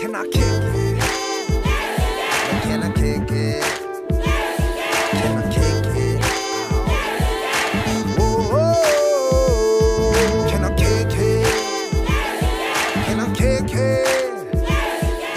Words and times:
Can 0.00 0.14
I 0.14 0.24
kick 0.24 0.32
it? 0.32 1.00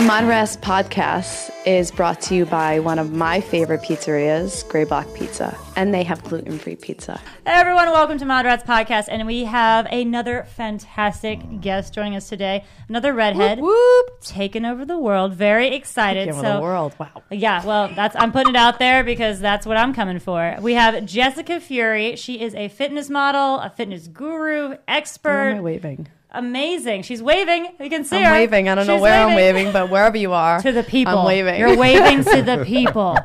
Modrats 0.08 0.56
Podcast 0.58 1.53
is 1.66 1.92
brought 1.92 2.20
to 2.20 2.36
you 2.36 2.46
by 2.46 2.80
one 2.80 3.00
of 3.00 3.14
my 3.14 3.40
favorite 3.40 3.82
pizzerias, 3.82 4.68
Grey 4.68 4.84
Block 4.84 5.08
Pizza, 5.14 5.58
and 5.76 5.94
they 5.94 6.04
have 6.04 6.24
gluten 6.24 6.60
free 6.60 6.76
pizza. 6.76 7.22
Hey 7.46 7.54
everyone, 7.54 7.90
welcome 7.92 8.18
to 8.18 8.26
Modrats 8.26 8.66
Podcast, 8.66 9.06
and 9.10 9.26
we 9.26 9.46
have 9.46 9.86
another 9.86 10.44
fantastic 10.56 11.62
guest 11.62 11.94
joining 11.94 12.16
us 12.16 12.28
today. 12.28 12.66
Another 12.90 13.14
redhead, 13.14 13.60
Whoop! 13.60 14.22
taking 14.22 14.66
over 14.66 14.84
the 14.84 14.98
world. 14.98 15.34
Very 15.34 15.74
excited. 15.74 16.26
Taking 16.26 16.40
over 16.40 16.48
so, 16.48 16.56
the 16.56 16.62
world. 16.62 16.96
Wow. 17.00 17.24
Yeah, 17.32 17.66
well, 17.66 17.90
that's 17.96 18.16
I'm 18.18 18.32
putting 18.32 18.56
it 18.56 18.58
out 18.58 18.80
there 18.80 19.04
because 19.04 19.40
that's 19.40 19.66
what 19.66 19.78
I'm 19.78 19.94
coming 19.94 20.20
for. 20.20 20.58
We 20.62 20.74
have 20.74 21.06
Jessica 21.06 21.60
Fury. 21.60 22.16
She 22.18 22.42
is 22.42 22.54
a 22.56 22.68
fitness 22.68 23.10
model, 23.10 23.60
a 23.60 23.70
fitness 23.70 24.08
guru, 24.08 24.70
Where 24.70 24.80
expert. 24.88 25.52
am 25.52 25.58
I 25.58 25.62
waving? 25.62 26.08
Amazing. 26.34 27.04
She's 27.04 27.22
waving. 27.22 27.68
You 27.80 27.90
can 27.90 28.04
see 28.04 28.18
I'm 28.18 28.24
her. 28.24 28.32
waving. 28.32 28.68
I 28.70 28.76
don't 28.76 28.88
know 28.88 28.96
She's 28.96 29.02
where 29.02 29.28
I'm 29.28 29.36
waving, 29.36 29.72
but 29.72 29.90
wherever 29.90 30.18
you 30.18 30.34
are, 30.34 30.62
to 30.62 30.72
the 30.72 30.84
people. 30.84 31.20
I'm 31.20 31.26
waving. 31.26 31.60
You're 31.60 31.78
waving 31.78 32.24
to 32.24 32.42
the 32.42 32.64
people. 32.66 33.18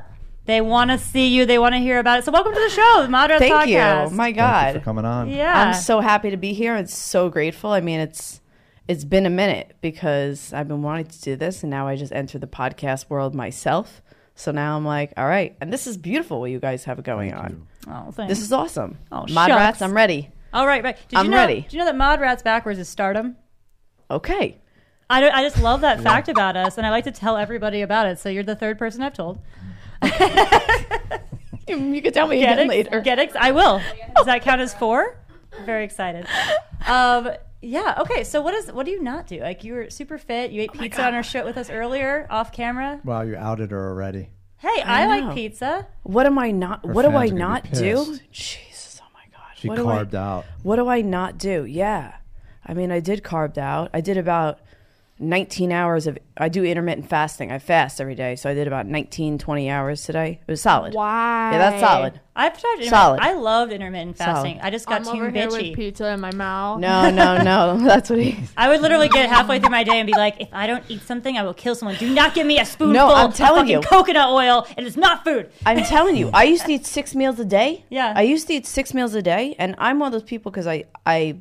They 0.44 0.60
want 0.60 0.90
to 0.90 0.98
see 0.98 1.28
you. 1.28 1.44
They 1.46 1.58
want 1.58 1.74
to 1.74 1.78
hear 1.78 1.98
about 1.98 2.18
it. 2.20 2.24
So 2.24 2.32
welcome 2.32 2.54
to 2.54 2.60
the 2.60 2.70
show, 2.70 3.02
the 3.02 3.08
Modrats 3.08 3.38
Thank 3.38 3.54
Podcast. 3.54 4.10
you. 4.10 4.16
My 4.16 4.24
Thank 4.26 4.36
you 4.36 4.40
God. 4.42 4.74
for 4.74 4.80
coming 4.80 5.04
on. 5.04 5.28
yeah. 5.30 5.52
I'm 5.68 5.74
so 5.74 6.00
happy 6.00 6.30
to 6.30 6.36
be 6.36 6.52
here. 6.52 6.74
and 6.74 6.88
so 6.88 7.28
grateful. 7.28 7.70
I 7.70 7.80
mean, 7.80 8.00
it's 8.00 8.40
it's 8.86 9.04
been 9.04 9.26
a 9.26 9.30
minute 9.30 9.76
because 9.82 10.52
I've 10.52 10.68
been 10.68 10.82
wanting 10.82 11.06
to 11.06 11.20
do 11.20 11.36
this, 11.36 11.62
and 11.62 11.70
now 11.70 11.86
I 11.86 11.96
just 11.96 12.12
entered 12.12 12.40
the 12.40 12.46
podcast 12.46 13.08
world 13.10 13.34
myself. 13.34 14.02
So 14.34 14.52
now 14.52 14.76
I'm 14.76 14.84
like, 14.84 15.12
all 15.16 15.26
right, 15.26 15.56
and 15.60 15.72
this 15.72 15.86
is 15.86 15.96
beautiful 15.96 16.40
what 16.40 16.50
you 16.50 16.60
guys 16.60 16.84
have 16.84 17.02
going 17.02 17.34
on. 17.34 17.66
oh, 17.88 18.10
thanks. 18.12 18.28
This 18.30 18.40
is 18.42 18.52
awesome. 18.52 18.96
Oh, 19.10 19.26
Mod 19.28 19.28
shucks. 19.48 19.50
rats, 19.50 19.82
I'm 19.82 19.92
ready. 19.92 20.30
All 20.52 20.66
right, 20.66 20.82
right. 20.82 20.96
Did 21.08 21.18
I'm 21.18 21.26
you 21.26 21.30
know, 21.32 21.36
ready. 21.36 21.60
Did 21.62 21.72
you 21.74 21.78
know 21.78 21.84
that 21.84 21.96
Mod 21.96 22.20
Rats 22.20 22.42
backwards 22.42 22.78
is 22.78 22.88
stardom? 22.88 23.36
Okay. 24.10 24.56
I, 25.10 25.20
don't- 25.20 25.34
I 25.34 25.42
just 25.42 25.60
love 25.62 25.80
that 25.82 26.00
fact 26.02 26.28
about 26.28 26.56
us, 26.56 26.76
and 26.78 26.86
I 26.86 26.90
like 26.90 27.04
to 27.04 27.10
tell 27.12 27.36
everybody 27.36 27.82
about 27.82 28.06
it. 28.06 28.18
So 28.18 28.28
you're 28.28 28.42
the 28.42 28.56
third 28.56 28.78
person 28.78 29.02
I've 29.02 29.14
told. 29.14 29.38
You 31.68 32.00
can 32.00 32.12
tell 32.14 32.26
me 32.26 32.38
Get 32.40 32.52
again 32.52 32.58
it? 32.60 32.68
later. 32.68 33.00
Get 33.00 33.18
it? 33.18 33.36
I 33.36 33.52
will. 33.52 33.82
Does 34.16 34.24
that 34.26 34.42
count 34.42 34.60
as 34.62 34.72
four? 34.74 35.18
Very 35.66 35.84
excited. 35.84 36.26
Um, 36.86 37.30
yeah. 37.60 37.96
Okay. 38.00 38.24
So 38.24 38.40
what 38.40 38.54
is 38.54 38.72
what 38.72 38.86
do 38.86 38.92
you 38.92 39.02
not 39.02 39.26
do? 39.26 39.40
Like 39.40 39.64
you 39.64 39.74
were 39.74 39.90
super 39.90 40.16
fit. 40.16 40.50
You 40.50 40.62
ate 40.62 40.70
Oh 40.74 40.78
pizza 40.78 41.04
on 41.04 41.12
our 41.14 41.22
show 41.22 41.44
with 41.44 41.58
us 41.58 41.68
earlier, 41.68 42.26
off 42.30 42.52
camera. 42.52 43.00
Wow, 43.04 43.20
you 43.22 43.36
outed 43.36 43.70
her 43.72 43.90
already. 43.90 44.30
Hey, 44.56 44.82
I, 44.82 45.04
know. 45.18 45.26
like 45.26 45.34
pizza. 45.34 45.86
What 46.04 46.24
am 46.26 46.38
I 46.38 46.52
not? 46.52 46.86
Her 46.86 46.92
what 46.92 47.02
do 47.02 47.08
fans 47.10 47.16
I 47.16 47.24
are 47.24 47.28
gonna 47.28 47.34
be 47.34 47.38
not 47.38 47.70
do? 47.70 47.94
pissed. 48.16 48.30
Jesus, 48.32 48.48
my 48.48 48.54
god! 48.54 48.67
She 49.58 49.68
what 49.68 49.76
do 49.76 49.88
I- 49.88 50.18
out. 50.18 50.44
What 50.62 50.76
do 50.76 50.88
I 50.88 51.00
not 51.00 51.36
do? 51.38 51.64
Yeah, 51.64 52.14
I 52.64 52.74
mean, 52.74 52.92
I 52.92 53.00
did 53.00 53.24
carved 53.24 53.58
out. 53.58 53.90
I 53.92 54.00
did 54.00 54.16
about 54.16 54.60
19 55.20 55.72
hours 55.72 56.06
of. 56.06 56.18
I 56.36 56.48
do 56.48 56.64
intermittent 56.64 57.08
fasting. 57.08 57.50
I 57.50 57.58
fast 57.58 58.00
every 58.00 58.14
day, 58.14 58.36
so 58.36 58.48
I 58.48 58.54
did 58.54 58.66
about 58.68 58.86
19, 58.86 59.38
20 59.38 59.68
hours 59.70 60.04
today. 60.04 60.38
It 60.46 60.50
was 60.50 60.62
solid. 60.62 60.94
Wow. 60.94 61.50
Yeah, 61.50 61.58
that's 61.58 61.80
solid. 61.80 62.20
I've 62.36 62.52
tried. 62.52 62.70
intermittent- 62.74 62.90
Solid. 62.90 63.20
I 63.20 63.32
loved 63.32 63.72
intermittent 63.72 64.16
fasting. 64.16 64.58
Solid. 64.58 64.66
I 64.66 64.70
just 64.70 64.86
got 64.86 64.98
I'm 64.98 65.04
too 65.04 65.10
over 65.22 65.30
here 65.30 65.48
bitchy. 65.48 65.70
with 65.70 65.74
pizza 65.76 66.12
in 66.12 66.20
my 66.20 66.32
mouth. 66.32 66.78
No, 66.78 67.10
no, 67.10 67.38
no. 67.42 67.76
That's 67.84 68.08
what 68.10 68.20
he. 68.20 68.38
I 68.56 68.68
would 68.68 68.80
literally 68.80 69.08
get 69.08 69.28
halfway 69.28 69.58
through 69.58 69.70
my 69.70 69.82
day 69.82 69.98
and 69.98 70.06
be 70.06 70.12
like, 70.12 70.40
if 70.40 70.48
I 70.52 70.68
don't 70.68 70.84
eat 70.88 71.02
something, 71.02 71.36
I 71.36 71.42
will 71.42 71.54
kill 71.54 71.74
someone. 71.74 71.96
Do 71.96 72.08
not 72.14 72.34
give 72.34 72.46
me 72.46 72.60
a 72.60 72.64
spoonful 72.64 73.00
I'm 73.08 73.30
of 73.30 73.34
telling 73.34 73.62
fucking 73.62 73.72
you. 73.72 73.80
coconut 73.80 74.28
oil. 74.28 74.66
It 74.76 74.84
is 74.86 74.96
not 74.96 75.24
food. 75.24 75.50
I'm 75.66 75.82
telling 75.82 76.14
you, 76.14 76.30
I 76.32 76.44
used 76.44 76.64
to 76.66 76.72
eat 76.74 76.86
six 76.86 77.16
meals 77.16 77.40
a 77.40 77.44
day. 77.44 77.84
Yeah. 77.90 78.12
I 78.14 78.22
used 78.22 78.46
to 78.46 78.52
eat 78.54 78.66
six 78.66 78.94
meals 78.94 79.14
a 79.16 79.22
day, 79.22 79.56
and 79.58 79.74
I'm 79.78 79.98
one 79.98 80.06
of 80.06 80.12
those 80.12 80.22
people 80.28 80.52
because 80.52 80.68
I 80.68 80.84
I 81.04 81.38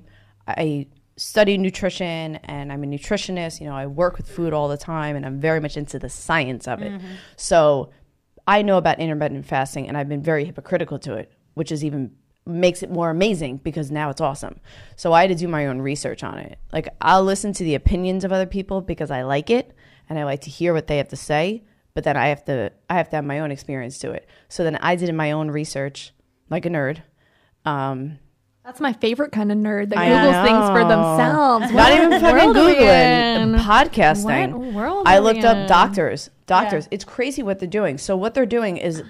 I 0.48 0.88
study 1.18 1.58
nutrition 1.58 2.36
and 2.44 2.72
I'm 2.72 2.84
a 2.84 2.88
nutritionist. 2.88 3.60
You 3.60 3.68
know, 3.68 3.76
I 3.76 3.88
work 3.88 4.18
with 4.18 4.30
food 4.30 4.54
all 4.54 4.68
the 4.68 4.78
time, 4.78 5.16
and 5.16 5.26
I'm 5.26 5.40
very 5.40 5.60
much 5.60 5.76
into 5.76 6.00
the 6.00 6.10
science 6.10 6.68
of 6.68 6.82
it. 6.82 7.02
So 7.36 7.92
I 8.48 8.62
know 8.62 8.78
about 8.78 9.00
intermittent 9.00 9.46
fasting, 9.46 9.88
and 9.88 9.98
I've 9.98 10.08
been 10.08 10.24
very 10.24 10.46
hypocritical 10.46 11.00
to 11.00 11.16
it, 11.16 11.32
which 11.56 11.72
is 11.72 11.84
even 11.84 12.12
makes 12.46 12.82
it 12.82 12.90
more 12.90 13.10
amazing 13.10 13.58
because 13.58 13.92
now 13.92 14.10
it's 14.10 14.22
awesome. 14.22 14.60
So 14.96 15.12
I 15.12 15.22
had 15.22 15.30
to 15.30 15.36
do 15.36 15.50
my 15.50 15.68
own 15.68 15.82
research 15.82 16.24
on 16.24 16.38
it. 16.38 16.58
Like 16.72 16.88
I'll 17.02 17.24
listen 17.24 17.52
to 17.54 17.64
the 17.64 17.76
opinions 17.76 18.24
of 18.24 18.32
other 18.32 18.46
people 18.46 18.80
because 18.80 19.12
I 19.12 19.24
like 19.24 19.50
it 19.50 19.76
and 20.08 20.18
I 20.18 20.24
like 20.24 20.42
to 20.42 20.50
hear 20.50 20.74
what 20.74 20.88
they 20.88 20.98
have 20.98 21.10
to 21.10 21.18
say, 21.18 21.64
but 21.94 22.06
then 22.06 22.16
I 22.16 22.28
have 22.28 22.46
to 22.46 22.72
I 22.90 22.94
have 22.94 23.10
to 23.10 23.18
have 23.18 23.26
my 23.26 23.40
own 23.40 23.52
experience 23.52 24.00
to 24.00 24.12
it. 24.12 24.30
So 24.48 24.64
then 24.64 24.78
I 24.78 24.96
did 24.96 25.14
my 25.14 25.32
own 25.32 25.52
research 25.52 26.14
like 26.50 26.66
a 26.66 26.70
nerd. 26.70 27.00
Um 27.66 28.20
That's 28.68 28.82
my 28.82 28.92
favorite 28.92 29.32
kind 29.32 29.50
of 29.50 29.58
nerd 29.58 29.88
that 29.92 29.98
I 29.98 30.10
Googles 30.10 30.44
things 30.44 30.70
for 30.72 30.84
know. 30.84 30.90
themselves. 30.90 31.72
not 31.72 31.94
even 31.94 32.12
fucking 32.20 32.36
world 32.36 32.58
are 32.58 32.66
we 32.66 32.74
Googling 32.74 33.60
podcasting. 33.62 34.52
What 34.52 34.74
world 34.74 35.08
I 35.08 35.20
looked 35.20 35.46
up 35.46 35.70
doctors. 35.70 36.30
Doctors. 36.48 36.84
Yeah. 36.84 36.96
It's 36.96 37.06
crazy 37.06 37.42
what 37.42 37.60
they're 37.60 37.70
doing. 37.70 37.98
So 37.98 38.18
what 38.18 38.34
they're 38.34 38.46
doing 38.46 38.76
is 38.76 39.04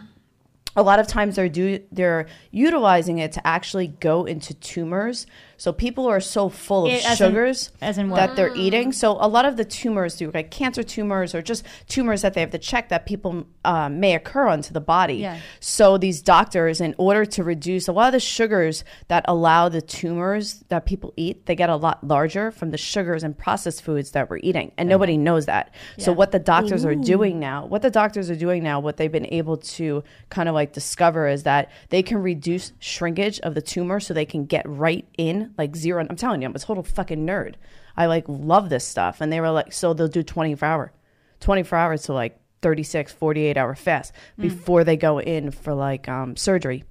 a 0.76 0.84
lot 0.84 1.00
of 1.00 1.08
times 1.08 1.38
they're 1.38 1.50
do 1.50 1.80
they're 1.92 2.28
utilizing 2.52 3.18
it 3.18 3.32
to 3.32 3.48
actually 3.48 3.88
go 3.88 4.26
into 4.26 4.54
tumors. 4.54 5.26
So 5.58 5.74
people 5.74 6.06
are 6.08 6.20
so 6.20 6.50
full 6.50 6.86
of 6.86 6.92
It- 6.94 7.06
as 7.06 7.20
in- 7.20 7.28
sugars 7.32 7.72
as 7.82 7.98
in 7.98 8.10
what? 8.10 8.18
that 8.18 8.36
they're 8.36 8.56
eating. 8.56 8.92
So 8.92 9.18
a 9.20 9.28
lot 9.28 9.46
of 9.46 9.58
the 9.58 9.66
tumors 9.66 10.16
do 10.16 10.32
like 10.34 10.52
cancer 10.52 10.84
tumors 10.84 11.34
or 11.36 11.42
just 11.42 11.66
tumors 11.88 12.22
that 12.22 12.34
they 12.36 12.42
have 12.42 12.52
to 12.52 12.58
check 12.60 12.90
that 12.90 13.06
people 13.06 13.46
uh, 13.66 13.90
may 13.90 14.16
occur 14.16 14.48
onto 14.48 14.72
the 14.74 14.80
body. 14.80 15.16
Yeah. 15.16 15.40
So 15.60 15.98
these 15.98 16.22
doctors, 16.22 16.80
in 16.80 16.96
order 16.98 17.26
to 17.26 17.44
reduce 17.44 17.88
a 17.88 17.92
lot 17.92 18.08
of 18.08 18.14
the 18.14 18.20
sugars 18.20 18.84
that 19.08 19.26
allow 19.28 19.68
the 19.68 19.82
tumors 19.82 20.64
that 20.70 20.86
people 20.86 21.12
eat, 21.18 21.46
they 21.48 21.56
get 21.56 21.70
a 21.70 21.76
lot 21.76 22.06
larger 22.06 22.52
from 22.52 22.72
the 22.72 22.78
sugars 22.78 23.24
and 23.24 23.38
processed 23.38 23.82
foods 23.82 24.12
that 24.12 24.30
we're 24.30 24.40
eating, 24.44 24.72
and 24.78 24.88
nobody 24.88 25.18
knows 25.18 25.48
that. 25.48 25.74
So 25.98 26.14
what 26.14 26.32
the 26.32 26.40
doctors 26.40 26.86
are 26.86 26.96
doing 26.96 27.40
now, 27.40 27.66
what 27.66 27.82
the 27.82 27.90
doctors 27.92 28.30
are 28.30 28.36
doing 28.36 28.64
now, 28.64 28.80
what 28.80 28.98
they've 28.98 29.12
been 29.12 29.28
able 29.34 29.58
to 29.58 30.04
kind 30.30 30.48
of 30.48 30.56
like 30.56 30.72
discover 30.74 31.28
is 31.28 31.44
that 31.44 31.72
they 31.90 32.04
can 32.04 32.20
reduce 32.20 32.74
shrinkage 32.80 33.40
of 33.42 33.56
the 33.56 33.62
tumor, 33.62 34.00
so 34.00 34.14
they 34.14 34.26
can 34.26 34.46
get 34.46 34.68
right 34.70 35.06
in 35.18 35.47
like 35.58 35.76
zero. 35.76 36.06
I'm 36.10 36.16
telling 36.16 36.42
you, 36.42 36.48
I'm 36.48 36.56
a 36.56 36.60
total 36.60 36.84
fucking 36.84 37.26
nerd. 37.26 37.56
I 37.96 38.06
like 38.06 38.26
love 38.28 38.70
this 38.70 38.86
stuff, 38.86 39.22
and 39.22 39.32
they 39.32 39.40
were 39.42 39.52
like, 39.52 39.74
so 39.74 39.94
they'll 39.94 40.08
do 40.08 40.24
24 40.24 40.68
hour, 40.68 40.94
24 41.40 41.78
hours 41.78 42.04
to 42.04 42.14
like 42.14 42.40
36, 42.62 43.12
48 43.14 43.58
hour 43.58 43.76
fast 43.76 44.14
before 44.38 44.84
they 44.84 44.98
go 44.98 45.20
in 45.20 45.52
for 45.52 45.74
like 45.74 46.08
um, 46.10 46.36
surgery 46.36 46.84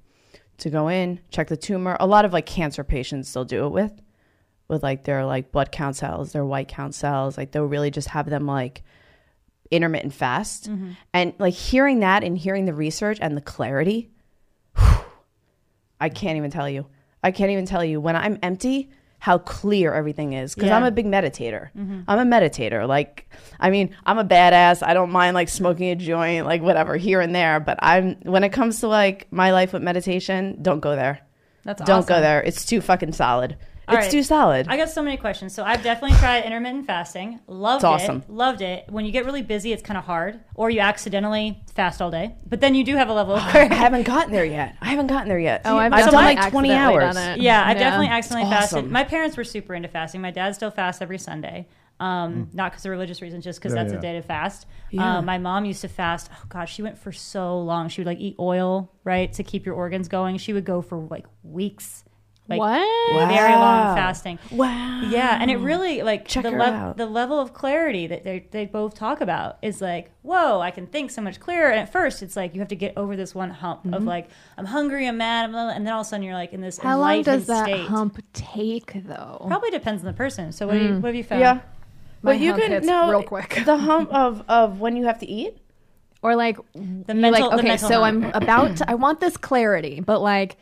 to 0.59 0.69
go 0.69 0.87
in, 0.87 1.19
check 1.29 1.47
the 1.47 1.57
tumor. 1.57 1.97
A 1.99 2.07
lot 2.07 2.25
of 2.25 2.33
like 2.33 2.45
cancer 2.45 2.83
patients 2.83 3.31
they'll 3.31 3.45
do 3.45 3.65
it 3.65 3.69
with, 3.69 4.01
with 4.67 4.81
like 4.83 5.03
their 5.03 5.25
like 5.25 5.51
blood 5.51 5.71
count 5.71 5.95
cells, 5.95 6.31
their 6.31 6.45
white 6.45 6.67
count 6.67 6.95
cells. 6.95 7.37
Like 7.37 7.51
they'll 7.51 7.65
really 7.65 7.91
just 7.91 8.07
have 8.09 8.29
them 8.29 8.45
like 8.45 8.83
intermittent 9.69 10.13
fast. 10.13 10.69
And 11.13 11.33
like 11.37 11.53
hearing 11.53 11.99
that 11.99 12.23
and 12.23 12.37
hearing 12.37 12.65
the 12.65 12.73
research 12.73 13.19
and 13.21 13.37
the 13.37 13.41
clarity, 13.41 14.09
I 15.99 16.09
can't 16.09 16.37
even 16.37 16.51
tell 16.51 16.69
you. 16.69 16.87
I 17.23 17.31
can't 17.31 17.51
even 17.51 17.65
tell 17.65 17.83
you 17.83 17.99
when 17.99 18.15
I'm 18.15 18.37
empty 18.41 18.89
how 19.19 19.39
clear 19.39 19.93
everything 19.93 20.33
is 20.33 20.53
because 20.53 20.69
I'm 20.69 20.83
a 20.83 20.91
big 20.91 21.05
meditator. 21.05 21.69
Mm-hmm. 21.75 22.01
I'm 22.07 22.31
a 22.31 22.39
meditator. 22.39 22.87
Like, 22.87 23.27
I 23.59 23.71
mean, 23.71 23.95
I'm 24.05 24.19
a 24.19 24.23
badass. 24.23 24.85
I 24.85 24.93
don't 24.93 25.11
mind 25.11 25.33
like 25.33 25.49
smoking 25.49 25.89
a 25.89 25.95
joint, 25.95 26.45
like 26.45 26.61
whatever 26.61 26.95
here 26.95 27.19
and 27.19 27.33
there. 27.33 27.59
But 27.59 27.79
I'm 27.81 28.15
when 28.21 28.43
it 28.43 28.49
comes 28.49 28.81
to 28.81 28.87
like 28.87 29.31
my 29.31 29.51
life 29.51 29.73
with 29.73 29.81
meditation, 29.81 30.59
don't 30.61 30.79
go 30.79 30.95
there. 30.95 31.21
That's 31.63 31.81
don't 31.81 31.99
awesome. 31.99 32.07
go 32.07 32.21
there. 32.21 32.41
It's 32.43 32.65
too 32.65 32.79
fucking 32.79 33.13
solid. 33.13 33.57
All 33.87 33.95
it's 33.95 34.05
right. 34.05 34.11
too 34.11 34.23
solid. 34.23 34.67
I 34.69 34.75
got 34.75 34.89
so 34.89 35.01
many 35.01 35.15
questions. 35.17 35.53
So 35.53 35.63
I've 35.63 35.81
definitely 35.81 36.17
tried 36.17 36.43
intermittent 36.43 36.85
fasting. 36.87 37.39
Loved 37.47 37.77
It's 37.77 37.83
awesome. 37.85 38.17
it. 38.17 38.29
Loved 38.29 38.61
it. 38.61 38.85
When 38.89 39.05
you 39.05 39.11
get 39.13 39.25
really 39.25 39.41
busy, 39.41 39.71
it's 39.71 39.81
kind 39.81 39.97
of 39.97 40.03
hard, 40.03 40.41
or 40.55 40.69
you 40.69 40.81
accidentally 40.81 41.63
fast 41.73 42.01
all 42.01 42.11
day. 42.11 42.35
But 42.45 42.59
then 42.59 42.75
you 42.75 42.83
do 42.83 42.95
have 42.97 43.07
a 43.09 43.13
level 43.13 43.35
of 43.35 43.41
I 43.55 43.73
haven't 43.73 44.03
gotten 44.03 44.33
there 44.33 44.43
yet. 44.45 44.75
I 44.81 44.89
haven't 44.89 45.07
gotten 45.07 45.29
there 45.29 45.39
yet. 45.39 45.61
Oh, 45.65 45.77
I've, 45.77 45.93
I've 45.93 46.05
done 46.11 46.13
definitely 46.13 46.41
like 46.41 46.51
20 46.51 46.71
hours. 46.73 47.15
done 47.15 47.39
it. 47.39 47.41
Yeah, 47.41 47.63
I've 47.65 47.77
definitely 47.77 48.07
accidentally 48.07 48.51
It's 48.51 48.59
fasted. 48.71 48.91
My 48.91 49.03
parents 49.05 49.37
were 49.37 49.43
super 49.45 49.73
into 49.73 49.87
fasting. 49.87 50.19
My 50.21 50.31
dad 50.31 50.53
still 50.55 50.71
fasts 50.71 51.01
every 51.01 51.17
Sunday. 51.17 51.67
Um, 51.99 52.49
Not 52.53 52.71
because 52.71 52.85
of 52.85 52.91
religious 52.91 53.21
reasons, 53.23 53.43
just 53.43 53.59
because 53.59 53.73
Yeah, 53.73 53.81
that's 53.83 53.93
yeah. 53.93 53.99
a 53.99 54.01
day 54.01 54.13
to 54.13 54.21
fast. 54.21 54.67
Yeah. 54.91 55.17
Um, 55.17 55.25
my 55.25 55.37
mom 55.39 55.65
used 55.65 55.81
to 55.81 55.87
fast. 55.87 56.29
Oh 56.31 56.45
gosh, 56.49 56.73
she 56.73 56.83
went 56.83 56.97
for 56.97 57.11
so 57.11 57.59
long. 57.59 57.89
She 57.89 58.01
would 58.01 58.05
like 58.07 58.19
eat 58.19 58.35
oil, 58.37 58.91
right, 59.03 59.31
to 59.33 59.43
keep 59.43 59.65
your 59.65 59.73
organs 59.75 60.07
going. 60.07 60.37
She 60.37 60.53
would 60.53 60.65
go 60.65 60.81
for 60.83 60.97
like 61.09 61.25
weeks. 61.41 62.03
Like 62.49 62.59
what? 62.59 63.27
very 63.29 63.53
long 63.53 63.95
fasting. 63.95 64.39
Wow. 64.51 65.01
Yeah, 65.09 65.37
and 65.41 65.51
it 65.51 65.57
really 65.57 66.01
like 66.01 66.25
Check 66.27 66.43
the, 66.43 66.51
her 66.51 66.57
lev- 66.59 66.73
out. 66.73 66.97
the 66.97 67.05
level 67.05 67.39
of 67.39 67.53
clarity 67.53 68.07
that 68.07 68.23
they 68.23 68.47
they 68.51 68.65
both 68.65 68.95
talk 68.95 69.19
about 69.19 69.57
is 69.61 69.81
like, 69.81 70.11
whoa, 70.21 70.61
I 70.61 70.71
can 70.71 70.87
think 70.87 71.11
so 71.11 71.21
much 71.21 71.39
clearer. 71.41 71.69
And 71.69 71.79
at 71.79 71.91
first, 71.91 72.23
it's 72.23 72.35
like 72.37 72.53
you 72.53 72.61
have 72.61 72.69
to 72.69 72.75
get 72.75 72.93
over 72.95 73.15
this 73.17 73.35
one 73.35 73.49
hump 73.49 73.83
of 73.85 73.91
Mm-hmm. 73.91 74.05
like, 74.07 74.29
I'm 74.57 74.65
hungry, 74.65 75.07
I'm 75.07 75.17
mad, 75.17 75.51
blah, 75.51 75.65
blah, 75.65 75.73
and 75.73 75.85
then 75.85 75.93
all 75.93 76.01
of 76.01 76.07
a 76.07 76.09
sudden 76.09 76.23
you're 76.23 76.35
like 76.35 76.53
in 76.53 76.61
this 76.61 76.77
How 76.77 76.97
long 76.97 77.15
enlightened 77.17 77.25
does 77.25 77.47
that 77.47 77.65
state. 77.65 77.85
hump 77.87 78.23
take, 78.33 78.93
though? 79.05 79.43
Probably 79.47 79.69
depends 79.71 80.01
on 80.01 80.07
the 80.07 80.13
person. 80.13 80.51
So 80.53 80.67
what, 80.67 80.73
do 80.73 80.79
you, 80.85 80.93
what 80.95 81.07
have 81.09 81.15
you 81.15 81.23
found? 81.25 81.41
Yeah. 81.41 81.53
My 82.21 82.31
But 82.33 82.39
you 82.39 82.51
hump 82.51 82.63
can 82.63 82.71
hits 82.71 82.87
no 82.87 83.09
real 83.09 83.23
quick. 83.23 83.61
the 83.65 83.77
hump 83.77 84.09
of 84.13 84.43
of 84.49 84.79
when 84.79 84.95
you 84.95 85.05
have 85.05 85.19
to 85.19 85.27
eat. 85.27 85.57
Or 86.23 86.35
like 86.35 86.57
The 86.73 86.79
you're 86.79 87.15
mental, 87.15 87.31
like, 87.31 87.51
the 87.51 87.57
okay, 87.59 87.67
mental 87.67 87.89
so 87.89 88.01
hump. 88.03 88.25
I'm 88.25 88.41
about 88.41 88.77
to, 88.77 88.89
I 88.89 88.95
want 88.95 89.19
this 89.19 89.37
clarity, 89.37 89.99
but 89.99 90.19
like 90.21 90.57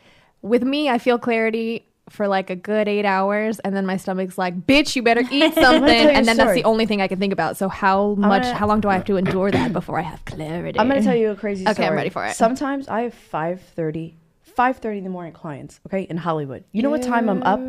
with 0.46 0.62
me, 0.62 0.88
I 0.88 0.98
feel 0.98 1.18
clarity 1.18 1.86
for 2.08 2.28
like 2.28 2.50
a 2.50 2.56
good 2.56 2.86
eight 2.86 3.04
hours, 3.04 3.58
and 3.60 3.74
then 3.74 3.84
my 3.84 3.96
stomach's 3.96 4.38
like, 4.38 4.66
bitch, 4.66 4.94
you 4.94 5.02
better 5.02 5.22
eat 5.30 5.54
something, 5.54 5.86
tell 5.86 6.02
you 6.02 6.08
a 6.08 6.12
and 6.12 6.26
then 6.28 6.36
that's 6.36 6.54
the 6.54 6.62
only 6.64 6.86
thing 6.86 7.02
I 7.02 7.08
can 7.08 7.18
think 7.18 7.32
about. 7.32 7.56
So 7.56 7.68
how 7.68 8.14
much, 8.14 8.42
gonna- 8.42 8.54
how 8.54 8.66
long 8.68 8.80
do 8.80 8.88
I 8.88 8.94
have 8.94 9.04
to 9.06 9.16
endure 9.16 9.50
that 9.50 9.72
before 9.72 9.98
I 9.98 10.02
have 10.02 10.24
clarity? 10.24 10.78
I'm 10.78 10.88
going 10.88 11.00
to 11.00 11.04
tell 11.06 11.16
you 11.16 11.32
a 11.32 11.36
crazy 11.36 11.64
Okay, 11.64 11.72
story. 11.74 11.88
I'm 11.88 11.94
ready 11.96 12.10
for 12.10 12.24
it. 12.24 12.34
Sometimes 12.36 12.86
I 12.88 13.02
have 13.02 13.14
5:30 13.32 14.14
5:30 14.56 14.98
in 14.98 15.04
the 15.04 15.10
morning 15.10 15.32
clients, 15.32 15.80
okay, 15.86 16.02
in 16.02 16.16
Hollywood. 16.16 16.64
You 16.72 16.82
know 16.82 16.90
what 16.90 17.02
time 17.02 17.28
I'm 17.28 17.42
up? 17.42 17.60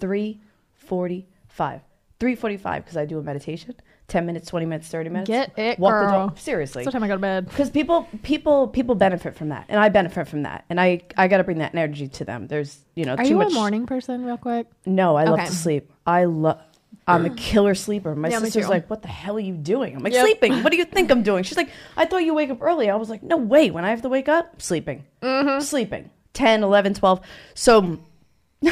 3:45. 0.00 1.80
3:45 2.20 2.76
because 2.76 2.96
I 2.96 3.04
do 3.04 3.18
a 3.18 3.22
meditation. 3.22 3.74
10 4.08 4.26
minutes, 4.26 4.48
20 4.48 4.66
minutes, 4.66 4.88
30 4.88 5.08
minutes. 5.10 5.28
Get 5.28 5.58
it, 5.58 5.78
Walk 5.78 5.94
the 5.98 6.06
girl. 6.06 6.10
dog. 6.28 6.38
Seriously. 6.38 6.84
That's 6.84 6.92
what 6.94 7.00
time 7.00 7.04
I 7.04 7.08
go 7.08 7.14
to 7.14 7.20
bed. 7.20 7.46
because 7.48 7.70
people 7.70 8.06
people 8.22 8.68
people 8.68 8.94
benefit 8.94 9.34
from 9.34 9.48
that 9.48 9.64
and 9.68 9.80
i 9.80 9.88
benefit 9.88 10.28
from 10.28 10.42
that 10.42 10.64
and 10.68 10.78
i 10.80 11.00
i 11.16 11.26
got 11.26 11.38
to 11.38 11.44
bring 11.44 11.58
that 11.58 11.74
energy 11.74 12.06
to 12.08 12.24
them 12.24 12.46
there's 12.46 12.80
you 12.94 13.04
know 13.06 13.14
Are 13.14 13.24
too 13.24 13.30
you 13.30 13.36
much 13.38 13.50
a 13.50 13.54
morning 13.54 13.86
person, 13.86 14.24
real 14.24 14.36
quick? 14.36 14.66
no 14.86 15.16
i 15.16 15.24
love 15.24 15.34
Okay. 15.40 15.46
to 15.46 15.52
sleep 15.54 15.90
i 16.06 16.24
love 16.24 16.60
i'm 17.08 17.24
a 17.24 17.30
killer 17.46 17.74
sleeper 17.74 18.14
my 18.14 18.28
Yeah, 18.28 18.38
me 18.40 18.44
sister's 18.46 18.64
too. 18.66 18.70
like 18.70 18.90
what 18.90 19.00
the 19.02 19.08
hell 19.08 19.36
are 19.36 19.40
you 19.40 19.54
doing 19.54 19.96
i'm 19.96 20.02
like 20.02 20.12
Yep. 20.12 20.22
sleeping 20.26 20.62
what 20.62 20.70
do 20.70 20.76
you 20.76 20.84
think 20.84 21.10
i'm 21.10 21.22
doing 21.30 21.42
she's 21.42 21.56
like 21.56 21.70
i 21.96 22.04
thought 22.04 22.24
you 22.24 22.34
wake 22.34 22.50
up 22.50 22.60
early 22.60 22.90
i 22.90 22.96
was 22.96 23.08
like 23.08 23.22
no 23.22 23.36
way 23.38 23.70
when 23.70 23.84
i 23.86 23.90
have 23.90 24.02
to 24.02 24.08
wake 24.10 24.28
up 24.28 24.60
sleeping 24.60 25.04
Mm-hmm. 25.22 25.60
sleeping 25.62 26.10
10 26.34 26.62
11 26.62 26.94
12 26.94 27.20
so 27.54 27.98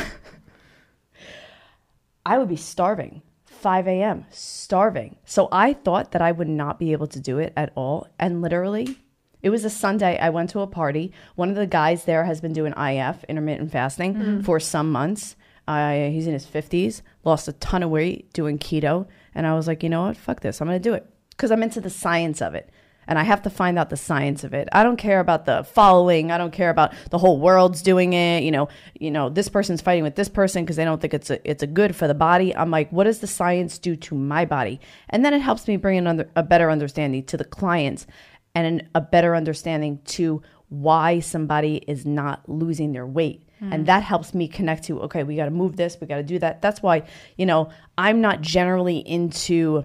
I 2.24 2.38
would 2.38 2.48
be 2.48 2.56
starving. 2.56 3.22
5 3.62 3.86
a.m. 3.86 4.26
starving. 4.30 5.16
So 5.24 5.48
I 5.50 5.72
thought 5.72 6.12
that 6.12 6.20
I 6.20 6.32
would 6.32 6.48
not 6.48 6.78
be 6.78 6.92
able 6.92 7.06
to 7.06 7.20
do 7.20 7.38
it 7.38 7.52
at 7.56 7.72
all. 7.74 8.08
And 8.18 8.42
literally, 8.42 8.98
it 9.40 9.50
was 9.50 9.64
a 9.64 9.70
Sunday. 9.70 10.18
I 10.18 10.30
went 10.30 10.50
to 10.50 10.60
a 10.60 10.66
party. 10.66 11.12
One 11.36 11.48
of 11.48 11.56
the 11.56 11.66
guys 11.66 12.04
there 12.04 12.24
has 12.24 12.40
been 12.40 12.52
doing 12.52 12.74
IF, 12.76 13.24
intermittent 13.24 13.70
fasting, 13.72 14.42
for 14.42 14.60
some 14.60 14.90
months. 14.92 15.36
Uh, 15.66 15.92
he's 16.10 16.26
in 16.26 16.32
his 16.32 16.44
50s, 16.44 17.02
lost 17.24 17.46
a 17.46 17.52
ton 17.52 17.84
of 17.84 17.90
weight 17.90 18.32
doing 18.32 18.58
keto. 18.58 19.06
And 19.34 19.46
I 19.46 19.54
was 19.54 19.68
like, 19.68 19.82
you 19.82 19.88
know 19.88 20.02
what? 20.02 20.16
Fuck 20.16 20.40
this. 20.40 20.60
I'm 20.60 20.66
going 20.68 20.80
to 20.82 20.88
do 20.88 20.94
it 20.94 21.06
because 21.30 21.50
I'm 21.50 21.62
into 21.62 21.80
the 21.80 21.90
science 21.90 22.42
of 22.42 22.54
it 22.54 22.68
and 23.06 23.18
I 23.18 23.24
have 23.24 23.42
to 23.42 23.50
find 23.50 23.78
out 23.78 23.90
the 23.90 23.96
science 23.96 24.44
of 24.44 24.54
it. 24.54 24.68
I 24.72 24.82
don't 24.82 24.96
care 24.96 25.20
about 25.20 25.44
the 25.44 25.64
following. 25.64 26.30
I 26.30 26.38
don't 26.38 26.52
care 26.52 26.70
about 26.70 26.92
the 27.10 27.18
whole 27.18 27.38
world's 27.40 27.82
doing 27.82 28.12
it. 28.12 28.42
You 28.42 28.50
know, 28.50 28.68
you 28.98 29.10
know, 29.10 29.28
this 29.28 29.48
person's 29.48 29.80
fighting 29.80 30.04
with 30.04 30.14
this 30.14 30.28
person 30.28 30.64
because 30.64 30.76
they 30.76 30.84
don't 30.84 31.00
think 31.00 31.14
it's 31.14 31.30
a 31.30 31.50
it's 31.50 31.62
a 31.62 31.66
good 31.66 31.96
for 31.96 32.06
the 32.06 32.14
body. 32.14 32.54
I'm 32.54 32.70
like, 32.70 32.90
what 32.90 33.04
does 33.04 33.20
the 33.20 33.26
science 33.26 33.78
do 33.78 33.96
to 33.96 34.14
my 34.14 34.44
body? 34.44 34.80
And 35.10 35.24
then 35.24 35.34
it 35.34 35.40
helps 35.40 35.66
me 35.66 35.76
bring 35.76 35.98
in 35.98 36.06
under, 36.06 36.30
a 36.36 36.42
better 36.42 36.70
understanding 36.70 37.24
to 37.24 37.36
the 37.36 37.44
clients 37.44 38.06
and 38.54 38.66
an, 38.66 38.88
a 38.94 39.00
better 39.00 39.34
understanding 39.34 40.00
to 40.04 40.42
why 40.68 41.20
somebody 41.20 41.76
is 41.86 42.06
not 42.06 42.48
losing 42.48 42.92
their 42.92 43.06
weight. 43.06 43.46
And 43.60 43.74
hmm. 43.74 43.84
that 43.84 44.02
helps 44.02 44.34
me 44.34 44.48
connect 44.48 44.84
to, 44.84 45.02
okay, 45.02 45.22
we 45.22 45.36
got 45.36 45.44
to 45.44 45.52
move 45.52 45.76
this, 45.76 45.96
we 46.00 46.06
got 46.08 46.16
to 46.16 46.22
do 46.22 46.38
that. 46.40 46.62
That's 46.62 46.82
why, 46.82 47.04
you 47.36 47.46
know, 47.46 47.70
I'm 47.96 48.20
not 48.20 48.40
generally 48.40 48.98
into 48.98 49.84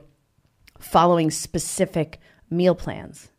following 0.80 1.30
specific 1.30 2.20
meal 2.50 2.76
plans 2.76 3.30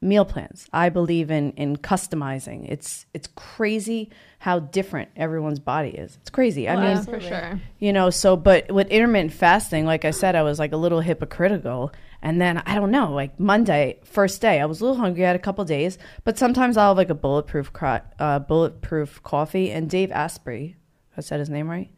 meal 0.00 0.24
plans. 0.24 0.68
I 0.72 0.90
believe 0.90 1.28
in 1.28 1.50
in 1.54 1.76
customizing. 1.76 2.70
It's 2.70 3.04
it's 3.14 3.26
crazy 3.34 4.10
how 4.38 4.60
different 4.60 5.08
everyone's 5.16 5.58
body 5.58 5.88
is. 5.88 6.16
It's 6.20 6.30
crazy. 6.30 6.68
I 6.68 6.76
mean 6.76 6.84
Yeah, 6.84 7.02
for 7.02 7.18
sure. 7.20 7.60
you 7.80 7.92
know 7.92 8.08
so 8.10 8.36
but 8.36 8.70
with 8.70 8.86
intermittent 8.90 9.32
fasting 9.32 9.86
like 9.86 10.04
i 10.04 10.12
said 10.12 10.36
i 10.36 10.42
was 10.42 10.60
like 10.60 10.70
a 10.72 10.76
little 10.76 11.00
hypocritical. 11.00 11.92
And 12.22 12.40
then 12.40 12.58
i 12.64 12.76
don't 12.76 12.92
know 12.92 13.12
like 13.12 13.40
monday 13.40 13.98
first 14.04 14.40
day 14.40 14.60
i 14.60 14.66
was 14.66 14.80
a 14.80 14.84
little 14.84 14.98
hungry. 15.00 15.24
I 15.24 15.28
had 15.28 15.36
a 15.36 15.40
couple 15.40 15.64
days. 15.64 15.98
But 16.22 16.38
sometimes 16.38 16.76
i'll 16.76 16.90
have 16.90 16.96
like 16.96 17.10
a 17.10 17.14
bulletproof 17.16 17.72
cro- 17.72 18.00
uh, 18.20 18.38
bulletproof 18.38 19.20
coffee. 19.24 19.72
And 19.72 19.90
dave 19.90 20.12
asprey 20.12 20.76
i 21.16 21.20
said 21.22 21.40
his 21.40 21.50
name 21.50 21.68
right? 21.68 21.90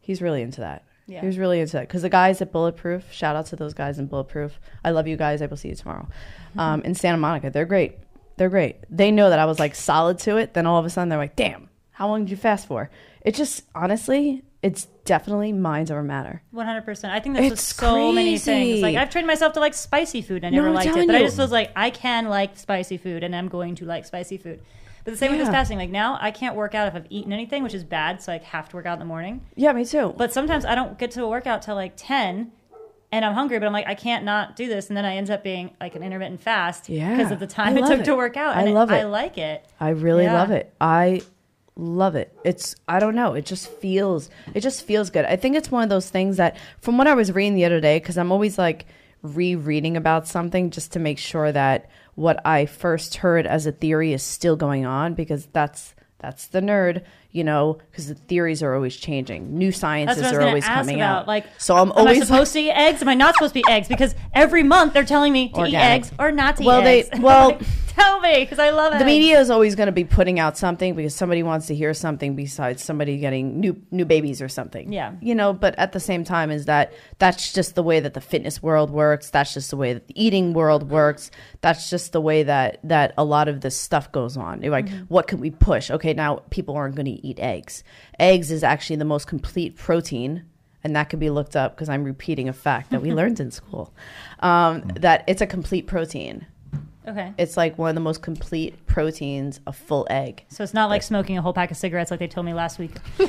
He's 0.00 0.20
really 0.20 0.42
into 0.42 0.60
that 0.60 0.82
Yeah. 1.06 1.20
he 1.20 1.26
was 1.26 1.38
really 1.38 1.60
into 1.60 1.72
that. 1.74 1.88
Because 1.88 2.02
the 2.02 2.08
guys 2.08 2.40
at 2.40 2.52
bulletproof 2.52 3.12
shout 3.12 3.36
out 3.36 3.46
to 3.46 3.56
those 3.56 3.74
guys 3.74 3.98
in 3.98 4.06
bulletproof. 4.06 4.58
I 4.84 4.90
love 4.90 5.06
you 5.06 5.16
guys. 5.16 5.42
I 5.42 5.46
will 5.46 5.56
see 5.56 5.68
you 5.68 5.74
tomorrow. 5.74 6.08
Um, 6.56 6.82
in 6.82 6.94
santa 6.94 7.18
monica 7.18 7.50
they're 7.50 7.64
great. 7.66 7.98
They're 8.36 8.48
great. 8.48 8.76
They 8.90 9.10
know 9.10 9.30
that 9.30 9.38
i 9.38 9.44
was 9.44 9.58
like 9.58 9.74
solid 9.74 10.18
to 10.20 10.36
it. 10.36 10.54
Then 10.54 10.66
all 10.66 10.78
of 10.78 10.84
a 10.84 10.90
sudden 10.90 11.08
they're 11.08 11.18
like 11.18 11.36
damn 11.36 11.68
how 11.90 12.08
long 12.08 12.24
did 12.24 12.30
you 12.30 12.36
fast 12.36 12.66
for? 12.66 12.90
It 13.22 13.34
just 13.34 13.62
honestly 13.74 14.42
it's 14.64 14.86
definitely 15.04 15.52
minds 15.52 15.90
over 15.90 16.02
matter. 16.02 16.42
One 16.50 16.64
hundred 16.64 16.86
percent. 16.86 17.12
I 17.12 17.20
think 17.20 17.34
that's 17.34 17.52
It's 17.52 17.62
so 17.62 18.10
many 18.12 18.38
things. 18.38 18.80
Like 18.80 18.96
I've 18.96 19.10
trained 19.10 19.26
myself 19.26 19.52
to 19.52 19.60
like 19.60 19.74
spicy 19.74 20.22
food. 20.22 20.42
and 20.42 20.46
I 20.46 20.56
never 20.56 20.68
I'm 20.68 20.74
liked 20.74 20.96
it, 20.96 21.06
but 21.06 21.14
I 21.14 21.20
just 21.22 21.36
was 21.36 21.52
like, 21.52 21.70
I 21.76 21.90
can 21.90 22.28
like 22.28 22.56
spicy 22.56 22.96
food, 22.96 23.22
and 23.22 23.36
I'm 23.36 23.48
going 23.48 23.74
to 23.76 23.84
like 23.84 24.06
spicy 24.06 24.38
food. 24.38 24.62
But 25.04 25.10
the 25.12 25.16
same 25.18 25.32
with 25.32 25.40
this 25.40 25.48
fasting. 25.50 25.78
Like 25.78 25.90
now, 25.90 26.18
I 26.20 26.30
can't 26.30 26.56
work 26.56 26.74
out 26.74 26.88
if 26.88 26.94
I've 26.94 27.06
eaten 27.10 27.32
anything, 27.32 27.62
which 27.62 27.74
is 27.74 27.84
bad. 27.84 28.22
So 28.22 28.32
I 28.32 28.38
have 28.38 28.68
to 28.70 28.76
work 28.76 28.86
out 28.86 28.94
in 28.94 28.98
the 29.00 29.04
morning. 29.04 29.42
yeah 29.54 29.72
me 29.72 29.84
too 29.84 30.14
But 30.16 30.32
sometimes 30.32 30.64
I 30.64 30.74
don't 30.74 30.98
get 30.98 31.10
to 31.12 31.22
a 31.24 31.28
workout 31.28 31.60
till 31.62 31.74
like 31.74 31.92
ten, 31.96 32.52
and 33.12 33.24
I'm 33.24 33.34
hungry. 33.34 33.58
But 33.58 33.66
I'm 33.66 33.72
like, 33.72 33.86
I 33.86 33.94
can't 33.94 34.24
not 34.24 34.56
do 34.56 34.66
this, 34.66 34.88
and 34.88 34.96
then 34.96 35.04
I 35.04 35.16
end 35.16 35.30
up 35.30 35.42
being 35.44 35.70
like 35.80 35.94
an 35.94 36.02
intermittent 36.02 36.40
fast 36.40 36.88
Yeah. 36.88 37.16
because 37.16 37.30
of 37.32 37.38
the 37.38 37.46
time 37.46 37.76
I 37.76 37.80
it 37.80 37.86
took 37.86 38.00
it. 38.00 38.04
to 38.06 38.16
work 38.16 38.36
out. 38.36 38.56
I 38.56 38.62
And 38.62 38.74
love 38.74 38.90
I 38.90 39.00
it. 39.00 39.04
like 39.06 39.36
it. 39.38 39.66
I 39.78 39.90
really 39.90 40.24
Yeah. 40.24 40.32
love 40.34 40.50
it. 40.50 40.72
I 40.80 41.20
love 41.76 42.14
it. 42.14 42.32
It's 42.44 42.74
I 42.88 42.98
don't 42.98 43.14
know. 43.14 43.34
It 43.34 43.44
just 43.44 43.68
feels 43.68 44.30
it 44.54 44.60
just 44.60 44.86
feels 44.86 45.10
good. 45.10 45.24
I 45.26 45.36
think 45.36 45.54
it's 45.56 45.70
one 45.70 45.82
of 45.82 45.88
those 45.90 46.08
things 46.08 46.38
that 46.38 46.56
from 46.80 46.96
what 46.98 47.06
I 47.08 47.14
was 47.14 47.30
reading 47.32 47.54
the 47.56 47.64
other 47.66 47.80
day 47.80 47.98
cuz 48.00 48.16
I'm 48.16 48.32
always 48.32 48.56
like 48.58 48.86
rereading 49.22 49.96
about 49.96 50.28
something 50.28 50.70
just 50.70 50.92
to 50.92 50.98
make 50.98 51.18
sure 51.18 51.50
that 51.50 51.88
what 52.14 52.40
I 52.46 52.66
first 52.66 53.16
heard 53.16 53.46
as 53.46 53.66
a 53.66 53.72
theory 53.72 54.12
is 54.12 54.22
still 54.22 54.56
going 54.56 54.86
on 54.86 55.14
because 55.14 55.46
that's 55.52 55.94
that's 56.18 56.46
the 56.46 56.60
nerd, 56.60 57.04
you 57.32 57.44
know, 57.44 57.78
because 57.90 58.08
the 58.08 58.14
theories 58.14 58.62
are 58.62 58.74
always 58.74 58.96
changing. 58.96 59.58
New 59.58 59.70
sciences 59.72 60.22
what 60.22 60.26
I 60.26 60.30
was 60.30 60.38
are 60.38 60.48
always 60.48 60.64
coming 60.64 60.96
about. 60.96 61.22
out. 61.22 61.28
Like, 61.28 61.44
so 61.58 61.76
I'm 61.76 61.90
am 61.90 61.98
I 61.98 62.00
always 62.00 62.26
supposed 62.26 62.52
to 62.54 62.60
eat 62.60 62.70
eggs? 62.70 63.02
Am 63.02 63.08
I 63.08 63.14
not 63.14 63.34
supposed 63.34 63.52
to 63.52 63.58
eat 63.60 63.68
eggs? 63.68 63.88
Because 63.88 64.14
every 64.32 64.62
month 64.62 64.94
they're 64.94 65.04
telling 65.04 65.32
me 65.34 65.50
to 65.50 65.66
eat 65.66 65.74
eggs 65.74 66.12
or 66.18 66.32
not 66.32 66.56
to 66.56 66.64
Well, 66.64 66.80
eat 66.80 66.84
they- 66.84 67.02
eggs. 67.04 67.20
well- 67.20 67.58
tell 67.94 68.20
me 68.20 68.40
because 68.40 68.58
I 68.58 68.70
love 68.70 68.94
it. 68.94 68.98
the 68.98 69.04
media 69.04 69.38
is 69.40 69.50
always 69.50 69.74
going 69.74 69.86
to 69.86 69.92
be 69.92 70.04
putting 70.04 70.38
out 70.38 70.56
something 70.58 70.94
because 70.94 71.14
somebody 71.14 71.42
wants 71.42 71.66
to 71.66 71.74
hear 71.74 71.94
something 71.94 72.34
besides 72.34 72.82
somebody 72.82 73.18
getting 73.18 73.60
new 73.60 73.80
new 73.90 74.04
babies 74.04 74.42
or 74.42 74.48
something. 74.48 74.92
Yeah. 74.92 75.12
you 75.20 75.34
know. 75.34 75.52
But 75.52 75.78
at 75.78 75.92
the 75.92 76.00
same 76.00 76.24
time, 76.24 76.50
is 76.50 76.66
that 76.66 76.92
that's 77.18 77.52
just 77.52 77.74
the 77.74 77.82
way 77.82 78.00
that 78.00 78.14
the 78.14 78.20
fitness 78.20 78.62
world 78.62 78.90
works. 78.90 79.30
That's 79.30 79.54
just 79.54 79.70
the 79.70 79.76
way 79.76 79.92
that 79.92 80.08
the 80.08 80.22
eating 80.22 80.52
world 80.52 80.90
works. 80.90 81.30
That's 81.60 81.90
just 81.90 82.12
the 82.12 82.20
way 82.20 82.42
that 82.42 82.78
that 82.84 83.14
a 83.16 83.24
lot 83.24 83.48
of 83.48 83.60
this 83.60 83.78
stuff 83.78 84.10
goes 84.12 84.36
on. 84.36 84.60
Like, 84.62 84.88
what 85.08 85.26
can 85.26 85.40
we 85.40 85.50
push? 85.50 85.90
Okay, 85.90 86.14
now 86.14 86.36
people 86.50 86.74
aren't 86.76 86.94
going 86.94 87.06
to 87.06 87.26
eat 87.26 87.38
eggs. 87.40 87.84
Eggs 88.18 88.50
is 88.50 88.64
actually 88.64 88.96
the 88.96 89.04
most 89.04 89.26
complete 89.26 89.76
protein. 89.76 90.44
And 90.86 90.94
that 90.96 91.08
could 91.08 91.18
be 91.18 91.30
looked 91.30 91.56
up 91.56 91.74
because 91.74 91.88
I'm 91.88 92.04
repeating 92.04 92.46
a 92.46 92.52
fact 92.52 92.90
that 92.90 93.00
we 93.00 93.10
learned 93.14 93.40
in 93.40 93.50
school. 93.50 93.94
Um, 94.40 94.82
that 94.96 95.24
it's 95.26 95.40
a 95.40 95.46
complete 95.46 95.86
protein. 95.86 96.46
Okay. 97.06 97.32
It's 97.36 97.56
like 97.56 97.76
one 97.78 97.90
of 97.90 97.94
the 97.94 98.00
most 98.00 98.22
complete 98.22 98.86
proteins, 98.86 99.60
a 99.66 99.72
full 99.72 100.06
egg. 100.08 100.44
So 100.48 100.64
it's 100.64 100.72
not 100.72 100.88
like 100.88 101.02
smoking 101.02 101.36
a 101.36 101.42
whole 101.42 101.52
pack 101.52 101.70
of 101.70 101.76
cigarettes 101.76 102.10
like 102.10 102.18
they 102.20 102.26
told 102.28 102.46
me 102.46 102.54
last 102.54 102.78
week. 102.78 102.92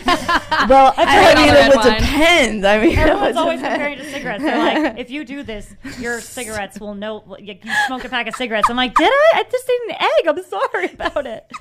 Well, 0.68 0.94
I, 0.98 1.04
tried 1.04 1.36
mean, 1.36 1.50
it 1.50 1.52
red 1.54 1.68
would 1.70 1.78
wine. 1.78 2.00
depend. 2.02 2.66
I 2.66 2.80
mean, 2.80 2.92
it 2.92 2.98
Everyone's 2.98 3.38
always 3.38 3.60
depend. 3.60 3.74
comparing 3.76 3.98
to 4.00 4.06
cigarettes. 4.12 4.44
They're 4.44 4.58
like, 4.84 4.98
if 5.00 5.12
you 5.12 5.24
do 5.26 5.44
this, 5.44 5.76
your 6.00 6.22
cigarettes 6.22 6.80
will 6.80 6.96
know 6.96 7.36
you 7.40 7.56
you 7.62 7.72
smoked 7.88 8.06
a 8.06 8.10
pack 8.10 8.28
of 8.28 8.36
cigarettes. 8.36 8.70
I'm 8.70 8.76
like, 8.78 8.96
did 8.96 9.10
I? 9.12 9.32
I 9.36 9.44
just 9.44 9.70
ate 9.70 9.92
an 9.96 10.02
egg. 10.02 10.28
I'm 10.28 10.44
sorry 10.44 10.86
about 10.94 11.28
it. 11.28 11.52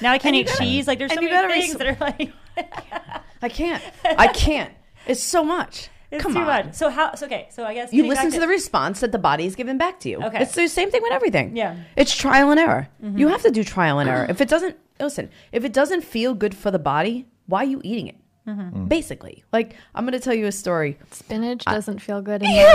Now 0.00 0.12
I 0.12 0.18
can't 0.18 0.34
eat 0.36 0.46
gotta- 0.46 0.58
cheese. 0.58 0.86
Like 0.86 0.98
there's 0.98 1.10
so 1.12 1.16
and 1.18 1.24
you 1.24 1.30
many 1.30 1.48
gotta 1.48 1.60
things 1.60 1.74
res- 1.74 1.78
that 1.78 1.86
are 1.86 1.96
like 2.00 2.32
I 3.42 3.48
can't. 3.48 3.82
I 4.04 4.28
can't. 4.28 4.72
It's 5.06 5.22
so 5.22 5.44
much. 5.44 5.90
It's 6.14 6.22
Come 6.22 6.32
too 6.34 6.40
on. 6.40 6.46
much. 6.46 6.74
So 6.74 6.88
how? 6.90 7.14
So 7.14 7.26
okay. 7.26 7.48
So 7.50 7.64
I 7.64 7.74
guess 7.74 7.92
You 7.92 8.06
listen 8.06 8.30
to 8.30 8.40
the 8.40 8.48
response 8.48 9.00
that 9.00 9.12
the 9.12 9.18
body 9.18 9.44
is 9.46 9.54
giving 9.56 9.78
back 9.78 10.00
to 10.00 10.08
you. 10.08 10.22
Okay. 10.22 10.42
It's 10.42 10.54
the 10.54 10.68
same 10.68 10.90
thing 10.90 11.02
with 11.02 11.12
everything. 11.12 11.56
Yeah. 11.56 11.76
It's 11.96 12.14
trial 12.14 12.50
and 12.50 12.60
error. 12.60 12.88
Mm-hmm. 13.02 13.18
You 13.18 13.28
have 13.28 13.42
to 13.42 13.50
do 13.50 13.62
trial 13.64 13.98
and 13.98 14.08
error. 14.08 14.26
If 14.34 14.40
it 14.40 14.48
doesn't, 14.48 14.76
listen, 15.00 15.30
if 15.52 15.64
it 15.64 15.72
doesn't 15.72 16.02
feel 16.02 16.34
good 16.34 16.54
for 16.56 16.70
the 16.70 16.78
body, 16.78 17.26
why 17.46 17.60
are 17.62 17.68
you 17.68 17.80
eating 17.84 18.08
it? 18.08 18.16
Mm-hmm. 18.48 18.84
Mm. 18.84 18.88
Basically. 18.88 19.42
Like, 19.52 19.74
I'm 19.94 20.04
going 20.04 20.12
to 20.12 20.20
tell 20.20 20.34
you 20.34 20.46
a 20.46 20.52
story. 20.52 20.98
Spinach 21.10 21.64
doesn't 21.64 22.00
feel 22.00 22.20
good 22.20 22.42
in 22.46 22.50
your. 22.50 22.66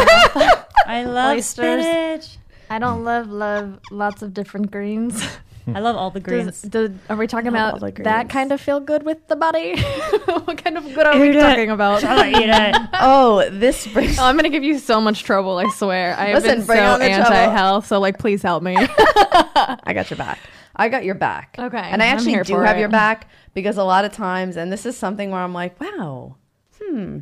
I 0.87 1.03
love 1.05 1.37
Oysters. 1.37 1.83
spinach. 1.85 2.37
I 2.71 2.79
don't 2.79 3.03
love 3.03 3.29
love 3.29 3.79
lots 3.91 4.21
of 4.21 4.33
different 4.33 4.71
greens. 4.71 5.23
I 5.75 5.79
love 5.79 5.95
all 5.95 6.11
the 6.11 6.19
greens. 6.19 6.61
Does, 6.61 6.89
do, 6.89 6.99
are 7.09 7.15
we 7.15 7.27
talking 7.27 7.55
all 7.55 7.75
about 7.77 7.95
the 7.95 8.03
that 8.03 8.29
kind 8.29 8.51
of 8.51 8.59
feel 8.61 8.79
good 8.79 9.03
with 9.03 9.27
the 9.27 9.35
body? 9.35 9.79
what 10.25 10.63
kind 10.63 10.77
of 10.77 10.83
good 10.93 11.05
are 11.05 11.19
we 11.19 11.29
it. 11.29 11.39
talking 11.39 11.69
about? 11.69 12.03
Eat 12.03 12.49
it. 12.49 12.75
Oh, 13.01 13.49
this 13.49 13.87
brings. 13.87 14.19
Oh, 14.19 14.25
I'm 14.25 14.35
gonna 14.35 14.49
give 14.49 14.63
you 14.63 14.77
so 14.79 14.99
much 14.99 15.23
trouble. 15.23 15.57
I 15.57 15.69
swear. 15.69 16.15
I 16.17 16.27
have 16.27 16.43
Listen, 16.43 16.59
been 16.59 16.67
bring 16.67 16.79
so 16.79 16.85
on 16.85 17.01
anti-health. 17.01 17.87
So 17.87 17.99
like, 17.99 18.19
please 18.19 18.41
help 18.41 18.61
me. 18.63 18.75
I 18.77 19.91
got 19.93 20.09
your 20.09 20.17
back. 20.17 20.39
I 20.75 20.87
got 20.89 21.03
your 21.03 21.15
back. 21.15 21.55
Okay, 21.59 21.77
And 21.77 22.01
I 22.01 22.07
actually 22.07 22.41
do 22.43 22.55
have 22.59 22.77
it. 22.77 22.79
your 22.79 22.89
back 22.89 23.29
because 23.53 23.77
a 23.77 23.83
lot 23.83 24.05
of 24.05 24.11
times, 24.13 24.55
and 24.57 24.71
this 24.71 24.85
is 24.85 24.95
something 24.95 25.29
where 25.31 25.41
I'm 25.41 25.53
like, 25.53 25.79
wow, 25.81 26.35
hmm. 26.81 27.19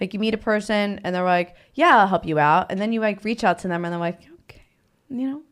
Like 0.00 0.12
you 0.14 0.18
meet 0.20 0.34
a 0.34 0.38
person 0.38 1.00
and 1.04 1.14
they're 1.14 1.22
like, 1.22 1.54
"Yeah, 1.74 1.98
I'll 1.98 2.08
help 2.08 2.26
you 2.26 2.36
out," 2.38 2.72
and 2.72 2.80
then 2.80 2.92
you 2.92 3.00
like 3.00 3.22
reach 3.22 3.44
out 3.44 3.60
to 3.60 3.68
them 3.68 3.84
and 3.84 3.92
they're 3.92 4.00
like, 4.00 4.18
"Okay, 4.50 4.62
you 5.08 5.28
know, 5.30 5.36
okay," 5.36 5.46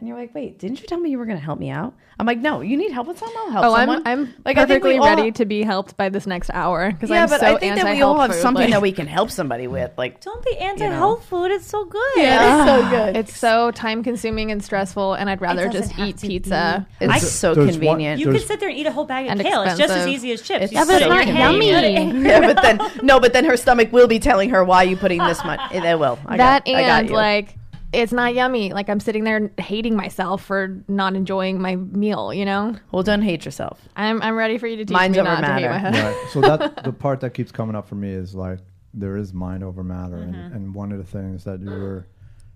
and 0.00 0.08
you're 0.08 0.16
like, 0.18 0.34
"Wait, 0.34 0.58
didn't 0.58 0.80
you 0.80 0.86
tell 0.86 0.98
me 0.98 1.10
you 1.10 1.18
were 1.18 1.26
going 1.26 1.38
to 1.38 1.44
help 1.44 1.58
me 1.60 1.70
out?" 1.70 1.94
I'm 2.18 2.26
like, 2.26 2.38
"No, 2.38 2.60
you 2.60 2.76
need 2.76 2.90
help 2.92 3.06
with 3.06 3.18
something. 3.18 3.36
I'll 3.38 3.50
help 3.50 3.64
Oh, 3.66 3.74
someone." 3.76 4.02
I'm 4.06 4.20
I'm 4.20 4.34
Like, 4.44 4.58
I 4.58 4.66
think 4.66 4.82
we 4.84 4.90
perfectly 4.94 4.98
all- 4.98 5.16
ready 5.16 5.32
to 5.32 5.44
be 5.44 5.62
helped 5.62 5.96
by 5.96 6.08
this 6.08 6.26
next 6.26 6.50
hour 6.52 6.90
because 6.92 7.08
yeah, 7.10 7.22
I'm 7.22 7.28
but 7.28 7.40
so 7.40 7.54
I 7.54 7.58
think 7.58 7.76
that 7.76 7.84
we 7.94 8.02
all 8.02 8.18
have 8.18 8.32
food, 8.32 8.40
something 8.42 8.64
like- 8.64 8.72
that 8.72 8.82
we 8.82 8.92
can 8.92 9.06
help 9.06 9.30
somebody 9.30 9.66
with. 9.68 9.92
Like, 9.96 10.20
Don't 10.20 10.44
be 10.44 10.56
anti-health 10.58 11.24
food. 11.26 11.50
It's 11.52 11.66
so 11.66 11.84
good. 11.84 12.00
yeah, 12.16 12.42
it's 12.64 12.70
so 12.70 12.90
good. 12.90 13.16
It's 13.16 13.36
so 13.38 13.70
time 13.70 14.02
consuming 14.02 14.50
and 14.50 14.62
stressful, 14.62 15.14
and 15.14 15.30
I'd 15.30 15.40
rather 15.40 15.68
just 15.68 15.98
eat 15.98 16.20
pizza. 16.20 16.86
be. 17.00 17.04
it's 17.06 17.14
I- 17.14 17.18
so 17.18 17.54
there's 17.54 17.66
one- 17.66 17.72
convenient. 17.74 18.18
You 18.20 18.26
There's- 18.26 18.40
could 18.42 18.48
sit 18.48 18.60
there 18.60 18.68
and 18.68 18.76
eat 18.78 18.86
a 18.86 18.92
whole 18.92 19.04
bag 19.06 19.26
of 19.26 19.32
And 19.32 19.40
kale. 19.42 19.62
It's 19.62 19.78
just 19.78 19.92
as 19.94 20.06
easy 20.06 20.32
as 20.32 20.42
chips. 20.42 20.64
It's 20.64 20.72
You 20.72 20.78
Yeah, 20.78 20.84
but 20.84 21.00
it's 21.02 21.08
not 21.08 21.26
and 21.28 21.62
eat 21.62 21.70
it. 21.72 21.92
yummy. 21.92 22.22
yeah, 22.28 22.40
but 22.52 22.62
then 22.62 22.80
no, 23.02 23.20
but 23.20 23.32
then 23.32 23.44
her 23.44 23.56
stomach 23.56 23.92
will 23.92 24.08
be 24.08 24.18
telling 24.18 24.50
her 24.50 24.64
why 24.64 24.82
you 24.82 24.96
putting 24.96 25.18
this 25.22 25.44
much. 25.44 25.60
They 25.72 25.94
will. 25.94 26.18
That 26.28 26.64
got, 26.64 26.68
I 26.68 26.82
got 26.82 27.00
and 27.02 27.10
like 27.10 27.56
it's 27.92 28.12
not 28.12 28.34
yummy. 28.34 28.72
Like 28.72 28.88
I'm 28.88 29.00
sitting 29.00 29.24
there 29.24 29.50
hating 29.58 29.96
myself 29.96 30.44
for 30.44 30.82
not 30.88 31.14
enjoying 31.14 31.60
my 31.60 31.76
meal. 31.76 32.32
You 32.32 32.44
know, 32.44 32.76
well, 32.92 33.02
don't 33.02 33.22
hate 33.22 33.44
yourself. 33.44 33.80
I'm 33.96 34.22
I'm 34.22 34.34
ready 34.36 34.58
for 34.58 34.66
you 34.66 34.76
to 34.76 34.84
teach 34.84 34.92
Minds 34.94 35.16
me 35.16 35.20
over 35.20 35.30
not 35.30 35.40
to 35.40 35.46
hate 35.54 35.62
matter. 35.68 35.90
my 35.90 36.02
right. 36.12 36.28
So 36.30 36.40
that 36.40 36.84
the 36.84 36.92
part 36.92 37.20
that 37.20 37.34
keeps 37.34 37.50
coming 37.52 37.74
up 37.76 37.88
for 37.88 37.96
me 37.96 38.10
is 38.10 38.34
like 38.34 38.58
there 38.94 39.16
is 39.16 39.32
mind 39.32 39.62
over 39.64 39.82
matter, 39.84 40.16
Mm-hmm. 40.16 40.34
and, 40.34 40.54
and 40.54 40.74
one 40.74 40.92
of 40.92 40.98
the 40.98 41.04
things 41.04 41.44
that 41.44 41.60
you 41.60 41.70
were 41.70 42.06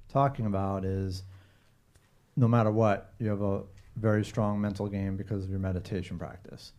talking 0.09 0.47
about 0.47 0.85
is 0.85 1.23
no 2.37 2.49
matter 2.49 2.71
what, 2.71 3.13
you 3.19 3.29
have 3.29 3.43
a 3.43 3.63
very 3.97 4.25
strong 4.25 4.61
mental 4.61 4.89
game 4.89 5.17
because 5.17 5.45
of 5.45 5.51
your 5.51 5.61
meditation 5.61 6.19
practice. 6.19 6.73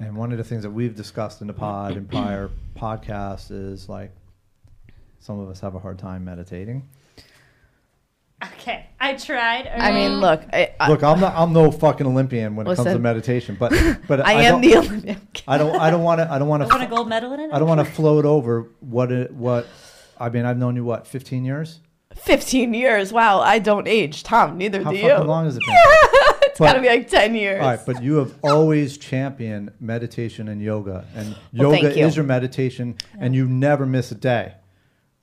And 0.00 0.16
one 0.16 0.32
of 0.32 0.38
the 0.38 0.44
things 0.44 0.62
that 0.64 0.70
we've 0.70 0.94
discussed 0.94 1.40
in 1.40 1.46
the 1.46 1.52
pod 1.52 1.96
and 1.96 2.08
prior 2.08 2.50
podcasts 2.76 3.50
is 3.50 3.88
like 3.88 4.10
some 5.20 5.38
of 5.38 5.48
us 5.48 5.60
have 5.60 5.74
a 5.74 5.78
hard 5.78 5.98
time 5.98 6.24
meditating. 6.24 6.88
Okay, 8.44 8.86
I 9.00 9.14
tried. 9.14 9.66
I 9.66 9.92
mean, 9.92 10.20
look, 10.20 10.42
I, 10.52 10.74
I, 10.78 10.90
Look, 10.90 11.02
I'm 11.02 11.20
not 11.20 11.34
I'm 11.34 11.52
no 11.54 11.70
fucking 11.70 12.06
Olympian 12.06 12.54
when 12.54 12.66
it 12.66 12.68
comes 12.68 12.78
to 12.78 12.82
Listen. 12.84 13.02
meditation, 13.02 13.56
but 13.58 13.72
but 14.08 14.20
I 14.26 14.32
am 14.42 14.52
don't- 14.54 14.60
the 14.60 14.76
Olympian. 14.76 15.20
I 15.48 15.56
don't 15.56 15.74
I 15.80 15.90
don't 15.90 16.02
want 16.02 16.20
to 16.20 16.30
I 16.30 16.38
don't 16.38 16.48
want 16.48 16.62
I 16.62 16.66
want 16.70 16.82
a 16.82 16.86
to 16.86 16.90
gold 16.94 17.08
medal 17.08 17.32
in 17.32 17.40
it. 17.40 17.50
I 17.52 17.58
don't 17.58 17.68
want 17.68 17.80
to 17.80 17.90
float 17.90 18.26
over 18.26 18.70
what 18.80 19.10
it 19.10 19.32
what 19.32 19.66
I 20.20 20.28
mean 20.28 20.44
I've 20.44 20.58
known 20.58 20.76
you 20.76 20.84
what 20.84 21.06
15 21.06 21.44
years. 21.46 21.80
15 22.14 22.74
years. 22.74 23.12
Wow, 23.12 23.40
I 23.40 23.58
don't 23.58 23.88
age. 23.88 24.22
Tom, 24.22 24.58
neither 24.58 24.82
How 24.82 24.90
do 24.90 24.96
fucking 25.00 25.18
you. 25.22 25.24
long 25.28 25.44
has 25.46 25.56
it 25.56 25.62
been? 25.66 25.74
it's 26.42 26.58
got 26.58 26.72
to 26.74 26.80
be 26.80 26.88
like 26.88 27.08
10 27.08 27.34
years. 27.34 27.60
All 27.62 27.68
right, 27.68 27.80
but 27.84 28.02
you 28.02 28.14
have 28.16 28.34
always 28.42 28.96
championed 28.96 29.72
meditation 29.80 30.48
and 30.48 30.62
yoga, 30.62 31.06
and 31.14 31.28
Well, 31.52 31.74
yoga 31.74 31.82
thank 31.82 31.96
you. 31.98 32.06
is 32.06 32.16
your 32.16 32.24
meditation, 32.24 32.96
and 33.18 33.34
you 33.34 33.46
never 33.46 33.84
miss 33.84 34.12
a 34.12 34.14
day. 34.14 34.54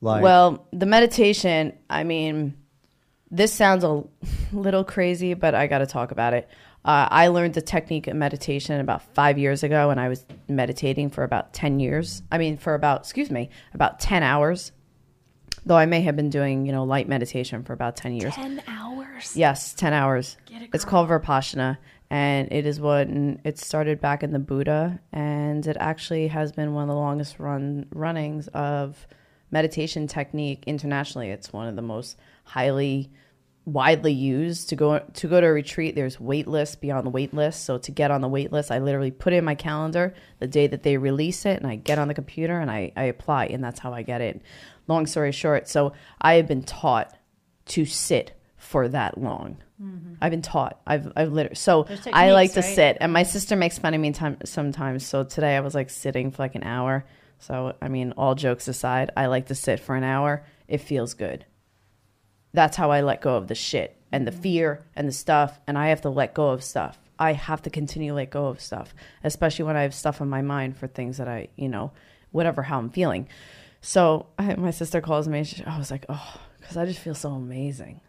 Like, 0.01 0.21
Well, 0.21 0.67
the 0.71 0.85
meditation, 0.85 1.73
I 1.89 2.03
mean, 2.03 2.53
this 3.33 3.51
sounds 3.51 3.83
a 3.83 4.03
little 4.51 4.83
crazy, 4.83 5.33
but 5.33 5.55
I 5.55 5.65
got 5.65 5.79
to 5.79 5.87
talk 5.87 6.11
about 6.11 6.33
it. 6.33 6.47
Uh, 6.85 7.07
I 7.09 7.29
learned 7.29 7.55
the 7.55 7.61
technique 7.61 8.07
of 8.07 8.15
meditation 8.15 8.79
about 8.79 9.01
five 9.15 9.39
years 9.39 9.63
ago, 9.63 9.89
and 9.89 9.99
I 9.99 10.07
was 10.07 10.23
meditating 10.47 11.09
for 11.09 11.23
about 11.23 11.51
10 11.51 11.79
years. 11.79 12.21
I 12.31 12.37
mean, 12.37 12.57
for 12.57 12.75
about, 12.75 13.01
excuse 13.01 13.31
me, 13.31 13.49
about 13.73 13.99
10 13.99 14.21
hours. 14.21 14.71
Though 15.65 15.77
I 15.77 15.87
may 15.87 16.01
have 16.01 16.15
been 16.15 16.29
doing, 16.29 16.67
you 16.67 16.71
know, 16.71 16.83
light 16.83 17.07
meditation 17.07 17.63
for 17.63 17.73
about 17.73 17.95
10 17.95 18.13
years. 18.13 18.35
ten 18.35 18.61
hours. 18.67 19.35
Yes, 19.35 19.73
10 19.73 19.93
hours. 19.93 20.37
It, 20.51 20.69
it's 20.73 20.85
called 20.85 21.09
Vipassana. 21.09 21.77
And 22.09 22.51
it 22.51 22.67
is 22.67 22.79
what 22.79 23.07
it 23.09 23.57
started 23.57 23.99
back 23.99 24.21
in 24.21 24.31
the 24.31 24.39
Buddha. 24.39 24.99
And 25.11 25.65
it 25.65 25.77
actually 25.79 26.27
has 26.27 26.51
been 26.51 26.73
one 26.73 26.83
of 26.83 26.89
the 26.89 26.95
longest 26.95 27.39
run 27.39 27.87
runnings 27.91 28.47
of 28.49 29.07
meditation 29.49 30.05
technique 30.05 30.65
internationally. 30.67 31.29
It's 31.29 31.53
one 31.53 31.67
of 31.67 31.75
the 31.75 31.81
most 31.81 32.17
highly 32.43 33.09
widely 33.65 34.11
used 34.11 34.69
to 34.69 34.75
go 34.75 34.99
to 34.99 35.27
go 35.27 35.39
to 35.39 35.47
a 35.47 35.51
retreat 35.51 35.95
there's 35.95 36.19
wait 36.19 36.47
lists 36.47 36.75
beyond 36.75 37.05
the 37.05 37.09
wait 37.09 37.33
list. 37.33 37.63
So 37.63 37.77
to 37.77 37.91
get 37.91 38.11
on 38.11 38.21
the 38.21 38.27
wait 38.27 38.51
list 38.51 38.71
i 38.71 38.79
literally 38.79 39.11
put 39.11 39.31
in 39.31 39.45
my 39.45 39.55
calendar 39.55 40.13
the 40.39 40.47
day 40.47 40.67
that 40.67 40.83
they 40.83 40.97
release 40.97 41.45
it 41.45 41.57
and 41.57 41.67
i 41.67 41.75
get 41.75 41.97
on 41.97 42.09
the 42.09 42.13
computer 42.13 42.59
and 42.59 42.69
i, 42.69 42.91
I 42.97 43.03
apply 43.05 43.45
and 43.45 43.63
that's 43.63 43.79
how 43.79 43.93
i 43.93 44.01
get 44.01 44.21
it. 44.21 44.41
Long 44.87 45.05
story 45.05 45.31
short 45.31 45.69
so 45.69 45.93
i 46.19 46.33
have 46.35 46.47
been 46.47 46.63
taught 46.63 47.17
to 47.67 47.85
sit 47.85 48.37
for 48.57 48.87
that 48.89 49.17
long. 49.17 49.57
Mm-hmm. 49.81 50.13
I've 50.21 50.31
been 50.31 50.41
taught. 50.41 50.81
I've 50.85 51.11
i've 51.15 51.31
literally 51.31 51.55
so 51.55 51.87
i 52.11 52.31
like 52.31 52.53
to 52.53 52.61
right? 52.61 52.75
sit 52.75 52.97
and 52.99 53.13
my 53.13 53.23
sister 53.23 53.55
makes 53.55 53.77
fun 53.77 53.93
of 53.93 54.01
me 54.01 54.11
time, 54.11 54.37
sometimes. 54.43 55.05
So 55.05 55.23
today 55.23 55.55
i 55.55 55.61
was 55.61 55.73
like 55.73 55.89
sitting 55.89 56.31
for 56.31 56.43
like 56.43 56.55
an 56.55 56.63
hour. 56.63 57.05
So 57.39 57.75
i 57.81 57.87
mean 57.87 58.11
all 58.17 58.35
jokes 58.35 58.67
aside 58.67 59.11
i 59.15 59.27
like 59.27 59.47
to 59.47 59.55
sit 59.55 59.79
for 59.79 59.95
an 59.95 60.03
hour. 60.03 60.45
It 60.67 60.79
feels 60.79 61.13
good 61.13 61.45
that's 62.53 62.77
how 62.77 62.91
I 62.91 63.01
let 63.01 63.21
go 63.21 63.35
of 63.35 63.47
the 63.47 63.55
shit 63.55 63.97
and 64.11 64.27
the 64.27 64.31
mm-hmm. 64.31 64.41
fear 64.41 64.85
and 64.95 65.07
the 65.07 65.13
stuff. 65.13 65.59
And 65.67 65.77
I 65.77 65.89
have 65.89 66.01
to 66.01 66.09
let 66.09 66.33
go 66.33 66.49
of 66.49 66.63
stuff. 66.63 66.97
I 67.19 67.33
have 67.33 67.61
to 67.63 67.69
continue 67.69 68.11
to 68.11 68.15
let 68.15 68.31
go 68.31 68.47
of 68.47 68.59
stuff, 68.59 68.93
especially 69.23 69.65
when 69.65 69.75
I 69.75 69.83
have 69.83 69.93
stuff 69.93 70.21
on 70.21 70.29
my 70.29 70.41
mind 70.41 70.77
for 70.77 70.87
things 70.87 71.17
that 71.17 71.27
I, 71.27 71.49
you 71.55 71.69
know, 71.69 71.91
whatever, 72.31 72.63
how 72.63 72.79
I'm 72.79 72.89
feeling. 72.89 73.27
So 73.81 74.27
I, 74.37 74.55
my 74.55 74.71
sister 74.71 75.01
calls 75.01 75.27
me. 75.27 75.43
She, 75.43 75.63
I 75.63 75.77
was 75.77 75.91
like, 75.91 76.05
oh, 76.09 76.41
because 76.59 76.77
I 76.77 76.85
just 76.85 76.99
feel 76.99 77.15
so 77.15 77.31
amazing. 77.31 78.01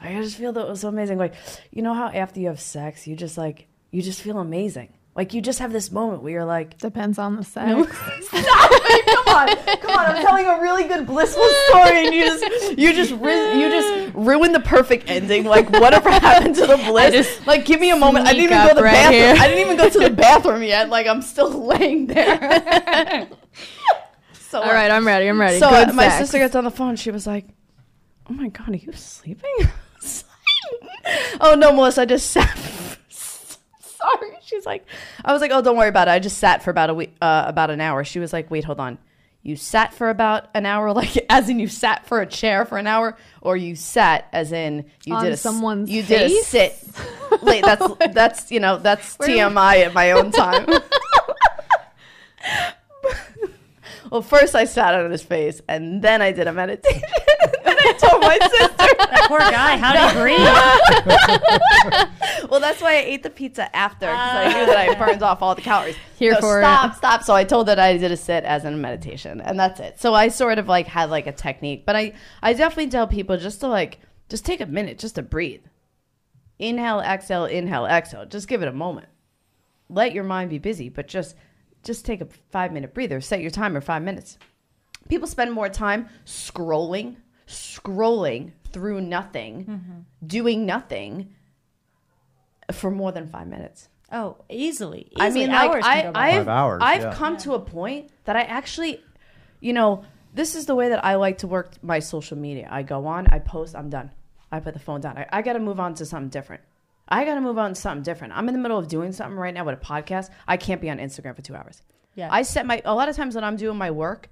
I 0.00 0.14
just 0.14 0.36
feel 0.36 0.52
that 0.52 0.68
was 0.68 0.80
so 0.80 0.88
amazing. 0.88 1.18
Like, 1.18 1.34
you 1.70 1.82
know 1.82 1.94
how 1.94 2.08
after 2.08 2.40
you 2.40 2.48
have 2.48 2.60
sex, 2.60 3.06
you 3.06 3.16
just 3.16 3.36
like, 3.38 3.68
you 3.90 4.02
just 4.02 4.22
feel 4.22 4.38
amazing. 4.38 4.92
Like 5.14 5.34
you 5.34 5.42
just 5.42 5.58
have 5.58 5.72
this 5.72 5.92
moment 5.92 6.22
where 6.22 6.32
you're 6.32 6.44
like, 6.46 6.78
Depends 6.78 7.18
on 7.18 7.36
the 7.36 7.44
sex. 7.44 7.68
Stop 8.22 8.70
it! 8.72 9.06
come 9.06 9.34
on, 9.36 9.78
come 9.80 9.90
on! 9.90 10.06
I'm 10.16 10.22
telling 10.24 10.46
a 10.46 10.58
really 10.62 10.84
good 10.84 11.06
blissful 11.06 11.46
story, 11.68 12.06
and 12.06 12.14
you 12.14 12.24
just, 12.24 12.78
you 12.78 12.92
just, 12.94 13.10
ru- 13.12 13.58
you 13.60 13.68
just 13.68 14.14
ruin 14.14 14.52
the 14.52 14.60
perfect 14.60 15.10
ending. 15.10 15.44
Like 15.44 15.68
whatever 15.68 16.10
happened 16.10 16.54
to 16.54 16.66
the 16.66 16.78
bliss? 16.78 17.46
like, 17.46 17.66
give 17.66 17.78
me 17.78 17.90
a 17.90 17.96
moment. 17.96 18.26
I 18.26 18.32
didn't 18.32 18.44
even 18.52 18.58
go 18.62 18.68
to 18.70 18.74
the 18.76 18.82
right 18.82 18.92
bathroom. 18.92 19.20
here. 19.20 19.34
I 19.38 19.48
didn't 19.48 19.60
even 19.64 19.76
go 19.76 19.90
to 19.90 19.98
the 19.98 20.10
bathroom 20.10 20.62
yet. 20.62 20.88
Like 20.88 21.06
I'm 21.06 21.20
still 21.20 21.50
laying 21.66 22.06
there. 22.06 23.28
so 24.48 24.62
All 24.62 24.72
right, 24.72 24.90
I'm 24.90 25.06
ready. 25.06 25.28
I'm 25.28 25.38
ready. 25.38 25.58
So 25.58 25.68
Good 25.68 25.90
uh, 25.90 25.92
my 25.92 26.08
sister 26.08 26.38
gets 26.38 26.54
on 26.54 26.64
the 26.64 26.70
phone. 26.70 26.96
She 26.96 27.10
was 27.10 27.26
like, 27.26 27.44
"Oh 28.30 28.32
my 28.32 28.48
god, 28.48 28.70
are 28.70 28.76
you 28.76 28.92
sleeping?" 28.92 29.68
oh 31.40 31.54
no, 31.54 31.70
Melissa, 31.72 32.00
I 32.02 32.04
just 32.06 32.30
sat. 32.30 32.56
Sorry, 34.02 34.30
she's 34.42 34.66
like, 34.66 34.84
I 35.24 35.32
was 35.32 35.40
like, 35.40 35.50
"Oh, 35.52 35.62
don't 35.62 35.76
worry 35.76 35.88
about 35.88 36.08
it. 36.08 36.12
I 36.12 36.18
just 36.18 36.38
sat 36.38 36.62
for 36.62 36.70
about 36.70 36.90
a 36.90 36.94
week, 36.94 37.14
uh, 37.20 37.44
about 37.46 37.70
an 37.70 37.80
hour." 37.80 38.04
She 38.04 38.18
was 38.18 38.32
like, 38.32 38.50
"Wait, 38.50 38.64
hold 38.64 38.80
on. 38.80 38.98
You 39.44 39.56
sat 39.56 39.92
for 39.92 40.08
about 40.08 40.48
an 40.54 40.66
hour, 40.66 40.92
like 40.94 41.24
as 41.28 41.48
in 41.48 41.58
you 41.58 41.68
sat 41.68 42.06
for 42.06 42.20
a 42.20 42.26
chair 42.26 42.64
for 42.64 42.78
an 42.78 42.86
hour, 42.86 43.16
or 43.40 43.56
you 43.56 43.74
sat 43.76 44.28
as 44.32 44.52
in 44.52 44.84
you 45.04 45.14
On 45.14 45.24
did 45.24 45.32
a 45.32 45.36
someone's 45.36 45.90
you 45.90 46.02
did 46.02 46.22
a 46.22 46.28
face? 46.28 46.46
sit. 46.46 46.76
Wait, 47.42 47.64
that's 47.64 47.86
that's 48.12 48.50
you 48.52 48.60
know 48.60 48.78
that's 48.78 49.16
Where- 49.18 49.28
TMI 49.28 49.86
at 49.86 49.94
my 49.94 50.12
own 50.12 50.30
time." 50.30 50.66
Well, 54.10 54.20
first 54.20 54.54
I 54.54 54.64
sat 54.64 54.94
on 54.94 55.10
his 55.10 55.22
face, 55.22 55.62
and 55.68 56.02
then 56.02 56.20
I 56.20 56.32
did 56.32 56.46
a 56.46 56.52
meditation. 56.52 57.00
I 57.88 57.92
told 57.94 58.22
my 58.22 58.38
sister. 58.38 58.96
That 58.98 59.24
poor 59.28 59.38
guy. 59.38 59.76
How 59.76 59.92
do 59.92 59.98
you 60.06 60.12
breathe? 60.22 60.38
well, 62.50 62.60
that's 62.60 62.80
why 62.80 62.94
I 62.94 63.02
ate 63.04 63.22
the 63.22 63.30
pizza 63.30 63.74
after 63.74 64.06
because 64.06 64.34
I 64.34 64.48
knew 64.48 64.66
that 64.66 64.76
I 64.76 64.88
ah. 64.94 64.98
burned 64.98 65.22
off 65.22 65.42
all 65.42 65.54
the 65.54 65.62
calories. 65.62 65.96
Here 66.16 66.32
no, 66.32 66.40
for 66.40 66.60
stop, 66.60 66.92
it. 66.92 66.96
stop. 66.96 67.22
So 67.24 67.34
I 67.34 67.44
told 67.44 67.68
that 67.68 67.78
I 67.78 67.96
did 67.96 68.12
a 68.12 68.16
sit 68.16 68.44
as 68.44 68.64
in 68.64 68.74
a 68.74 68.76
meditation, 68.76 69.40
and 69.40 69.58
that's 69.58 69.80
it. 69.80 70.00
So 70.00 70.14
I 70.14 70.28
sort 70.28 70.58
of 70.58 70.68
like 70.68 70.86
had 70.86 71.10
like 71.10 71.26
a 71.26 71.32
technique, 71.32 71.84
but 71.86 71.96
I 71.96 72.14
I 72.42 72.52
definitely 72.52 72.90
tell 72.90 73.06
people 73.06 73.36
just 73.36 73.60
to 73.60 73.68
like 73.68 73.98
just 74.28 74.44
take 74.44 74.60
a 74.60 74.66
minute 74.66 74.98
just 74.98 75.16
to 75.16 75.22
breathe. 75.22 75.62
Inhale, 76.58 77.00
exhale, 77.00 77.46
inhale, 77.46 77.86
exhale. 77.86 78.26
Just 78.26 78.48
give 78.48 78.62
it 78.62 78.68
a 78.68 78.72
moment. 78.72 79.08
Let 79.88 80.12
your 80.12 80.24
mind 80.24 80.50
be 80.50 80.58
busy, 80.58 80.88
but 80.88 81.08
just 81.08 81.34
just 81.82 82.04
take 82.04 82.20
a 82.20 82.28
five 82.50 82.72
minute 82.72 82.94
breather. 82.94 83.20
Set 83.20 83.40
your 83.40 83.50
timer 83.50 83.80
five 83.80 84.02
minutes. 84.02 84.38
People 85.08 85.26
spend 85.26 85.52
more 85.52 85.68
time 85.68 86.08
scrolling, 86.24 87.16
scrolling 87.52 88.52
through 88.72 89.00
nothing, 89.00 89.64
mm-hmm. 89.64 90.26
doing 90.26 90.66
nothing 90.66 91.34
for 92.72 92.90
more 92.90 93.12
than 93.12 93.28
five 93.28 93.46
minutes. 93.46 93.88
Oh, 94.10 94.36
easily. 94.50 95.10
easily. 95.12 95.26
I 95.26 95.30
mean, 95.30 95.48
like 95.48 95.70
hours 95.70 95.84
can 95.84 96.16
I, 96.16 96.28
I've, 96.28 96.34
Five 96.34 96.48
hours, 96.48 96.82
I've 96.84 97.02
yeah. 97.02 97.14
come 97.14 97.36
to 97.38 97.54
a 97.54 97.60
point 97.60 98.10
that 98.24 98.36
I 98.36 98.42
actually, 98.42 99.00
you 99.60 99.72
know, 99.72 100.04
this 100.34 100.54
is 100.54 100.66
the 100.66 100.74
way 100.74 100.90
that 100.90 101.04
I 101.04 101.16
like 101.16 101.38
to 101.38 101.46
work 101.46 101.72
my 101.82 101.98
social 101.98 102.36
media. 102.36 102.68
I 102.70 102.82
go 102.82 103.06
on, 103.06 103.26
I 103.28 103.38
post, 103.38 103.74
I'm 103.74 103.90
done. 103.90 104.10
I 104.50 104.60
put 104.60 104.74
the 104.74 104.80
phone 104.80 105.00
down. 105.00 105.16
I, 105.16 105.26
I 105.32 105.42
got 105.42 105.54
to 105.54 105.58
move 105.58 105.80
on 105.80 105.94
to 105.94 106.06
something 106.06 106.28
different. 106.28 106.62
I 107.08 107.24
got 107.24 107.34
to 107.34 107.40
move 107.40 107.58
on 107.58 107.74
to 107.74 107.80
something 107.80 108.02
different. 108.02 108.36
I'm 108.36 108.48
in 108.48 108.54
the 108.54 108.60
middle 108.60 108.78
of 108.78 108.88
doing 108.88 109.12
something 109.12 109.36
right 109.36 109.52
now 109.52 109.64
with 109.64 109.80
a 109.80 109.84
podcast. 109.84 110.30
I 110.46 110.56
can't 110.56 110.80
be 110.80 110.90
on 110.90 110.98
Instagram 110.98 111.34
for 111.34 111.42
two 111.42 111.54
hours. 111.54 111.82
Yeah. 112.14 112.28
I 112.30 112.42
set 112.42 112.66
my 112.66 112.82
a 112.84 112.94
lot 112.94 113.08
of 113.08 113.16
times 113.16 113.34
when 113.34 113.44
I'm 113.44 113.56
doing 113.56 113.78
my 113.78 113.90
work, 113.90 114.28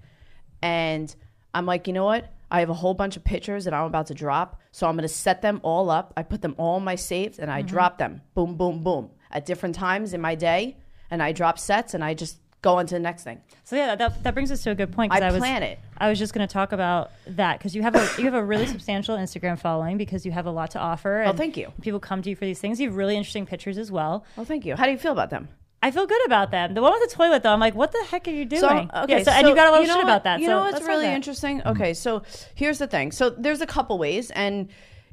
and 0.61 1.15
I'm 1.55 1.65
like, 1.65 1.87
you 1.87 1.95
know 1.95 2.05
what? 2.05 2.31
I 2.51 2.61
have 2.61 2.71
a 2.71 2.75
whole 2.75 2.95
bunch 2.95 3.17
of 3.17 3.25
pictures 3.25 3.65
that 3.65 3.75
I'm 3.75 3.85
about 3.85 4.07
to 4.09 4.15
drop, 4.15 4.61
so 4.73 4.89
I'm 4.89 4.97
gonna 4.97 5.09
set 5.09 5.43
them 5.43 5.61
all 5.63 5.91
up. 5.91 6.13
I 6.17 6.23
put 6.23 6.43
them 6.43 6.55
all 6.59 6.79
in 6.79 6.85
my 6.85 6.97
saves 6.97 7.39
and 7.39 7.51
I 7.51 7.61
mm-hmm. 7.61 7.69
drop 7.69 7.99
them, 7.99 8.23
boom, 8.35 8.57
boom, 8.57 8.83
boom, 8.83 9.11
at 9.31 9.47
different 9.47 9.75
times 9.75 10.13
in 10.13 10.21
my 10.21 10.35
day, 10.35 10.77
and 11.11 11.23
I 11.23 11.33
drop 11.33 11.59
sets 11.59 11.95
and 11.95 12.03
I 12.03 12.15
just 12.15 12.39
go 12.63 12.77
on 12.77 12.87
to 12.87 12.95
the 12.95 13.01
next 13.01 13.25
thing. 13.25 13.41
So 13.65 13.77
yeah, 13.77 13.95
that, 13.95 14.23
that 14.23 14.35
brings 14.35 14.51
us 14.51 14.63
to 14.65 14.71
a 14.71 14.75
good 14.75 14.93
point. 14.93 15.13
'cause 15.13 15.23
I 15.23 15.31
was, 15.31 15.39
plan 15.39 15.63
it. 15.63 15.79
I 15.99 16.09
was 16.11 16.19
just 16.19 16.35
going 16.35 16.47
to 16.47 16.53
talk 16.53 16.73
about 16.73 17.11
that 17.27 17.59
because 17.59 17.75
you 17.75 17.83
have 17.83 17.95
a 17.95 18.09
you 18.19 18.25
have 18.25 18.35
a 18.35 18.45
really 18.45 18.67
substantial 18.67 19.17
Instagram 19.17 19.59
following 19.59 19.97
because 19.97 20.27
you 20.27 20.33
have 20.33 20.47
a 20.47 20.51
lot 20.51 20.73
to 20.73 20.79
offer. 20.79 21.25
Oh, 21.27 21.33
thank 21.33 21.57
you. 21.57 21.73
People 21.81 22.01
come 22.01 22.23
to 22.23 22.31
you 22.31 22.37
for 22.37 22.45
these 22.45 22.61
things. 22.61 22.81
You 22.81 22.89
have 22.89 22.97
really 22.97 23.17
interesting 23.17 23.47
pictures 23.47 23.79
as 23.79 23.91
well. 23.91 24.25
Well, 24.37 24.47
thank 24.47 24.67
you. 24.67 24.77
How 24.77 24.85
do 24.85 24.93
you 24.93 24.99
feel 24.99 25.13
about 25.13 25.31
them? 25.31 25.49
I 25.83 25.91
feel 25.91 26.07
good 26.07 26.25
about 26.27 26.51
them. 26.51 26.75
The 26.75 26.83
one 26.83 26.93
with 26.93 27.09
the 27.09 27.17
toilet, 27.17 27.43
though, 27.43 27.53
I'm 27.53 27.61
like, 27.61 27.75
what 27.75 27.91
the 27.93 28.05
heck 28.11 28.29
are 28.29 28.31
you 28.31 28.45
doing? 28.45 28.61
So 28.61 29.03
okay, 29.05 29.19
yeah, 29.19 29.23
so, 29.23 29.31
and 29.31 29.49
you 29.49 29.55
got 29.55 29.69
a 29.69 29.71
lot 29.71 29.83
of 29.83 29.89
know 29.89 29.95
shit 29.95 30.05
what- 30.05 30.11
about 30.11 30.25
that. 30.25 30.41
You 30.41 30.47
so 30.47 30.53
know 30.53 30.61
what's 30.71 30.87
really 30.87 31.07
interesting? 31.07 31.63
Okay, 31.65 31.95
so 31.95 32.23
here's 32.55 32.79
the 32.79 32.87
thing. 32.87 33.13
So 33.13 33.31
there's 33.31 33.61
a 33.61 33.67
couple 33.67 33.97
ways, 33.99 34.31
and 34.31 34.69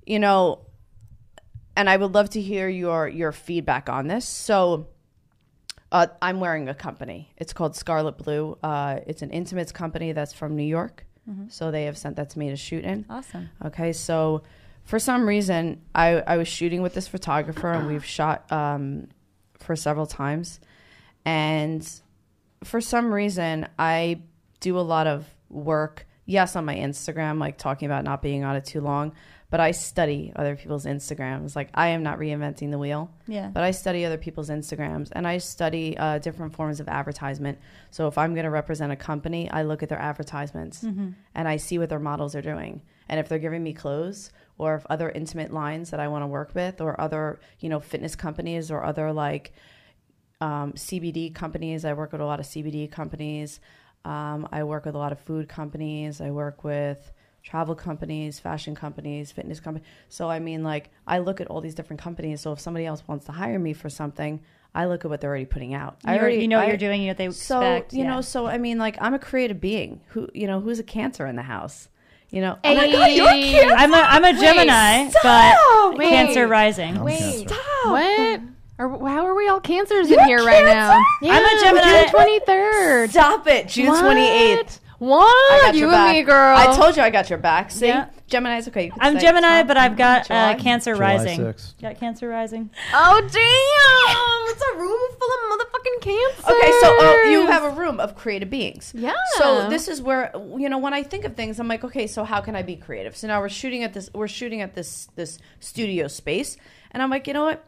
you 0.05 0.19
know, 0.19 0.65
and 1.77 1.89
I 1.89 1.95
would 1.95 2.13
love 2.13 2.29
to 2.31 2.41
hear 2.41 2.67
your 2.67 3.07
your 3.07 3.31
feedback 3.31 3.89
on 3.89 4.07
this. 4.07 4.25
So. 4.25 4.88
Uh, 5.89 6.07
I'm 6.21 6.41
wearing 6.41 6.67
a 6.67 6.74
company. 6.75 7.31
It's 7.38 7.53
called 7.53 7.74
Scarlet 7.74 8.17
Blue. 8.17 8.57
Uh, 8.62 9.00
it's 9.07 9.21
an 9.21 9.29
intimates 9.29 9.71
company 9.71 10.12
that's 10.12 10.33
from 10.33 10.57
New 10.57 10.65
York. 10.65 11.05
So 11.47 11.71
they 11.71 11.86
have 11.86 11.97
sent 11.97 12.17
that 12.17 12.29
to 12.31 12.39
me 12.39 12.50
to 12.50 12.57
shoot 12.57 12.83
in. 12.83 13.05
Awesome. 13.09 13.50
Okay, 13.63 13.93
so 13.93 14.43
for 14.83 15.00
some 15.00 15.25
reason, 15.25 15.81
I, 15.95 16.21
I 16.27 16.36
was 16.36 16.50
shooting 16.50 16.81
with 16.81 16.93
this 16.93 17.07
photographer, 17.07 17.71
and 17.71 17.88
we've 17.88 18.03
shot 18.03 18.51
um, 18.51 19.07
for 19.67 19.75
several 19.75 20.07
times. 20.07 20.59
And 21.25 21.88
for 22.63 22.81
some 22.81 23.13
reason, 23.13 23.67
I 23.77 24.21
do 24.62 24.79
a 24.79 24.81
lot 24.81 25.05
of 25.05 25.27
work, 25.50 26.07
yes, 26.25 26.55
on 26.55 26.65
my 26.65 26.75
Instagram, 26.75 27.38
like 27.38 27.57
talking 27.57 27.86
about 27.86 28.05
not 28.05 28.21
being 28.21 28.45
on 28.45 28.55
it 28.55 28.63
too 28.63 28.79
long, 28.81 29.12
but 29.50 29.59
I 29.59 29.71
study 29.71 30.31
other 30.36 30.55
people's 30.55 30.86
Instagrams. 30.86 31.55
Like, 31.55 31.69
I 31.74 31.89
am 31.89 32.01
not 32.01 32.17
reinventing 32.17 32.71
the 32.71 32.79
wheel. 32.79 33.12
Yeah. 33.27 33.50
But 33.53 33.63
I 33.63 33.71
study 33.71 34.05
other 34.05 34.17
people's 34.17 34.50
Instagrams 34.50 35.09
and 35.12 35.27
I 35.27 35.38
study 35.38 35.97
uh, 35.97 36.19
different 36.19 36.55
forms 36.55 36.79
of 36.79 36.88
advertisement. 36.88 37.59
So 37.91 38.07
if 38.07 38.17
I'm 38.17 38.33
going 38.33 38.45
to 38.45 38.50
represent 38.50 38.91
a 38.91 38.95
company, 38.95 39.50
I 39.51 39.63
look 39.63 39.83
at 39.83 39.89
their 39.89 40.00
advertisements 40.00 40.81
and 41.36 41.47
I 41.47 41.57
see 41.57 41.77
what 41.77 41.89
their 41.89 42.00
models 42.00 42.36
are 42.36 42.41
doing. 42.41 42.81
And 43.09 43.19
if 43.19 43.29
they're 43.29 43.39
giving 43.39 43.63
me 43.63 43.73
clothes 43.73 44.31
or 44.57 44.75
if 44.75 44.85
other 44.89 45.09
intimate 45.09 45.53
lines 45.53 45.91
that 45.91 45.99
I 45.99 46.07
want 46.07 46.23
to 46.23 46.27
work 46.27 46.51
with 46.53 46.81
or 46.81 46.99
other, 46.99 47.39
you 47.59 47.69
know, 47.69 47.79
fitness 47.79 48.15
companies 48.15 48.69
or 48.71 48.83
other 48.83 49.11
like 49.13 49.53
um, 50.41 50.73
CBD 50.73 51.33
companies, 51.33 51.85
I 51.85 51.93
work 51.93 52.11
with 52.11 52.21
a 52.21 52.25
lot 52.25 52.39
of 52.39 52.45
CBD 52.45 52.91
companies. 52.91 53.59
Um, 54.05 54.47
I 54.51 54.63
work 54.63 54.85
with 54.85 54.95
a 54.95 54.97
lot 54.97 55.11
of 55.11 55.19
food 55.19 55.49
companies. 55.49 56.21
I 56.21 56.31
work 56.31 56.63
with 56.63 57.11
travel 57.43 57.75
companies, 57.75 58.39
fashion 58.39 58.75
companies, 58.75 59.31
fitness 59.31 59.59
companies. 59.59 59.87
So 60.09 60.29
I 60.29 60.39
mean, 60.39 60.63
like, 60.63 60.89
I 61.07 61.19
look 61.19 61.39
at 61.41 61.47
all 61.47 61.61
these 61.61 61.75
different 61.75 62.01
companies. 62.01 62.41
So 62.41 62.51
if 62.51 62.59
somebody 62.59 62.85
else 62.85 63.03
wants 63.07 63.25
to 63.27 63.31
hire 63.31 63.57
me 63.57 63.73
for 63.73 63.89
something, 63.89 64.41
I 64.75 64.85
look 64.85 65.05
at 65.05 65.09
what 65.09 65.21
they're 65.21 65.29
already 65.29 65.45
putting 65.45 65.73
out. 65.73 65.97
I 66.05 66.13
You're- 66.13 66.21
already, 66.21 66.41
you 66.41 66.47
know 66.49 66.57
what 66.57 66.65
I- 66.65 66.69
you're 66.69 66.77
doing, 66.77 67.01
you 67.01 67.07
know 67.07 67.11
what 67.11 67.17
they 67.17 67.31
so 67.31 67.61
expect. 67.61 67.93
you 67.93 68.03
yeah. 68.03 68.15
know, 68.15 68.21
so 68.21 68.45
I 68.47 68.57
mean, 68.57 68.77
like, 68.77 68.97
I'm 69.01 69.13
a 69.13 69.19
creative 69.19 69.59
being. 69.61 70.01
Who 70.09 70.29
you 70.33 70.45
know, 70.45 70.59
who's 70.59 70.79
a 70.79 70.83
Cancer 70.83 71.25
in 71.25 71.35
the 71.35 71.41
house? 71.43 71.89
You 72.29 72.41
know, 72.41 72.57
oh 72.63 72.75
my 72.75 72.91
God, 72.91 73.12
you're 73.12 73.25
Cancer. 73.27 73.74
I'm 73.75 73.93
a, 73.93 73.98
I'm 73.98 74.24
a 74.25 74.34
Gemini, 74.39 75.10
stop! 75.10 75.24
but 75.93 75.98
Wait. 75.98 76.10
Cancer 76.10 76.46
rising. 76.48 76.98
I'm 76.98 77.03
Wait, 77.05 77.48
Cancer. 77.48 77.55
what? 77.86 78.41
Or 78.79 79.10
how 79.10 79.25
are 79.25 79.34
we 79.34 79.48
all 79.48 79.60
cancers 79.62 80.12
in 80.12 80.19
here 80.25 80.43
right 80.43 80.63
now? 80.65 81.01
Yeah, 81.22 81.34
I'm 81.34 81.46
a 81.46 81.63
Gemini. 81.63 82.01
June 82.03 82.10
twenty 82.12 82.39
third. 82.41 83.10
Stop 83.12 83.48
it, 83.48 83.67
June 83.69 83.88
What? 83.88 84.01
twenty 84.01 84.27
eighth. 84.27 84.79
What? 84.99 85.75
You 85.75 85.91
and 85.91 86.11
me, 86.11 86.23
girl. 86.23 86.57
I 86.57 86.75
told 86.75 86.95
you 86.97 87.03
I 87.03 87.09
got 87.09 87.29
your 87.29 87.37
back. 87.39 87.69
See, 87.71 87.87
Yeah. 87.87 88.09
Gemini's 88.27 88.67
okay. 88.67 88.85
You 88.85 88.91
can 88.91 88.99
I'm 89.01 89.19
Gemini, 89.19 89.63
but 89.63 89.77
I've 89.77 89.95
got 89.95 90.29
uh, 90.29 90.55
Cancer 90.55 90.93
July 90.95 91.15
rising. 91.15 91.39
6th. 91.39 91.81
Got 91.81 91.99
Cancer 91.99 92.27
rising. 92.27 92.69
Oh 92.93 93.21
damn! 93.21 94.53
It's 94.53 94.61
a 94.61 94.77
room 94.77 95.11
full 95.17 95.29
of 95.29 95.59
motherfucking 95.59 96.01
cancers. 96.01 96.45
Okay, 96.45 96.71
so 96.81 96.99
uh, 96.99 97.29
you 97.29 97.47
have 97.47 97.63
a 97.63 97.69
room 97.69 97.99
of 97.99 98.15
creative 98.15 98.49
beings. 98.49 98.91
Yeah. 98.95 99.13
So 99.37 99.69
this 99.69 99.87
is 99.87 100.01
where 100.01 100.31
you 100.57 100.67
know 100.67 100.77
when 100.77 100.93
I 100.93 101.03
think 101.03 101.23
of 101.25 101.35
things, 101.35 101.59
I'm 101.59 101.67
like, 101.67 101.83
okay, 101.83 102.07
so 102.07 102.23
how 102.23 102.41
can 102.41 102.55
I 102.55 102.63
be 102.63 102.75
creative? 102.75 103.15
So 103.15 103.27
now 103.27 103.39
we're 103.39 103.49
shooting 103.49 103.83
at 103.83 103.93
this. 103.93 104.09
We're 104.13 104.27
shooting 104.27 104.61
at 104.61 104.73
this 104.75 105.07
this 105.15 105.39
studio 105.59 106.07
space, 106.07 106.57
and 106.91 107.01
I'm 107.03 107.09
like, 107.09 107.27
you 107.27 107.33
know 107.33 107.45
what? 107.45 107.63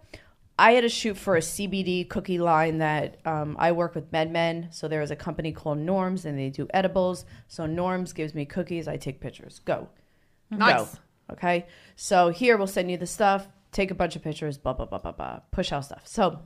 I 0.59 0.73
had 0.73 0.81
to 0.81 0.89
shoot 0.89 1.15
for 1.17 1.35
a 1.35 1.39
CBD 1.39 2.07
cookie 2.07 2.37
line 2.37 2.79
that 2.79 3.17
um, 3.25 3.55
I 3.59 3.71
work 3.71 3.95
with 3.95 4.11
MedMen. 4.11 4.73
So 4.73 4.87
there 4.87 5.01
is 5.01 5.09
a 5.09 5.15
company 5.15 5.51
called 5.51 5.77
Norms, 5.79 6.25
and 6.25 6.37
they 6.37 6.49
do 6.49 6.67
edibles. 6.73 7.25
So 7.47 7.65
Norms 7.65 8.13
gives 8.13 8.33
me 8.35 8.45
cookies. 8.45 8.87
I 8.87 8.97
take 8.97 9.21
pictures. 9.21 9.59
Go. 9.65 9.87
Nice. 10.51 10.93
Go. 10.93 11.33
Okay. 11.33 11.65
So 11.95 12.29
here 12.29 12.57
we'll 12.57 12.67
send 12.67 12.91
you 12.91 12.97
the 12.97 13.07
stuff. 13.07 13.47
Take 13.71 13.89
a 13.91 13.95
bunch 13.95 14.15
of 14.15 14.21
pictures. 14.23 14.57
Blah 14.57 14.73
blah 14.73 14.85
blah 14.85 14.99
blah 14.99 15.13
blah. 15.13 15.39
Push 15.51 15.71
out 15.71 15.85
stuff. 15.85 16.01
So 16.05 16.39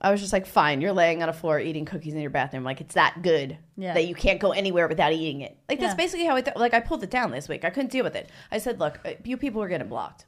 I 0.00 0.10
was 0.10 0.20
just 0.20 0.34
like, 0.34 0.44
fine, 0.44 0.82
you're 0.82 0.92
laying 0.92 1.22
on 1.22 1.30
a 1.30 1.32
floor 1.32 1.58
eating 1.58 1.86
cookies 1.86 2.12
in 2.12 2.20
your 2.20 2.28
bathroom. 2.30 2.62
Like, 2.62 2.82
it's 2.82 2.94
that 2.94 3.22
good 3.22 3.56
Yeah. 3.76 3.94
that 3.94 4.06
you 4.06 4.14
can't 4.14 4.38
go 4.38 4.50
anywhere 4.50 4.86
without 4.86 5.14
eating 5.14 5.40
it. 5.40 5.56
Like, 5.66 5.80
that's 5.80 5.92
Yeah. 5.92 5.96
basically 5.96 6.26
how 6.26 6.36
I, 6.36 6.42
th- 6.42 6.56
like, 6.56 6.74
I 6.74 6.80
pulled 6.80 7.02
it 7.04 7.10
down 7.10 7.30
this 7.30 7.48
week. 7.48 7.64
I 7.64 7.70
couldn't 7.70 7.90
deal 7.90 8.04
with 8.04 8.14
it. 8.14 8.28
I 8.52 8.58
said, 8.58 8.78
look, 8.80 8.98
uh, 9.06 9.12
you 9.24 9.38
people 9.38 9.62
are 9.62 9.68
getting 9.68 9.88
blocked. 9.88 10.26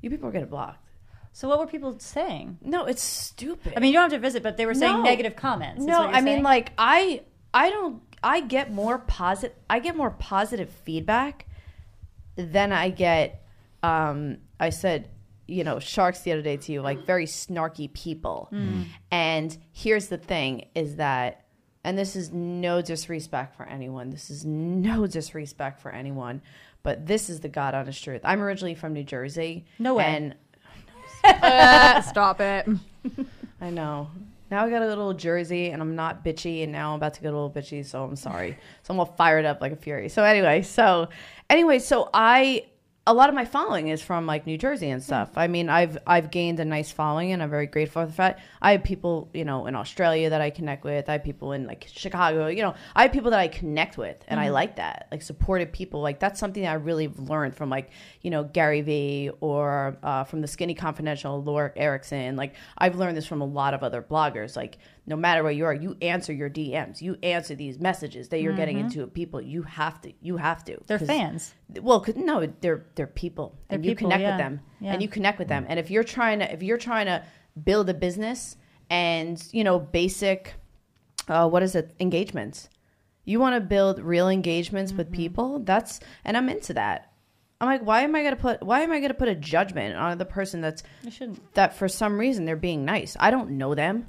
You 0.00 0.10
people 0.10 0.28
are 0.28 0.32
getting 0.32 0.48
blocked. 0.48 0.84
So 1.32 1.48
what 1.48 1.58
were 1.58 1.66
people 1.66 1.98
saying? 1.98 2.58
No, 2.60 2.84
it's 2.84 3.02
stupid. 3.02 3.72
I 3.76 3.80
mean, 3.80 3.88
you 3.92 3.94
don't 3.94 4.10
have 4.10 4.12
to 4.12 4.18
visit, 4.18 4.42
but 4.42 4.56
they 4.56 4.66
were 4.66 4.74
saying 4.74 4.92
No. 4.98 5.02
negative 5.02 5.34
comments. 5.34 5.80
is 5.80 5.86
no, 5.86 6.00
what 6.00 6.08
you're 6.10 6.16
I 6.16 6.20
mean, 6.20 6.34
saying? 6.34 6.42
like, 6.42 6.72
I, 6.76 7.22
I 7.54 7.70
don't, 7.70 8.02
I 8.22 8.40
get 8.40 8.70
more 8.72 8.98
positive, 8.98 9.56
I 9.70 9.78
get 9.78 9.96
more 9.96 10.10
positive 10.10 10.68
feedback 10.84 11.46
than 12.36 12.72
I 12.72 12.90
get, 12.90 13.44
um, 13.82 14.38
I 14.60 14.70
said, 14.70 15.08
you 15.48 15.64
know, 15.64 15.78
sharks 15.80 16.20
the 16.20 16.32
other 16.32 16.42
day 16.42 16.56
to 16.58 16.72
you, 16.72 16.82
like 16.82 17.04
very 17.06 17.26
snarky 17.26 17.92
people. 17.92 18.48
And 19.10 19.56
here's 19.72 20.08
the 20.08 20.18
thing 20.18 20.66
is 20.74 20.96
that, 20.96 21.44
and 21.84 21.98
this 21.98 22.14
is 22.14 22.30
no 22.32 22.80
disrespect 22.80 23.56
for 23.56 23.64
anyone, 23.66 24.10
this 24.10 24.30
is 24.30 24.44
no 24.44 25.06
disrespect 25.06 25.80
for 25.80 25.90
anyone, 25.90 26.42
but 26.82 27.06
this 27.06 27.28
is 27.28 27.40
the 27.40 27.48
God 27.48 27.74
honest 27.74 28.02
truth. 28.04 28.20
I'm 28.24 28.40
originally 28.40 28.74
from 28.74 28.92
New 28.92 29.04
Jersey. 29.04 29.64
No 29.78 29.94
way. 29.94 30.04
And 30.04 30.34
Uh, 31.24 32.00
stop 32.02 32.40
it. 32.40 32.66
I 33.60 33.70
know. 33.70 34.10
Now 34.50 34.66
I 34.66 34.70
got 34.70 34.82
a 34.82 34.86
little 34.86 35.14
jersey 35.14 35.70
and 35.70 35.80
I'm 35.80 35.96
not 35.96 36.22
bitchy 36.22 36.62
and 36.62 36.72
now 36.72 36.90
I'm 36.90 36.96
about 36.96 37.14
to 37.14 37.22
get 37.22 37.28
a 37.28 37.32
little 37.32 37.50
bitchy, 37.50 37.86
so 37.86 38.04
I'm 38.04 38.16
sorry. 38.16 38.58
So 38.82 38.92
I'm 38.92 39.00
all 39.00 39.06
fired 39.06 39.46
up 39.46 39.60
like 39.60 39.72
a 39.72 39.76
fury. 39.76 40.08
So 40.10 40.24
anyway, 40.24 40.60
so 40.60 41.08
anyway, 41.48 41.78
so 41.78 42.10
I 42.12 42.66
a 43.04 43.12
lot 43.12 43.28
of 43.28 43.34
my 43.34 43.44
following 43.44 43.88
is 43.88 44.00
from 44.00 44.26
like 44.26 44.46
New 44.46 44.56
Jersey 44.56 44.88
and 44.88 45.02
stuff. 45.02 45.30
I 45.34 45.48
mean, 45.48 45.68
I've 45.68 45.98
I've 46.06 46.30
gained 46.30 46.60
a 46.60 46.64
nice 46.64 46.92
following 46.92 47.32
and 47.32 47.42
I'm 47.42 47.50
very 47.50 47.66
grateful 47.66 48.02
for 48.02 48.06
the 48.06 48.12
fact. 48.12 48.40
I 48.60 48.72
have 48.72 48.84
people, 48.84 49.28
you 49.34 49.44
know, 49.44 49.66
in 49.66 49.74
Australia 49.74 50.30
that 50.30 50.40
I 50.40 50.50
connect 50.50 50.84
with. 50.84 51.08
I 51.08 51.14
have 51.14 51.24
people 51.24 51.50
in 51.50 51.66
like 51.66 51.88
Chicago, 51.92 52.46
you 52.46 52.62
know, 52.62 52.74
I 52.94 53.02
have 53.02 53.12
people 53.12 53.32
that 53.32 53.40
I 53.40 53.48
connect 53.48 53.98
with 53.98 54.24
and 54.28 54.38
I 54.38 54.50
like 54.50 54.76
that. 54.76 55.08
Like 55.10 55.22
supportive 55.22 55.72
people. 55.72 56.00
Like 56.00 56.20
that's 56.20 56.38
something 56.38 56.62
that 56.62 56.70
I 56.70 56.74
really 56.74 57.08
learned 57.08 57.56
from 57.56 57.70
like, 57.70 57.90
you 58.20 58.30
know, 58.30 58.44
Gary 58.44 58.82
Vee 58.82 59.30
or 59.40 59.96
uh, 60.04 60.22
from 60.22 60.40
the 60.40 60.46
Skinny 60.46 60.74
Confidential, 60.74 61.42
Laura 61.42 61.72
Erickson. 61.74 62.36
Like 62.36 62.54
I've 62.78 62.94
learned 62.94 63.16
this 63.16 63.26
from 63.26 63.40
a 63.40 63.46
lot 63.46 63.74
of 63.74 63.82
other 63.82 64.00
bloggers. 64.00 64.54
Like 64.54 64.78
no 65.06 65.16
matter 65.16 65.42
where 65.42 65.50
you 65.52 65.64
are, 65.64 65.74
you 65.74 65.96
answer 66.00 66.32
your 66.32 66.48
DMs. 66.48 67.00
You 67.02 67.16
answer 67.22 67.54
these 67.56 67.78
messages 67.80 68.28
that 68.28 68.40
you're 68.40 68.54
getting 68.54 68.78
into 68.78 69.06
people. 69.08 69.40
You 69.40 69.62
have 69.62 70.00
to. 70.02 70.12
You 70.20 70.36
have 70.36 70.64
to. 70.66 70.78
They're 70.86 70.98
fans. 70.98 71.54
well, 71.80 72.00
'cause- 72.00 72.14
no, 72.16 72.46
they're 72.60 72.86
they're 72.94 73.06
people, 73.08 73.56
They're 73.68 73.76
and 73.76 73.84
you 73.84 73.92
people, 73.92 74.10
connect 74.10 74.22
yeah. 74.22 74.36
with 74.36 74.38
them, 74.44 74.60
Yeah. 74.80 74.92
and 74.92 75.02
you 75.02 75.08
connect 75.08 75.38
with 75.38 75.48
them. 75.48 75.66
And 75.68 75.78
if 75.80 75.90
you're 75.90 76.04
trying 76.04 76.38
to, 76.38 76.52
if 76.52 76.62
you're 76.62 76.78
trying 76.78 77.06
to 77.06 77.22
build 77.64 77.88
a 77.90 77.94
business 77.94 78.56
and 78.90 79.42
you 79.52 79.64
know 79.64 79.78
basic, 79.80 80.54
uh, 81.28 81.48
what 81.48 81.62
is 81.62 81.74
it, 81.74 81.94
engagements, 81.98 82.68
you 83.24 83.40
want 83.40 83.54
to 83.56 83.60
build 83.60 83.98
real 84.00 84.28
engagements 84.28 84.92
with 84.92 85.06
Mm-hmm. 85.08 85.16
people. 85.16 85.58
That's 85.60 85.98
and 86.24 86.36
I'm 86.36 86.48
into 86.48 86.74
that. 86.74 87.08
I'm 87.60 87.66
like, 87.68 87.82
why 87.82 88.02
am 88.02 88.14
I 88.14 88.22
gonna 88.22 88.36
put 88.36 88.62
why 88.62 88.80
am 88.80 88.92
I 88.92 89.00
gonna 89.00 89.14
put 89.14 89.28
a 89.28 89.34
judgment 89.34 89.96
on 89.96 90.18
the 90.18 90.24
person 90.24 90.60
that's 90.60 90.82
that 91.54 91.74
for 91.74 91.88
some 91.88 92.18
reason 92.18 92.44
they're 92.44 92.56
being 92.56 92.84
nice. 92.84 93.16
I 93.20 93.30
don't 93.32 93.50
know 93.52 93.74
them. 93.74 94.06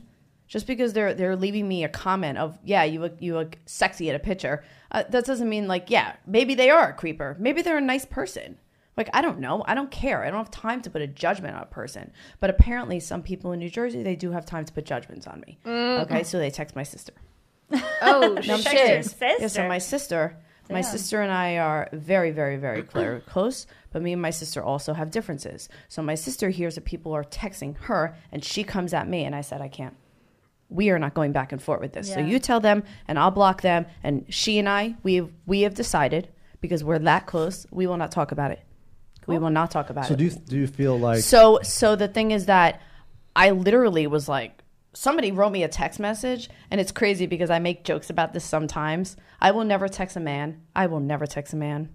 Just 0.54 0.68
because 0.68 0.94
they're 0.94 1.16
they're 1.16 1.36
leaving 1.36 1.68
me 1.68 1.84
a 1.84 1.90
comment 1.90 2.38
of 2.38 2.60
yeah 2.64 2.84
you 2.84 3.00
look 3.00 3.16
you 3.20 3.34
look 3.34 3.58
sexy 3.66 4.08
at 4.12 4.16
a 4.16 4.20
picture, 4.20 4.64
uh, 4.92 5.02
that 5.10 5.26
doesn't 5.26 5.50
mean 5.50 5.68
like 5.68 5.90
yeah 5.90 6.16
maybe 6.28 6.54
they 6.54 6.70
are 6.70 6.90
a 6.90 6.94
creeper. 6.94 7.36
Maybe 7.40 7.64
they're 7.64 7.80
a 7.80 7.82
nice 7.82 8.06
person. 8.06 8.60
Like 8.96 9.10
I 9.16 9.24
don't 9.24 9.40
know. 9.40 9.64
I 9.66 9.74
don't 9.74 9.90
care. 9.90 10.24
I 10.24 10.30
don't 10.30 10.38
have 10.38 10.52
time 10.52 10.84
to 10.84 10.92
put 10.92 11.02
a 11.02 11.08
judgment 11.08 11.56
on 11.56 11.64
a 11.64 11.66
person. 11.66 12.12
But 12.40 12.52
apparently 12.52 13.00
some 13.00 13.24
people 13.24 13.52
in 13.52 13.58
New 13.58 13.70
Jersey 13.72 14.04
they 14.04 14.16
do 14.16 14.30
have 14.30 14.46
time 14.46 14.64
to 14.66 14.72
put 14.72 14.86
judgments 14.86 15.26
on 15.26 15.44
me. 15.48 15.58
Okay, 15.66 16.22
so 16.22 16.38
they 16.38 16.52
text 16.52 16.76
my 16.76 16.84
sister. 16.84 17.14
Oh 17.72 18.38
No, 18.46 18.54
I'm 18.54 18.62
Text 18.62 18.74
your 18.74 18.86
serious. 18.86 19.06
sister? 19.08 19.36
Yeah, 19.40 19.48
so 19.48 19.68
my 19.68 19.80
sister, 19.80 20.38
my 20.70 20.82
Damn. 20.82 20.92
sister 20.92 21.22
and 21.24 21.32
I 21.32 21.58
are 21.58 21.90
very, 21.94 22.30
very, 22.30 22.58
very 22.58 22.84
clear, 22.94 23.24
close. 23.26 23.66
But 23.92 24.04
me 24.04 24.14
and 24.14 24.22
my 24.22 24.30
sister 24.30 24.62
also 24.62 24.94
have 24.94 25.10
differences. 25.10 25.68
So 25.90 26.04
my 26.04 26.14
sister 26.14 26.52
hears 26.52 26.76
that 26.76 26.86
people 26.86 27.12
are 27.14 27.24
texting 27.24 27.76
her, 27.90 28.16
and 28.32 28.46
she 28.46 28.64
comes 28.64 28.94
at 28.94 29.08
me, 29.08 29.24
and 29.26 29.36
I 29.36 29.42
said, 29.42 29.60
I 29.60 29.68
can't. 29.70 29.96
We 30.74 30.90
are 30.90 31.00
not 31.00 31.14
going 31.14 31.32
back 31.32 31.52
and 31.52 31.62
forth 31.62 31.82
with 31.82 31.94
this. 31.94 32.12
So 32.12 32.20
you 32.20 32.40
tell 32.40 32.60
them, 32.60 32.84
and 33.08 33.20
I'll 33.20 33.32
block 33.32 33.62
them. 33.62 33.86
And 34.02 34.26
she 34.30 34.58
and 34.58 34.68
I, 34.68 34.96
we 35.04 35.16
have, 35.16 35.30
we 35.46 35.62
have 35.62 35.76
decided 35.76 36.30
because 36.62 36.84
we're 36.84 37.00
that 37.00 37.28
close, 37.28 37.68
we 37.72 37.88
will 37.88 37.98
not 37.98 38.12
talk 38.12 38.32
about 38.32 38.52
it. 38.52 38.60
We 39.28 39.38
will 39.38 39.50
not 39.50 39.72
talk 39.72 39.90
about 39.90 40.06
So 40.06 40.14
it. 40.14 40.18
So 40.18 40.18
do 40.18 40.24
you, 40.26 40.32
do 40.32 40.58
you 40.58 40.68
feel 40.68 41.00
like 41.00 41.20
So 41.20 41.60
so 41.64 41.96
the 41.96 42.08
thing 42.08 42.32
is 42.32 42.48
that 42.48 42.82
I 43.36 43.52
literally 43.52 44.08
was 44.08 44.28
like 44.28 44.64
somebody 44.94 45.32
wrote 45.32 45.52
me 45.52 45.64
a 45.64 45.68
text 45.68 46.00
message 46.00 46.50
and 46.70 46.80
it's 46.80 46.92
crazy 46.92 47.26
because 47.26 47.50
I 47.50 47.60
make 47.60 47.84
jokes 47.84 48.10
about 48.10 48.34
this 48.34 48.44
sometimes. 48.44 49.16
I 49.40 49.52
will 49.52 49.64
never 49.64 49.88
text 49.88 50.16
a 50.16 50.20
man. 50.20 50.62
I 50.76 50.88
will 50.88 51.00
never 51.00 51.26
text 51.26 51.54
a 51.54 51.58
man. 51.58 51.90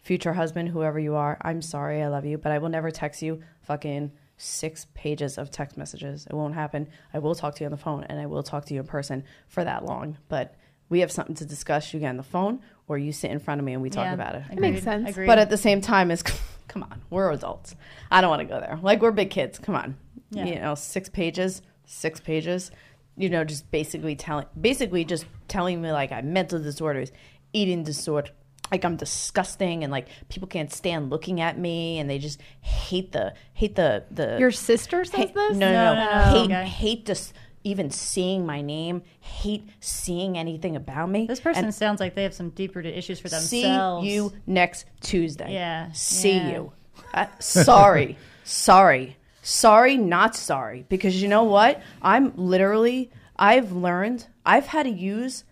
Future 0.00 0.34
husband, 0.34 0.68
whoever 0.68 0.98
you 0.98 1.16
are, 1.16 1.36
I'm 1.42 1.60
sorry, 1.60 2.02
I 2.02 2.08
love 2.08 2.24
you, 2.24 2.38
but 2.38 2.52
I 2.52 2.58
will 2.58 2.68
never 2.68 2.90
text 2.90 3.22
you 3.22 3.42
fucking 3.62 4.12
six 4.36 4.86
pages 4.94 5.38
of 5.38 5.50
text 5.50 5.76
messages. 5.76 6.26
It 6.26 6.34
won't 6.34 6.54
happen. 6.54 6.88
I 7.14 7.18
will 7.18 7.34
talk 7.34 7.54
to 7.56 7.60
you 7.64 7.66
on 7.66 7.70
the 7.70 7.76
phone 7.76 8.04
and 8.04 8.18
I 8.20 8.26
will 8.26 8.42
talk 8.42 8.64
to 8.66 8.74
you 8.74 8.80
in 8.80 8.86
person 8.86 9.24
for 9.48 9.64
that 9.64 9.84
long. 9.84 10.18
But 10.28 10.54
we 10.88 11.00
have 11.00 11.10
something 11.10 11.34
to 11.36 11.46
discuss. 11.46 11.92
You 11.94 12.00
get 12.00 12.10
on 12.10 12.16
the 12.16 12.22
phone 12.22 12.60
or 12.86 12.98
you 12.98 13.12
sit 13.12 13.30
in 13.30 13.38
front 13.38 13.60
of 13.60 13.64
me 13.64 13.72
and 13.72 13.82
we 13.82 13.90
talk 13.90 14.04
Yeah, 14.04 14.14
about 14.14 14.34
it. 14.34 14.44
agreed, 14.50 14.60
makes 14.72 14.84
sense. 14.84 15.08
Agreed. 15.10 15.26
But 15.26 15.38
at 15.38 15.50
the 15.50 15.56
same 15.56 15.80
time, 15.80 16.10
is 16.10 16.22
come 16.68 16.82
on, 16.82 17.00
we're 17.10 17.30
adults. 17.32 17.74
I 18.10 18.20
don't 18.20 18.30
want 18.30 18.40
to 18.40 18.46
go 18.46 18.60
there. 18.60 18.78
Like 18.82 19.00
we're 19.02 19.10
big 19.12 19.30
kids. 19.30 19.58
Come 19.58 19.74
on, 19.74 19.96
Yeah. 20.30 20.44
you 20.44 20.54
know, 20.60 20.74
six 20.74 21.08
pages, 21.08 21.62
six 21.86 22.20
pages. 22.20 22.70
You 23.18 23.30
know, 23.30 23.44
just 23.44 23.70
basically 23.70 24.14
telling, 24.14 24.44
basically 24.60 25.02
just 25.02 25.24
telling 25.48 25.80
me 25.80 25.90
like 25.90 26.12
I 26.12 26.16
have 26.16 26.24
mental 26.26 26.58
disorders, 26.62 27.10
eating 27.54 27.82
disorder, 27.82 28.28
like 28.70 28.84
I'm 28.84 28.96
disgusting, 28.96 29.82
and 29.84 29.90
like 29.92 30.08
people 30.28 30.48
can't 30.48 30.72
stand 30.72 31.10
looking 31.10 31.40
at 31.40 31.58
me, 31.58 31.98
and 31.98 32.08
they 32.10 32.18
just 32.18 32.40
hate 32.60 33.12
the 33.12 33.34
hate 33.54 33.76
the 33.76 34.04
the 34.10 34.38
Your 34.38 34.50
sister 34.50 35.04
says 35.04 35.14
hate, 35.20 35.34
this? 35.34 35.56
No, 35.56 35.70
no, 35.72 35.94
no, 35.94 35.94
No, 35.94 36.04
no, 36.04 36.18
no. 36.18 36.32
hate 36.40 36.44
Okay. 36.52 36.66
hate 36.66 37.06
just 37.06 37.32
even 37.64 37.90
seeing 37.90 38.46
my 38.46 38.60
name, 38.60 39.02
hate 39.20 39.68
seeing 39.80 40.38
anything 40.38 40.76
about 40.76 41.10
me. 41.10 41.26
this 41.26 41.40
person 41.40 41.64
And 41.64 41.74
sounds 41.74 41.98
like 41.98 42.14
they 42.14 42.22
have 42.22 42.32
some 42.34 42.50
deep 42.50 42.76
rooted 42.76 42.96
issues 42.96 43.18
for 43.18 43.28
themselves. 43.28 44.06
see 44.06 44.14
you 44.14 44.32
next 44.46 44.86
Tuesday. 45.00 45.52
Yeah, 45.52 45.90
See 45.92 46.36
yeah. 46.38 46.48
you. 46.52 46.72
Uh, 47.12 47.26
sorry. 47.40 48.16
sorry. 48.44 49.16
Sorry, 49.42 49.96
not 49.96 50.36
sorry. 50.36 50.86
Because 50.88 51.20
you 51.20 51.26
know 51.28 51.42
what? 51.44 51.82
I'm 52.02 52.32
literally, 52.36 53.10
I've 53.36 53.72
learned, 53.72 54.26
I've 54.44 54.66
had 54.66 54.84
to 54.84 54.90
use, 54.90 55.42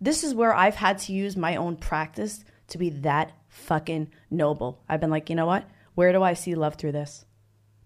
this 0.00 0.24
is 0.24 0.34
where 0.34 0.52
I've 0.54 0.74
had 0.76 0.98
to 0.98 1.12
use 1.12 1.36
my 1.36 1.54
own 1.56 1.76
practice 1.76 2.44
to 2.72 2.78
be 2.78 2.90
that 2.90 3.32
fucking 3.48 4.10
noble. 4.30 4.82
I've 4.88 5.00
been 5.00 5.10
like, 5.10 5.30
you 5.30 5.36
know 5.36 5.46
what? 5.46 5.68
Where 5.94 6.12
do 6.12 6.22
I 6.22 6.34
see 6.34 6.54
love 6.54 6.74
through 6.74 6.92
this? 6.92 7.24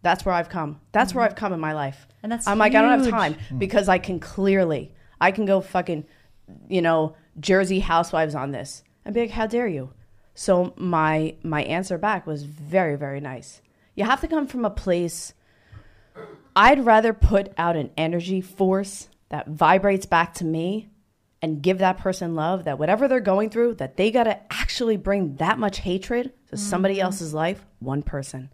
That's 0.02 0.24
where 0.24 0.34
I've 0.34 0.48
come. 0.48 0.80
That's 0.92 1.14
where 1.14 1.24
mm-hmm. 1.24 1.32
I've 1.32 1.38
come 1.38 1.52
in 1.52 1.60
my 1.60 1.72
life. 1.72 2.06
And 2.22 2.30
that's 2.30 2.46
I'm 2.46 2.58
like, 2.58 2.74
I 2.74 2.80
don't 2.80 2.90
have 2.90 3.00
huge. 3.02 3.10
time 3.10 3.36
because 3.58 3.88
I 3.88 3.98
can 3.98 4.20
clearly, 4.20 4.94
I 5.20 5.32
can 5.32 5.46
go 5.46 5.60
fucking, 5.60 6.04
you 6.68 6.82
know, 6.82 7.16
Jersey 7.40 7.80
Housewives 7.80 8.34
on 8.34 8.52
this 8.52 8.84
and 9.04 9.14
be 9.14 9.22
like, 9.22 9.30
how 9.30 9.46
dare 9.46 9.66
you? 9.66 9.90
So 10.34 10.74
my 10.76 11.34
my 11.42 11.64
answer 11.64 11.96
back 11.98 12.26
was 12.26 12.44
very 12.44 12.96
very 12.96 13.20
nice. 13.20 13.62
You 13.94 14.04
have 14.04 14.20
to 14.20 14.28
come 14.28 14.46
from 14.46 14.64
a 14.64 14.70
place. 14.70 15.32
I'd 16.54 16.84
rather 16.84 17.12
put 17.12 17.52
out 17.58 17.76
an 17.76 17.90
energy 17.96 18.40
force 18.40 19.08
that 19.30 19.48
vibrates 19.48 20.06
back 20.06 20.34
to 20.34 20.44
me 20.44 20.88
and 21.42 21.62
give 21.62 21.78
that 21.78 21.98
person 21.98 22.34
love 22.34 22.64
that 22.64 22.78
whatever 22.78 23.08
they're 23.08 23.20
going 23.20 23.50
through 23.50 23.74
that 23.74 23.96
they 23.96 24.10
got 24.10 24.24
to 24.24 24.38
actually 24.66 24.96
bring 24.96 25.36
that 25.36 25.60
much 25.60 25.78
hatred 25.78 26.32
to 26.48 26.56
somebody 26.56 26.96
mm. 26.96 27.02
else's 27.02 27.32
life 27.32 27.64
one 27.78 28.02
person 28.02 28.50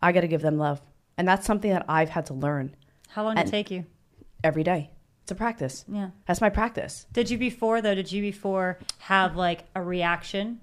i 0.00 0.12
got 0.12 0.22
to 0.22 0.26
give 0.26 0.40
them 0.40 0.56
love 0.56 0.80
and 1.18 1.28
that's 1.28 1.46
something 1.46 1.70
that 1.70 1.84
i've 1.90 2.08
had 2.08 2.24
to 2.24 2.32
learn 2.32 2.74
How 3.10 3.24
long 3.24 3.34
did 3.34 3.46
it 3.46 3.50
take 3.50 3.70
you? 3.70 3.84
every 4.42 4.62
day 4.62 4.90
it's 5.22 5.30
a 5.30 5.34
practice 5.34 5.84
Yeah. 5.86 6.08
that's 6.26 6.40
my 6.40 6.48
practice 6.48 7.06
Did 7.12 7.28
you 7.28 7.36
before 7.36 7.82
though? 7.82 7.94
Did 7.94 8.10
you 8.10 8.22
before 8.22 8.78
have 9.00 9.36
like 9.36 9.64
a 9.74 9.82
reaction, 9.82 10.58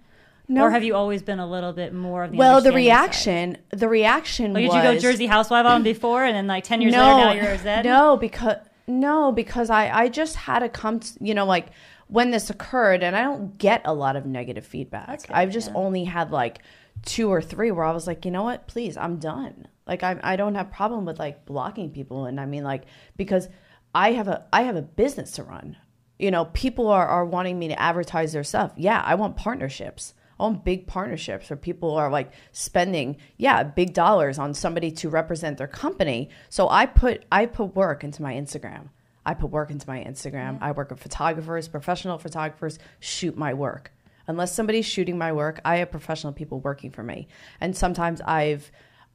no 0.47 0.63
or 0.63 0.71
have 0.71 0.83
you 0.83 0.95
always 0.95 1.21
been 1.21 1.37
a 1.37 1.47
little 1.47 1.71
bit 1.71 1.93
more 1.93 2.23
of 2.23 2.31
the 2.31 2.37
well 2.37 2.59
the 2.59 2.69
understanding 2.69 3.53
side? 3.53 3.53
reaction 3.53 3.57
the 3.79 3.87
reaction 3.87 4.53
Like, 4.53 4.63
did 4.63 4.69
was, 4.69 4.75
you 4.75 4.81
go 4.81 4.97
Jersey 4.97 5.27
Housewife 5.27 5.67
on 5.67 5.83
before, 5.83 6.25
and 6.25 6.35
then 6.35 6.47
like 6.47 6.63
ten 6.63 6.81
years 6.81 6.93
no, 6.93 7.15
later 7.15 7.25
now 7.25 7.31
you're 7.33 7.53
a 7.53 7.57
Zed? 7.59 7.85
No, 7.85 8.17
because 8.17 8.57
no, 8.87 9.31
because 9.31 9.69
I 9.69 9.83
I 9.91 10.09
just 10.09 10.35
had 10.35 10.59
to 10.59 10.69
come 10.69 10.99
to 10.99 11.09
you 11.21 11.35
know 11.35 11.45
like 11.45 11.67
when 12.07 12.31
this 12.31 12.49
occurred, 12.49 13.03
and 13.03 13.15
I 13.15 13.23
don't 13.23 13.57
get 13.57 13.81
a 13.85 13.93
lot 13.93 14.15
of 14.15 14.25
negative 14.25 14.65
feedback. 14.65 15.27
Good, 15.27 15.31
I've 15.31 15.51
just 15.51 15.69
yeah. 15.69 15.75
only 15.75 16.03
had 16.05 16.31
like 16.31 16.59
two 17.05 17.31
or 17.31 17.41
three 17.41 17.71
where 17.71 17.85
I 17.85 17.91
was 17.91 18.07
like, 18.07 18.25
you 18.25 18.31
know 18.31 18.43
what, 18.43 18.67
please, 18.67 18.97
I'm 18.97 19.17
done. 19.17 19.67
Like 19.85 20.03
I 20.03 20.19
I 20.23 20.35
don't 20.35 20.55
have 20.55 20.71
problem 20.71 21.05
with 21.05 21.19
like 21.19 21.45
blocking 21.45 21.91
people, 21.91 22.25
and 22.25 22.39
I 22.39 22.45
mean 22.45 22.63
like 22.63 22.83
because 23.15 23.49
I 23.93 24.13
have 24.13 24.27
a 24.27 24.45
I 24.51 24.63
have 24.63 24.75
a 24.75 24.81
business 24.81 25.31
to 25.33 25.43
run. 25.43 25.77
You 26.19 26.31
know, 26.31 26.45
people 26.45 26.87
are 26.87 27.07
are 27.07 27.25
wanting 27.25 27.59
me 27.59 27.67
to 27.69 27.79
advertise 27.79 28.33
their 28.33 28.43
stuff. 28.43 28.73
Yeah, 28.75 29.01
I 29.05 29.15
want 29.15 29.37
partnerships. 29.37 30.13
I 30.39 30.43
want 30.43 30.65
big 30.65 30.87
partnerships 30.87 31.49
where 31.49 31.57
people 31.57 31.95
are 31.95 32.11
like 32.11 32.31
spending, 32.51 33.17
yeah, 33.37 33.63
big 33.63 33.93
dollars 33.93 34.37
on 34.37 34.53
somebody 34.53 34.91
to 34.91 35.09
represent 35.09 35.57
their 35.57 35.67
company. 35.67 36.29
So 36.49 36.69
I 36.69 36.85
put 36.85 37.25
I 37.31 37.45
put 37.45 37.75
work 37.75 38.03
into 38.03 38.21
my 38.21 38.33
Instagram. 38.33 38.89
I 39.27 39.33
put 39.33 39.51
work 39.51 39.69
into 39.69 39.87
my 39.89 39.99
Instagram. 39.99 40.57
I 40.61 40.71
work 40.71 40.89
with 40.89 41.01
photographers, 41.01 41.67
professional 41.67 42.17
photographers, 42.17 42.79
shoot 43.01 43.37
my 43.37 43.53
work. 43.53 43.91
Unless 44.25 44.55
somebody's 44.55 44.85
shooting 44.85 45.17
my 45.17 45.33
work, 45.33 45.59
I 45.65 45.77
have 45.77 45.91
professional 45.91 46.31
people 46.31 46.61
working 46.61 46.91
for 46.91 47.03
me. 47.03 47.27
And 47.59 47.75
sometimes 47.75 48.21
I've 48.21 48.71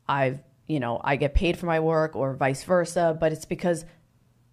I've, 0.07 0.41
you 0.67 0.81
know, 0.81 1.01
I 1.03 1.17
get 1.17 1.35
paid 1.35 1.59
for 1.59 1.65
my 1.65 1.81
work 1.81 2.15
or 2.15 2.35
vice 2.35 2.63
versa, 2.63 3.17
but 3.19 3.33
it's 3.33 3.47
because 3.47 3.87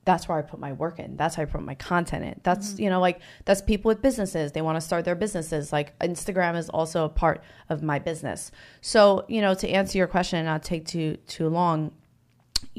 that's 0.05 0.29
where 0.29 0.37
I 0.37 0.41
put 0.41 0.61
my 0.61 0.71
work 0.71 0.97
in. 0.97 1.17
That's 1.17 1.35
how 1.35 1.43
I 1.43 1.45
put 1.45 1.61
my 1.61 1.75
content 1.75 2.23
in. 2.23 2.39
That's, 2.41 2.73
mm-hmm. 2.73 2.83
you 2.83 2.89
know, 2.89 3.01
like 3.01 3.19
that's 3.43 3.61
people 3.61 3.89
with 3.89 4.01
businesses. 4.01 4.53
They 4.53 4.61
want 4.61 4.77
to 4.77 4.81
start 4.81 5.03
their 5.03 5.15
businesses. 5.15 5.73
Like 5.73 5.97
Instagram 5.99 6.57
is 6.57 6.69
also 6.69 7.03
a 7.03 7.09
part 7.09 7.43
of 7.67 7.83
my 7.83 7.99
business. 7.99 8.51
So, 8.79 9.25
you 9.27 9.41
know, 9.41 9.53
to 9.55 9.69
answer 9.69 9.97
your 9.97 10.07
question 10.07 10.39
and 10.39 10.45
not 10.45 10.63
take 10.63 10.85
too 10.85 11.17
too 11.27 11.49
long, 11.49 11.91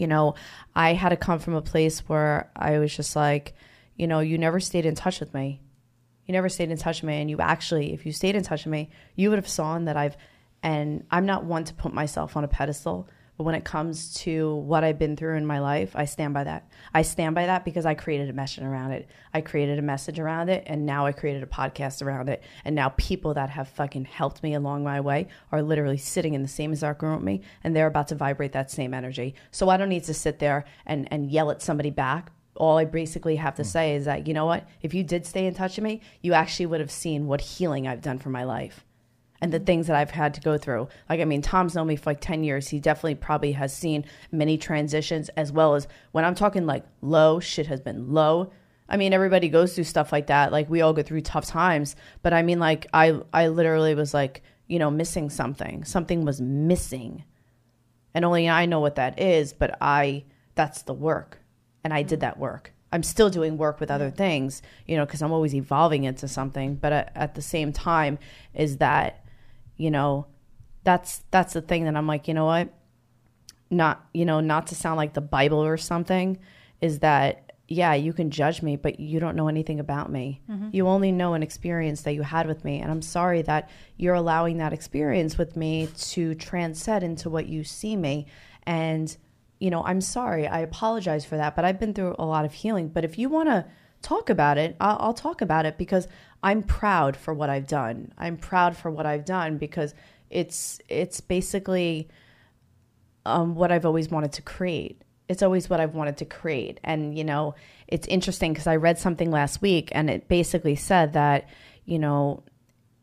you 0.01 0.07
know, 0.07 0.35
I 0.75 0.95
had 0.95 1.11
to 1.11 1.17
come 1.17 1.39
from 1.39 1.55
a 1.55 1.63
place 1.63 2.01
where 2.09 2.51
I 2.57 2.79
was 2.79 2.97
just 2.97 3.15
like, 3.15 3.55
you 3.97 4.07
know, 4.07 4.21
you 4.21 4.39
never 4.39 4.59
stayed 4.59 4.87
in 4.87 4.95
touch 4.95 5.21
with 5.21 5.35
me. 5.35 5.61
You 6.27 6.33
never 6.33 6.49
stayed 6.49 6.71
in 6.71 6.79
touch 6.79 7.03
with 7.03 7.09
me. 7.09 7.21
And 7.21 7.29
you 7.29 7.39
actually, 7.39 7.93
if 7.93 8.07
you 8.07 8.13
stayed 8.13 8.35
in 8.35 8.43
touch 8.43 8.65
with 8.65 8.73
me, 8.73 8.89
you 9.15 9.29
would 9.29 9.39
have 9.39 9.49
sawn 9.49 9.85
that 9.85 9.99
I've, 9.99 10.17
and 10.63 11.05
I'm 11.11 11.27
not 11.27 11.45
one 11.45 11.65
to 11.65 11.75
put 11.75 11.93
myself 11.93 12.35
on 12.37 12.45
a 12.45 12.49
pedestal. 12.49 13.09
But 13.41 13.45
when 13.45 13.55
it 13.55 13.65
comes 13.65 14.13
to 14.17 14.57
what 14.57 14.85
I've 14.85 14.99
been 14.99 15.17
through 15.17 15.37
in 15.37 15.47
my 15.47 15.61
life, 15.61 15.93
I 15.95 16.05
stand 16.05 16.35
by 16.35 16.45
that. 16.45 16.69
I 16.93 17.01
stand 17.01 17.35
by 17.35 17.47
that 17.47 17.65
because 17.65 17.87
I 17.87 17.95
created 17.95 18.29
a 18.29 18.35
message 18.35 18.63
around 18.65 18.93
it. 18.93 19.09
I 19.33 19.41
created 19.41 19.79
a 19.79 19.83
message 19.83 20.19
around 20.19 20.51
it, 20.51 20.65
and 20.67 20.85
now 20.85 21.07
I 21.07 21.13
created 21.13 21.43
a 21.43 21.47
podcast 21.47 22.03
around 22.03 22.29
it. 22.29 22.43
And 22.67 22.75
now 22.75 22.91
people 22.99 23.33
that 23.33 23.49
have 23.49 23.71
fucking 23.71 24.05
helped 24.05 24.43
me 24.43 24.53
along 24.53 24.85
my 24.85 25.01
way 25.01 25.29
are 25.53 25.63
literally 25.63 25.97
sitting 25.97 26.35
in 26.35 26.43
the 26.43 26.49
same 26.49 26.73
exact 26.73 27.03
room 27.03 27.15
with 27.15 27.25
me, 27.25 27.41
and 27.65 27.75
they're 27.75 27.87
about 27.87 28.09
to 28.09 28.15
vibrate 28.15 28.53
that 28.53 28.71
same 28.71 28.93
energy. 28.93 29.35
So 29.53 29.71
I 29.71 29.79
don't 29.79 29.89
need 29.89 30.05
to 30.05 30.13
sit 30.13 30.39
there 30.39 30.67
and, 30.85 31.09
and 31.11 31.31
yell 31.31 31.51
at 31.51 31.63
somebody 31.63 31.89
back. 31.89 32.33
All 32.57 32.77
I 32.77 32.85
basically 32.85 33.37
have 33.37 33.55
to 33.55 33.63
hmm. 33.63 33.69
say 33.69 33.95
is 33.95 34.05
that, 34.05 34.27
you 34.27 34.35
know 34.35 34.45
what? 34.45 34.69
If 34.83 34.93
you 34.93 35.03
did 35.03 35.25
stay 35.25 35.47
in 35.47 35.55
touch 35.55 35.79
with 35.79 35.85
me, 35.85 36.03
you 36.21 36.35
actually 36.35 36.67
would 36.67 36.81
have 36.81 36.91
seen 36.91 37.27
what 37.27 37.41
healing 37.41 37.89
I've 37.89 38.03
done 38.03 38.19
for 38.19 38.29
my 38.29 38.45
life 38.45 38.85
and 39.41 39.53
the 39.53 39.59
things 39.59 39.87
that 39.87 39.97
I've 39.97 40.11
had 40.11 40.35
to 40.35 40.41
go 40.41 40.59
through. 40.59 40.89
Like, 41.09 41.21
I 41.21 41.25
mean, 41.25 41.43
Tom's 41.43 41.75
known 41.75 41.87
me 41.87 41.97
for 41.97 42.11
like 42.11 42.21
10 42.21 42.45
years. 42.45 42.69
He 42.69 42.79
definitely 42.79 43.15
probably 43.15 43.53
has 43.53 43.75
seen 43.75 44.05
many 44.31 44.59
transitions 44.59 45.29
as 45.31 45.51
well 45.51 45.75
as 45.75 45.89
when 46.13 46.25
I'm 46.25 46.35
talking 46.35 46.67
like 46.67 46.85
low, 47.01 47.41
shit 47.41 47.67
has 47.67 47.81
been 47.81 48.13
low. 48.13 48.53
I 48.89 48.97
mean, 48.97 49.13
everybody 49.13 49.49
goes 49.49 49.75
through 49.75 49.85
stuff 49.85 50.13
like 50.13 50.27
that. 50.27 50.53
Like, 50.53 50.69
we 50.69 50.81
all 50.81 50.93
go 50.93 51.03
through 51.03 51.21
tough 51.23 51.47
times. 51.47 51.95
But 52.23 52.33
I 52.33 52.43
mean, 52.43 52.59
like, 52.59 52.87
I, 52.93 53.21
I 53.33 53.49
literally 53.49 53.95
was 53.95 54.13
like, 54.13 54.43
you 54.67 54.79
know, 54.79 54.91
missing 54.91 55.31
something. 55.31 55.85
Something 55.85 56.25
was 56.25 56.41
missing. 56.41 57.25
And 58.15 58.25
only 58.25 58.49
I 58.49 58.67
know 58.67 58.81
what 58.81 58.97
that 58.97 59.21
is, 59.21 59.53
but 59.53 59.79
I, 59.81 60.25
that's 60.57 60.83
the 60.83 60.93
work. 60.95 61.39
And 61.85 61.95
I 61.95 62.03
did 62.03 62.21
that 62.21 62.39
work. 62.39 62.73
I'm 62.93 63.05
still 63.05 63.31
doing 63.31 63.57
work 63.57 63.79
with 63.79 63.91
other 63.91 64.11
things, 64.11 64.63
you 64.87 64.97
know, 64.97 65.07
because 65.07 65.23
I'm 65.23 65.33
always 65.33 65.55
evolving 65.55 66.05
into 66.05 66.27
something. 66.27 66.75
But 66.75 66.93
at, 66.93 67.13
at 67.15 67.35
the 67.35 67.43
same 67.43 67.73
time, 67.73 68.19
is 68.53 68.79
that, 68.79 69.20
you 69.81 69.91
know, 69.91 70.27
that's 70.85 71.25
that's 71.31 71.55
the 71.55 71.63
thing 71.63 71.85
that 71.85 71.97
I'm 71.97 72.07
like, 72.07 72.29
you 72.29 72.35
know 72.35 72.45
what? 72.45 72.69
Not, 73.71 74.05
you 74.13 74.25
know, 74.25 74.41
not 74.41 74.67
to 74.69 74.75
sound 74.75 74.99
like 74.99 75.15
the 75.15 75.21
Bible 75.21 75.59
or 75.59 75.77
something, 75.77 76.39
is 76.81 76.99
that 76.99 77.51
yeah, 77.73 77.95
you 77.95 78.13
can 78.13 78.33
judge 78.33 78.63
me, 78.63 78.75
but 78.75 78.99
you 78.99 79.21
don't 79.21 79.37
know 79.37 79.47
anything 79.47 79.79
about 79.79 80.11
me. 80.11 80.43
Mm-hmm. 80.51 80.71
You 80.73 80.89
only 80.89 81.13
know 81.13 81.35
an 81.35 81.43
experience 81.45 82.03
that 82.03 82.15
you 82.15 82.23
had 82.23 82.49
with 82.49 82.65
me. 82.65 82.81
And 82.81 82.91
I'm 82.91 83.01
sorry 83.01 83.43
that 83.43 83.71
you're 83.97 84.17
allowing 84.17 84.57
that 84.59 84.73
experience 84.73 85.39
with 85.39 85.57
me 85.57 85.89
to 86.11 86.35
transcend 86.35 87.05
into 87.05 87.31
what 87.31 87.47
you 87.47 87.63
see 87.63 87.95
me. 87.95 88.27
And, 88.65 89.17
you 89.61 89.71
know, 89.71 89.85
I'm 89.85 90.01
sorry. 90.01 90.49
I 90.49 90.59
apologize 90.61 91.25
for 91.25 91.37
that, 91.37 91.55
but 91.55 91.65
I've 91.65 91.79
been 91.79 91.95
through 91.95 92.17
a 92.19 92.27
lot 92.27 92.45
of 92.45 92.53
healing. 92.53 92.89
But 92.89 93.05
if 93.05 93.19
you 93.19 93.29
want 93.29 93.49
to 93.49 93.65
talk 94.03 94.31
about 94.31 94.59
it, 94.59 94.75
I'll, 94.81 94.97
I'll 94.99 95.15
talk 95.15 95.41
about 95.41 95.65
it 95.65 95.79
because 95.79 96.09
I'm 96.43 96.63
proud 96.63 97.17
for 97.17 97.35
what 97.35 97.51
I've 97.51 97.67
done. 97.67 98.13
I'm 98.17 98.37
proud 98.37 98.77
for 98.77 98.91
what 98.91 99.07
I've 99.07 99.25
done 99.25 99.59
because 99.59 99.95
it's 100.31 100.81
it's 100.89 101.21
basically 101.21 102.09
um, 103.27 103.55
what 103.55 103.71
I've 103.73 103.87
always 103.87 104.09
wanted 104.11 104.33
to 104.33 104.43
create. 104.43 105.03
It's 105.29 105.43
always 105.43 105.71
what 105.71 105.81
I've 105.81 105.95
wanted 105.95 106.17
to 106.19 106.25
create. 106.25 106.81
And, 106.83 107.17
you 107.17 107.25
know, 107.25 107.55
it's 107.87 108.07
interesting 108.09 108.53
because 108.53 108.67
I 108.67 108.77
read 108.77 108.99
something 108.99 109.31
last 109.31 109.63
week 109.63 109.91
and 109.93 110.11
it 110.11 110.29
basically 110.29 110.75
said 110.75 111.13
that, 111.13 111.49
you 111.85 111.99
know, 111.99 112.43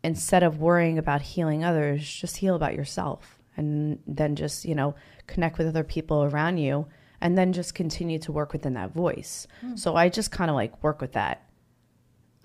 instead 0.03 0.43
of 0.43 0.59
worrying 0.59 0.97
about 0.97 1.21
healing 1.21 1.63
others, 1.63 2.09
just 2.09 2.37
heal 2.37 2.55
about 2.55 2.73
yourself 2.73 3.39
and 3.55 3.99
then 4.05 4.35
just, 4.35 4.65
you 4.65 4.75
know, 4.75 4.95
connect 5.27 5.57
with 5.57 5.67
other 5.67 5.83
people 5.83 6.23
around 6.23 6.57
you 6.57 6.85
and 7.21 7.37
then 7.37 7.53
just 7.53 7.73
continue 7.73 8.19
to 8.19 8.31
work 8.31 8.51
within 8.53 8.73
that 8.73 8.93
voice. 8.93 9.47
So 9.75 9.95
I 9.95 10.09
just 10.09 10.31
kind 10.31 10.49
of 10.49 10.55
like 10.55 10.83
work 10.83 10.99
with 11.01 11.13
that. 11.13 11.46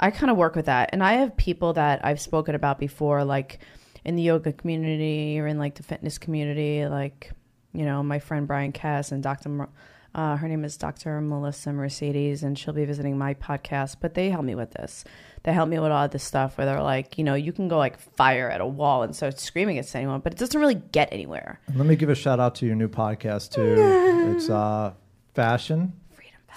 I 0.02 0.10
kind 0.10 0.30
of 0.30 0.36
work 0.36 0.56
with 0.56 0.66
that. 0.66 0.90
And 0.92 1.02
I 1.02 1.14
have 1.14 1.36
people 1.36 1.74
that 1.74 2.04
I've 2.04 2.20
spoken 2.20 2.56
about 2.56 2.78
before, 2.80 3.24
like 3.24 3.60
in 4.04 4.16
the 4.16 4.22
yoga 4.22 4.52
community 4.52 5.38
or 5.38 5.46
in 5.46 5.58
like 5.58 5.76
the 5.76 5.84
fitness 5.84 6.18
community, 6.18 6.84
like, 6.86 7.30
you 7.72 7.84
know, 7.84 8.02
my 8.02 8.18
friend 8.18 8.48
Brian 8.48 8.72
Cass 8.72 9.12
and 9.12 9.22
Dr. 9.22 9.68
Uh, 10.14 10.36
her 10.36 10.48
name 10.48 10.64
is 10.64 10.76
Dr. 10.76 11.20
Melissa 11.22 11.72
Mercedes, 11.72 12.42
and 12.42 12.58
she'll 12.58 12.74
be 12.74 12.84
visiting 12.84 13.16
my 13.16 13.32
podcast. 13.34 13.96
But 14.00 14.14
they 14.14 14.28
help 14.28 14.44
me 14.44 14.54
with 14.54 14.72
this. 14.72 15.04
They 15.44 15.52
help 15.52 15.68
me 15.68 15.78
with 15.78 15.92
all 15.92 16.08
this 16.08 16.24
stuff 16.24 16.58
where 16.58 16.66
they're 16.66 16.82
like, 16.82 17.16
you 17.16 17.24
know, 17.24 17.34
you 17.34 17.52
can 17.52 17.68
go 17.68 17.78
like 17.78 17.98
fire 17.98 18.50
at 18.50 18.60
a 18.60 18.66
wall 18.66 19.04
and 19.04 19.14
start 19.16 19.38
screaming 19.38 19.78
at 19.78 19.94
anyone, 19.94 20.20
but 20.20 20.32
it 20.32 20.38
doesn't 20.38 20.60
really 20.60 20.74
get 20.74 21.10
anywhere. 21.12 21.60
Let 21.74 21.86
me 21.86 21.96
give 21.96 22.10
a 22.10 22.14
shout 22.14 22.40
out 22.40 22.56
to 22.56 22.66
your 22.66 22.74
new 22.74 22.88
podcast 22.88 23.52
too. 23.52 24.08
It's 24.32 24.48
uh, 24.48 24.94
fashion, 25.34 25.94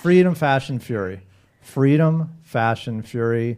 freedom, 0.02 0.36
fashion, 0.36 0.80
fury, 0.80 1.22
freedom, 1.66 2.30
fashion, 2.44 3.02
fury. 3.02 3.58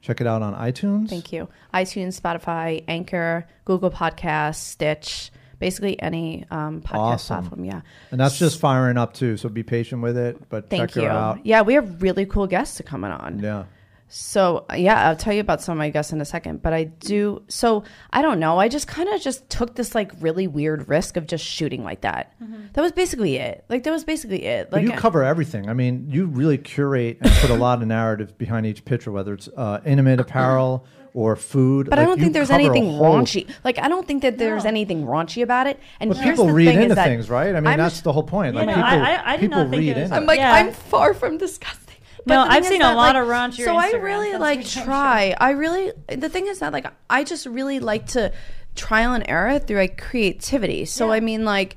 Check 0.00 0.20
it 0.20 0.26
out 0.26 0.42
on 0.42 0.54
iTunes. 0.54 1.08
Thank 1.10 1.32
you. 1.32 1.48
iTunes, 1.74 2.18
Spotify, 2.18 2.84
Anchor, 2.86 3.46
Google 3.64 3.90
Podcasts, 3.90 4.54
Stitch, 4.56 5.30
basically 5.58 6.00
any 6.00 6.44
um, 6.50 6.80
podcast 6.80 6.94
Awesome. 6.98 7.36
platform. 7.40 7.64
Yeah. 7.64 7.80
And 8.12 8.20
that's 8.20 8.38
just 8.38 8.60
firing 8.60 8.96
up 8.96 9.12
too. 9.14 9.36
So 9.36 9.48
be 9.48 9.64
patient 9.64 10.00
with 10.02 10.16
it, 10.16 10.48
but 10.48 10.70
Thank 10.70 10.90
check 10.90 10.96
you. 10.96 11.02
her 11.02 11.10
out. 11.10 11.44
Yeah, 11.44 11.62
we 11.62 11.74
have 11.74 12.00
really 12.00 12.26
cool 12.26 12.46
guests 12.46 12.80
coming 12.86 13.10
on. 13.10 13.40
Yeah. 13.40 13.64
So 14.10 14.64
yeah, 14.74 15.08
I'll 15.08 15.16
tell 15.16 15.34
you 15.34 15.40
about 15.40 15.60
some 15.60 15.72
of 15.72 15.78
my 15.78 15.90
guests 15.90 16.12
in 16.12 16.20
a 16.20 16.24
second. 16.24 16.62
But 16.62 16.72
I 16.72 16.84
do. 16.84 17.42
So 17.48 17.84
I 18.10 18.22
don't 18.22 18.40
know. 18.40 18.58
I 18.58 18.68
just 18.68 18.88
kind 18.88 19.08
of 19.08 19.20
just 19.20 19.48
took 19.50 19.74
this 19.74 19.94
like 19.94 20.12
really 20.20 20.46
weird 20.46 20.88
risk 20.88 21.16
of 21.16 21.26
just 21.26 21.44
shooting 21.44 21.84
like 21.84 22.00
that. 22.00 22.32
That 22.72 22.80
was 22.82 22.92
basically 22.92 23.36
it. 23.36 23.64
Like 23.68 23.82
that 23.84 23.90
was 23.90 24.04
basically 24.04 24.44
it. 24.44 24.70
But 24.70 24.82
you 24.82 24.92
cover 24.92 25.22
everything. 25.22 25.68
I 25.68 25.74
mean, 25.74 26.06
you 26.10 26.26
really 26.26 26.56
curate 26.58 27.18
and 27.20 27.30
put 27.34 27.50
a 27.50 27.54
lot 27.54 27.82
of 27.82 27.88
narrative 27.88 28.38
behind 28.38 28.66
each 28.66 28.84
picture, 28.84 29.12
whether 29.12 29.34
it's 29.34 29.48
uh, 29.56 29.80
intimate 29.84 30.20
apparel 30.20 30.86
or 31.14 31.36
food. 31.36 31.90
But 31.90 31.98
I 31.98 32.04
don't 32.04 32.18
think 32.20 32.32
there's 32.32 32.50
anything 32.50 32.90
whole- 32.92 33.16
raunchy. 33.16 33.50
Like 33.64 33.78
I 33.78 33.88
don't 33.88 34.06
think 34.06 34.22
that 34.22 34.38
there's 34.38 34.64
anything 34.64 35.04
raunchy 35.04 35.42
about 35.42 35.66
it. 35.66 35.78
And 36.00 36.10
But 36.10 36.16
here's 36.18 36.34
people 36.34 36.46
the 36.46 36.52
read 36.54 36.66
thing 36.66 36.76
into 36.76 36.90
is 36.90 36.96
that 36.96 37.08
things, 37.08 37.28
right? 37.28 37.54
I 37.54 37.60
mean, 37.60 37.66
I'm 37.66 37.78
that's 37.78 37.94
just- 37.96 38.04
the 38.04 38.12
whole 38.12 38.22
point. 38.22 38.54
Like 38.54 38.66
no, 38.68 38.74
people, 38.74 38.88
I- 38.88 38.96
I- 39.16 39.32
I 39.32 39.36
did 39.36 39.40
people 39.42 39.58
not 39.64 39.70
think 39.70 39.80
read 39.80 39.88
it 39.90 39.94
was- 39.96 40.02
into 40.04 40.16
I'm 40.16 40.26
like 40.26 40.38
Yeah. 40.38 40.52
I'm 40.54 40.72
far 40.72 41.12
from 41.14 41.36
disgusting. 41.38 41.87
No, 42.28 42.42
I've 42.42 42.64
thing 42.64 42.64
is 42.64 42.68
seen 42.68 42.82
a 42.82 42.94
lot 42.94 43.14
like, 43.14 43.22
of 43.22 43.28
raunchier 43.28 43.64
So 43.64 43.76
I 43.76 43.90
really 43.92 44.30
that's 44.30 44.40
like 44.40 44.64
for 44.64 44.74
damn 44.76 44.84
try. 44.84 45.34
I 45.38 45.50
really 45.50 45.92
the 46.08 46.28
thing 46.28 46.46
is 46.46 46.60
that 46.60 46.72
like 46.72 46.86
I 47.08 47.24
just 47.24 47.46
really 47.46 47.80
like 47.80 48.06
to 48.08 48.32
trial 48.74 49.12
and 49.12 49.24
error 49.28 49.58
through 49.58 49.78
like 49.78 50.00
creativity. 50.00 50.84
So 50.84 51.08
Yeah. 51.08 51.14
I 51.14 51.20
mean 51.20 51.44
like, 51.44 51.76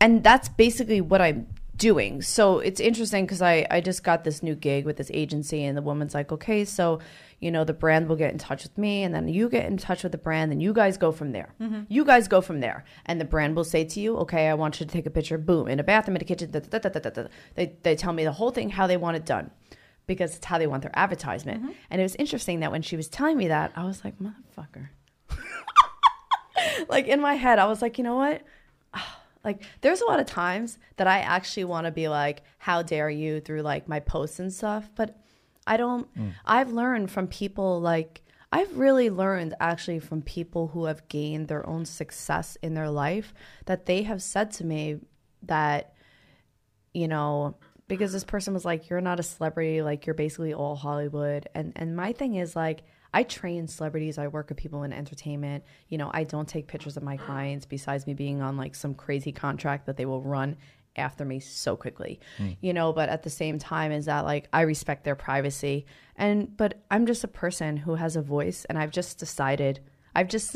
and 0.00 0.22
that's 0.24 0.48
basically 0.48 1.00
what 1.00 1.20
I'm 1.20 1.46
doing. 1.80 2.20
So 2.22 2.58
it's 2.60 2.78
interesting 2.78 3.24
because 3.24 3.42
I 3.42 3.66
I 3.70 3.80
just 3.80 4.04
got 4.04 4.22
this 4.22 4.42
new 4.42 4.54
gig 4.54 4.84
with 4.84 4.96
this 4.98 5.10
agency, 5.12 5.64
and 5.64 5.76
the 5.76 5.82
woman's 5.82 6.14
like, 6.14 6.30
okay, 6.30 6.64
so 6.64 7.00
you 7.40 7.50
know 7.50 7.64
the 7.64 7.72
brand 7.72 8.06
will 8.06 8.16
get 8.16 8.30
in 8.32 8.38
touch 8.38 8.62
with 8.62 8.76
me, 8.78 9.02
and 9.02 9.14
then 9.14 9.26
you 9.26 9.48
get 9.48 9.64
in 9.64 9.78
touch 9.78 10.02
with 10.02 10.12
the 10.12 10.18
brand, 10.18 10.52
and 10.52 10.62
you 10.62 10.72
guys 10.72 10.98
go 10.98 11.10
from 11.10 11.32
there. 11.32 11.54
Mm-hmm. 11.60 11.82
You 11.88 12.04
guys 12.04 12.28
go 12.28 12.40
from 12.40 12.60
there, 12.60 12.84
and 13.06 13.20
the 13.20 13.24
brand 13.24 13.56
will 13.56 13.64
say 13.64 13.84
to 13.84 14.00
you, 14.00 14.16
okay, 14.18 14.48
I 14.48 14.54
want 14.54 14.78
you 14.78 14.86
to 14.86 14.92
take 14.92 15.06
a 15.06 15.10
picture. 15.10 15.38
Boom, 15.38 15.66
in 15.68 15.80
a 15.80 15.82
bathroom, 15.82 16.16
in 16.16 16.22
a 16.22 16.24
kitchen. 16.26 16.50
Da, 16.50 16.60
da, 16.60 16.78
da, 16.78 16.88
da, 16.90 17.00
da, 17.00 17.10
da. 17.10 17.28
They 17.54 17.74
they 17.82 17.96
tell 17.96 18.12
me 18.12 18.24
the 18.24 18.32
whole 18.32 18.50
thing 18.50 18.70
how 18.70 18.86
they 18.86 18.98
want 18.98 19.16
it 19.16 19.24
done. 19.24 19.50
Because 20.14 20.36
it's 20.36 20.44
how 20.44 20.58
they 20.58 20.66
want 20.66 20.82
their 20.82 20.98
advertisement. 20.98 21.62
Mm-hmm. 21.62 21.72
And 21.90 22.00
it 22.00 22.04
was 22.04 22.16
interesting 22.16 22.60
that 22.60 22.72
when 22.72 22.82
she 22.82 22.96
was 22.96 23.08
telling 23.08 23.36
me 23.36 23.48
that, 23.48 23.70
I 23.76 23.84
was 23.84 24.04
like, 24.04 24.14
motherfucker. 24.18 24.88
like 26.88 27.06
in 27.06 27.20
my 27.20 27.34
head, 27.34 27.60
I 27.60 27.66
was 27.66 27.80
like, 27.80 27.96
you 27.96 28.04
know 28.04 28.16
what? 28.16 28.42
Like 29.42 29.62
there's 29.80 30.02
a 30.02 30.04
lot 30.04 30.20
of 30.20 30.26
times 30.26 30.78
that 30.98 31.06
I 31.06 31.20
actually 31.20 31.64
want 31.64 31.86
to 31.86 31.90
be 31.90 32.08
like, 32.08 32.42
how 32.58 32.82
dare 32.82 33.08
you 33.08 33.40
through 33.40 33.62
like 33.62 33.88
my 33.88 33.98
posts 33.98 34.38
and 34.38 34.52
stuff, 34.52 34.90
but 34.94 35.16
I 35.66 35.78
don't 35.78 36.14
mm. 36.14 36.32
I've 36.44 36.72
learned 36.72 37.10
from 37.10 37.26
people 37.26 37.80
like 37.80 38.20
I've 38.52 38.76
really 38.76 39.08
learned 39.08 39.54
actually 39.60 40.00
from 40.00 40.20
people 40.20 40.68
who 40.68 40.84
have 40.84 41.08
gained 41.08 41.48
their 41.48 41.66
own 41.66 41.86
success 41.86 42.58
in 42.60 42.74
their 42.74 42.90
life 42.90 43.32
that 43.64 43.86
they 43.86 44.02
have 44.02 44.20
said 44.20 44.50
to 44.52 44.64
me 44.66 44.98
that 45.44 45.94
you 46.92 47.08
know 47.08 47.56
because 47.90 48.12
this 48.12 48.24
person 48.24 48.54
was 48.54 48.64
like 48.64 48.88
you're 48.88 49.00
not 49.00 49.20
a 49.20 49.22
celebrity. 49.22 49.82
Like 49.82 50.06
you're 50.06 50.14
basically 50.14 50.54
all 50.54 50.76
hollywood. 50.76 51.48
And 51.54 51.72
and 51.76 51.94
my 51.94 52.12
thing 52.12 52.36
is 52.36 52.56
like 52.56 52.84
i 53.12 53.24
train 53.24 53.66
celebrities. 53.66 54.16
I 54.16 54.28
work 54.28 54.48
with 54.48 54.56
people 54.56 54.84
in 54.84 54.92
entertainment. 54.92 55.64
You 55.88 55.98
know 55.98 56.10
i 56.14 56.24
don't 56.24 56.48
take 56.48 56.68
pictures 56.68 56.96
of 56.96 57.02
my 57.02 57.18
clients 57.18 57.66
besides 57.66 58.06
me 58.06 58.14
being 58.14 58.40
on 58.40 58.56
like 58.56 58.74
some 58.74 58.94
crazy 58.94 59.32
contract 59.32 59.86
that 59.86 59.96
they 59.96 60.06
will 60.06 60.22
run 60.22 60.56
after 60.96 61.24
me 61.24 61.40
so 61.40 61.76
quickly. 61.76 62.20
Mm. 62.38 62.56
You 62.60 62.72
know 62.72 62.92
but 62.92 63.08
at 63.08 63.24
the 63.24 63.30
same 63.30 63.58
time 63.58 63.90
is 63.92 64.06
that 64.06 64.24
like 64.24 64.48
i 64.52 64.62
respect 64.62 65.04
their 65.04 65.16
privacy. 65.16 65.84
And 66.16 66.56
but 66.56 66.80
i'm 66.90 67.06
just 67.06 67.24
a 67.24 67.28
person 67.28 67.76
who 67.76 67.96
has 67.96 68.14
a 68.14 68.22
voice 68.22 68.64
and 68.66 68.78
i've 68.78 68.92
just 68.92 69.18
decided 69.18 69.80
i've 70.14 70.28
just 70.28 70.52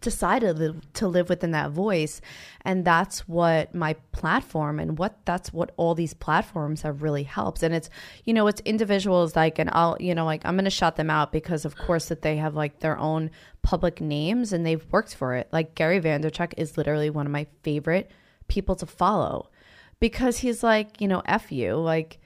decided 0.00 0.82
to 0.94 1.08
live 1.08 1.28
within 1.28 1.52
that 1.52 1.70
voice 1.70 2.20
and 2.62 2.84
that's 2.84 3.20
what 3.26 3.74
my 3.74 3.94
platform 4.12 4.78
and 4.78 4.98
what 4.98 5.24
that's 5.24 5.52
what 5.52 5.72
all 5.76 5.94
these 5.94 6.12
platforms 6.12 6.82
have 6.82 7.02
really 7.02 7.22
helped. 7.22 7.62
And 7.62 7.74
it's 7.74 7.88
you 8.24 8.34
know 8.34 8.46
it's 8.46 8.60
individuals 8.64 9.34
like 9.34 9.58
and 9.58 9.70
i'll 9.72 9.96
you 9.98 10.14
know 10.14 10.24
like 10.24 10.44
i'm 10.44 10.56
gonna 10.56 10.70
shout 10.70 10.96
them 10.96 11.08
out 11.08 11.32
because 11.32 11.64
of 11.64 11.76
course 11.76 12.06
that 12.06 12.22
they 12.22 12.36
have 12.36 12.54
like 12.54 12.80
their 12.80 12.98
own 12.98 13.30
public 13.62 14.00
names 14.00 14.52
and 14.52 14.66
they've 14.66 14.84
worked 14.92 15.14
for 15.14 15.34
it. 15.34 15.48
Like 15.50 15.74
gary 15.74 16.00
vaynerchuk 16.00 16.52
is 16.56 16.76
literally 16.76 17.08
one 17.08 17.26
of 17.26 17.32
my 17.32 17.46
favorite 17.62 18.10
people 18.48 18.76
to 18.76 18.86
follow 18.86 19.50
because 19.98 20.38
he's 20.38 20.62
like 20.62 21.00
you 21.00 21.08
know 21.08 21.22
f 21.24 21.50
you. 21.50 21.76
Like 21.76 22.18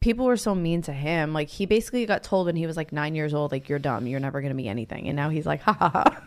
people 0.00 0.26
were 0.26 0.36
so 0.36 0.56
mean 0.56 0.82
to 0.82 0.92
him. 0.92 1.32
Like 1.32 1.48
he 1.48 1.66
basically 1.66 2.04
got 2.04 2.24
told 2.24 2.46
when 2.46 2.56
he 2.56 2.66
was 2.66 2.76
like 2.76 2.92
nine 2.92 3.14
years 3.14 3.32
old 3.32 3.52
like 3.52 3.68
you're 3.68 3.78
dumb. 3.78 4.08
You're 4.08 4.18
never 4.18 4.42
gonna 4.42 4.54
be 4.54 4.68
anything. 4.68 5.06
And 5.06 5.14
now 5.14 5.28
he's 5.28 5.46
like 5.46 5.60
ha 5.62 5.72
ha 5.72 5.88
ha 5.88 6.22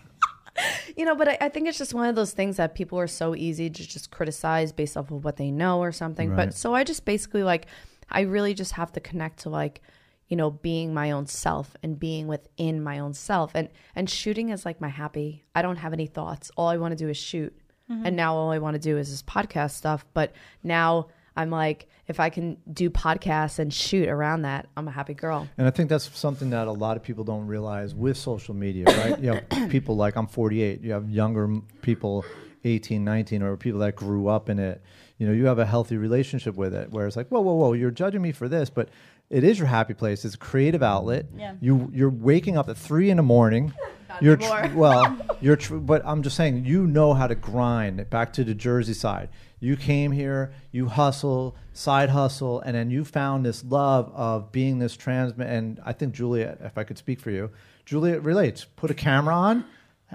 you 0.97 1.05
know, 1.05 1.15
but 1.15 1.27
I, 1.27 1.37
I 1.41 1.49
think 1.49 1.67
it's 1.67 1.77
just 1.77 1.93
one 1.93 2.07
of 2.07 2.15
those 2.15 2.31
things 2.31 2.57
that 2.57 2.75
people 2.75 2.99
are 2.99 3.07
so 3.07 3.35
easy 3.35 3.69
to 3.69 3.87
just 3.87 4.11
criticize 4.11 4.71
based 4.71 4.97
off 4.97 5.11
of 5.11 5.23
what 5.23 5.37
they 5.37 5.51
know 5.51 5.79
or 5.79 5.91
something. 5.91 6.29
Right. 6.29 6.47
But 6.47 6.53
so 6.53 6.73
I 6.73 6.83
just 6.83 7.05
basically 7.05 7.43
like, 7.43 7.67
I 8.09 8.21
really 8.21 8.53
just 8.53 8.73
have 8.73 8.91
to 8.93 8.99
connect 8.99 9.39
to 9.39 9.49
like, 9.49 9.81
you 10.27 10.37
know, 10.37 10.51
being 10.51 10.93
my 10.93 11.11
own 11.11 11.27
self 11.27 11.75
and 11.83 11.99
being 11.99 12.27
within 12.27 12.83
my 12.83 12.99
own 12.99 13.13
self. 13.13 13.51
And 13.53 13.69
and 13.95 14.09
shooting 14.09 14.49
is 14.49 14.65
like 14.65 14.81
my 14.81 14.89
happy. 14.89 15.45
I 15.53 15.61
don't 15.61 15.77
have 15.77 15.93
any 15.93 16.07
thoughts. 16.07 16.51
All 16.57 16.67
I 16.67 16.77
want 16.77 16.91
to 16.91 17.03
do 17.03 17.09
is 17.09 17.17
shoot. 17.17 17.55
Mm-hmm. 17.89 18.05
And 18.05 18.15
now 18.15 18.35
all 18.35 18.51
I 18.51 18.57
want 18.57 18.73
to 18.75 18.79
do 18.79 18.97
is 18.97 19.09
this 19.09 19.21
podcast 19.21 19.71
stuff. 19.71 20.05
But 20.13 20.33
now 20.63 21.07
I'm 21.35 21.49
like, 21.49 21.87
if 22.07 22.19
I 22.19 22.29
can 22.29 22.57
do 22.71 22.89
podcasts 22.89 23.59
and 23.59 23.73
shoot 23.73 24.07
around 24.07 24.43
that, 24.43 24.67
I'm 24.77 24.87
a 24.87 24.91
happy 24.91 25.13
girl. 25.13 25.47
And 25.57 25.67
I 25.67 25.71
think 25.71 25.89
that's 25.89 26.17
something 26.17 26.49
that 26.51 26.67
a 26.67 26.71
lot 26.71 26.97
of 26.97 27.03
people 27.03 27.23
don't 27.23 27.47
realize 27.47 27.93
with 27.93 28.17
social 28.17 28.53
media, 28.53 28.85
right? 28.85 29.19
you 29.21 29.33
have 29.33 29.69
people 29.69 29.95
like 29.95 30.15
I'm 30.15 30.27
48. 30.27 30.81
You 30.81 30.93
have 30.93 31.09
younger 31.09 31.61
people, 31.81 32.25
18, 32.63 33.03
19, 33.03 33.43
or 33.43 33.57
people 33.57 33.79
that 33.81 33.95
grew 33.95 34.27
up 34.27 34.49
in 34.49 34.59
it. 34.59 34.81
You 35.17 35.27
know, 35.27 35.33
you 35.33 35.45
have 35.45 35.59
a 35.59 35.65
healthy 35.65 35.97
relationship 35.97 36.55
with 36.55 36.73
it, 36.73 36.91
where 36.91 37.07
it's 37.07 37.15
like, 37.15 37.29
whoa, 37.29 37.41
whoa, 37.41 37.53
whoa, 37.53 37.73
you're 37.73 37.91
judging 37.91 38.21
me 38.21 38.33
for 38.33 38.49
this, 38.49 38.69
but 38.69 38.89
it 39.29 39.43
is 39.43 39.57
your 39.57 39.67
happy 39.67 39.93
place. 39.93 40.23
It's 40.25 40.35
a 40.35 40.37
creative 40.37 40.83
outlet. 40.83 41.25
Yeah. 41.35 41.55
You 41.59 41.89
you're 41.93 42.09
waking 42.09 42.57
up 42.57 42.69
at 42.69 42.77
three 42.77 43.09
in 43.09 43.17
the 43.17 43.23
morning. 43.23 43.73
you're 44.21 44.37
tr- 44.37 44.67
well, 44.75 45.17
you're 45.41 45.55
tr- 45.55 45.77
but 45.77 46.03
I'm 46.05 46.21
just 46.21 46.35
saying 46.35 46.65
you 46.65 46.85
know 46.85 47.13
how 47.13 47.27
to 47.27 47.35
grind. 47.35 48.09
Back 48.09 48.33
to 48.33 48.43
the 48.43 48.53
Jersey 48.53 48.93
side, 48.93 49.29
you 49.65 49.75
came 49.75 50.11
here, 50.11 50.53
you 50.71 50.87
hustle, 50.87 51.55
side 51.73 52.11
hustle, 52.11 52.61
and 52.61 52.75
then 52.75 52.91
you 52.91 53.03
found 53.03 53.45
this 53.45 53.63
love 53.63 54.11
of 54.13 54.51
being 54.51 54.77
this 54.77 54.95
trans. 54.95 55.35
man. 55.35 55.47
And 55.47 55.79
I 55.83 55.91
think 55.91 56.13
Juliet, 56.13 56.59
if 56.61 56.77
I 56.77 56.83
could 56.83 56.99
speak 56.99 57.19
for 57.19 57.31
you, 57.31 57.49
Juliet 57.83 58.23
relates. 58.23 58.63
Put 58.65 58.91
a 58.91 58.93
camera 58.93 59.33
on, 59.33 59.65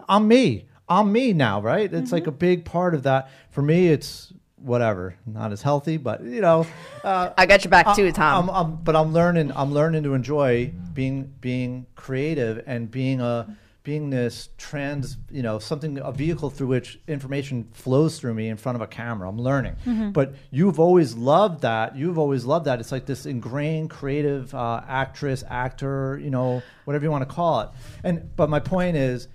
I'm 0.08 0.28
me. 0.28 0.66
I'm 0.88 1.12
me 1.12 1.32
now, 1.32 1.60
right? 1.60 1.92
It's 1.92 2.12
like 2.12 2.26
a 2.26 2.32
big 2.32 2.64
part 2.64 2.94
of 2.94 3.02
that. 3.02 3.28
For 3.50 3.62
me, 3.62 3.88
it's 3.88 4.32
whatever, 4.56 5.16
not 5.26 5.52
as 5.52 5.62
healthy, 5.62 5.96
but 5.96 6.22
you 6.22 6.40
know. 6.40 6.66
Uh, 7.02 7.30
I 7.36 7.46
got 7.46 7.64
your 7.64 7.70
back 7.70 7.96
too, 7.96 8.10
Tom. 8.12 8.48
I'm, 8.50 8.54
I'm, 8.54 8.76
but 8.76 8.94
I'm 8.94 9.12
learning. 9.12 9.52
I'm 9.54 9.72
learning 9.72 10.02
to 10.04 10.14
enjoy 10.14 10.72
being 10.92 11.32
being 11.40 11.86
creative 11.94 12.62
and 12.66 12.90
being 12.90 13.20
a 13.20 13.56
being 13.82 14.10
this 14.10 14.50
trans, 14.58 15.16
you 15.30 15.42
know, 15.42 15.58
something 15.58 15.98
a 15.98 16.12
vehicle 16.12 16.50
through 16.50 16.66
which 16.66 17.00
information 17.08 17.68
flows 17.72 18.18
through 18.18 18.34
me 18.34 18.48
in 18.48 18.56
front 18.58 18.76
of 18.76 18.82
a 18.82 18.86
camera. 18.86 19.28
I'm 19.28 19.38
learning. 19.40 19.76
But 20.12 20.34
you've 20.50 20.78
always 20.78 21.14
loved 21.14 21.62
that. 21.62 21.96
You've 21.96 22.18
always 22.18 22.44
loved 22.44 22.66
that. 22.66 22.78
It's 22.80 22.92
like 22.92 23.06
this 23.06 23.24
ingrained 23.24 23.88
creative 23.88 24.54
uh, 24.54 24.82
actress, 24.86 25.42
actor, 25.48 26.20
you 26.22 26.30
know, 26.30 26.62
whatever 26.84 27.04
you 27.04 27.10
want 27.10 27.26
to 27.26 27.34
call 27.34 27.60
it. 27.60 27.70
And 28.04 28.36
but 28.36 28.50
my 28.50 28.60
point 28.60 28.96
is, 28.96 29.28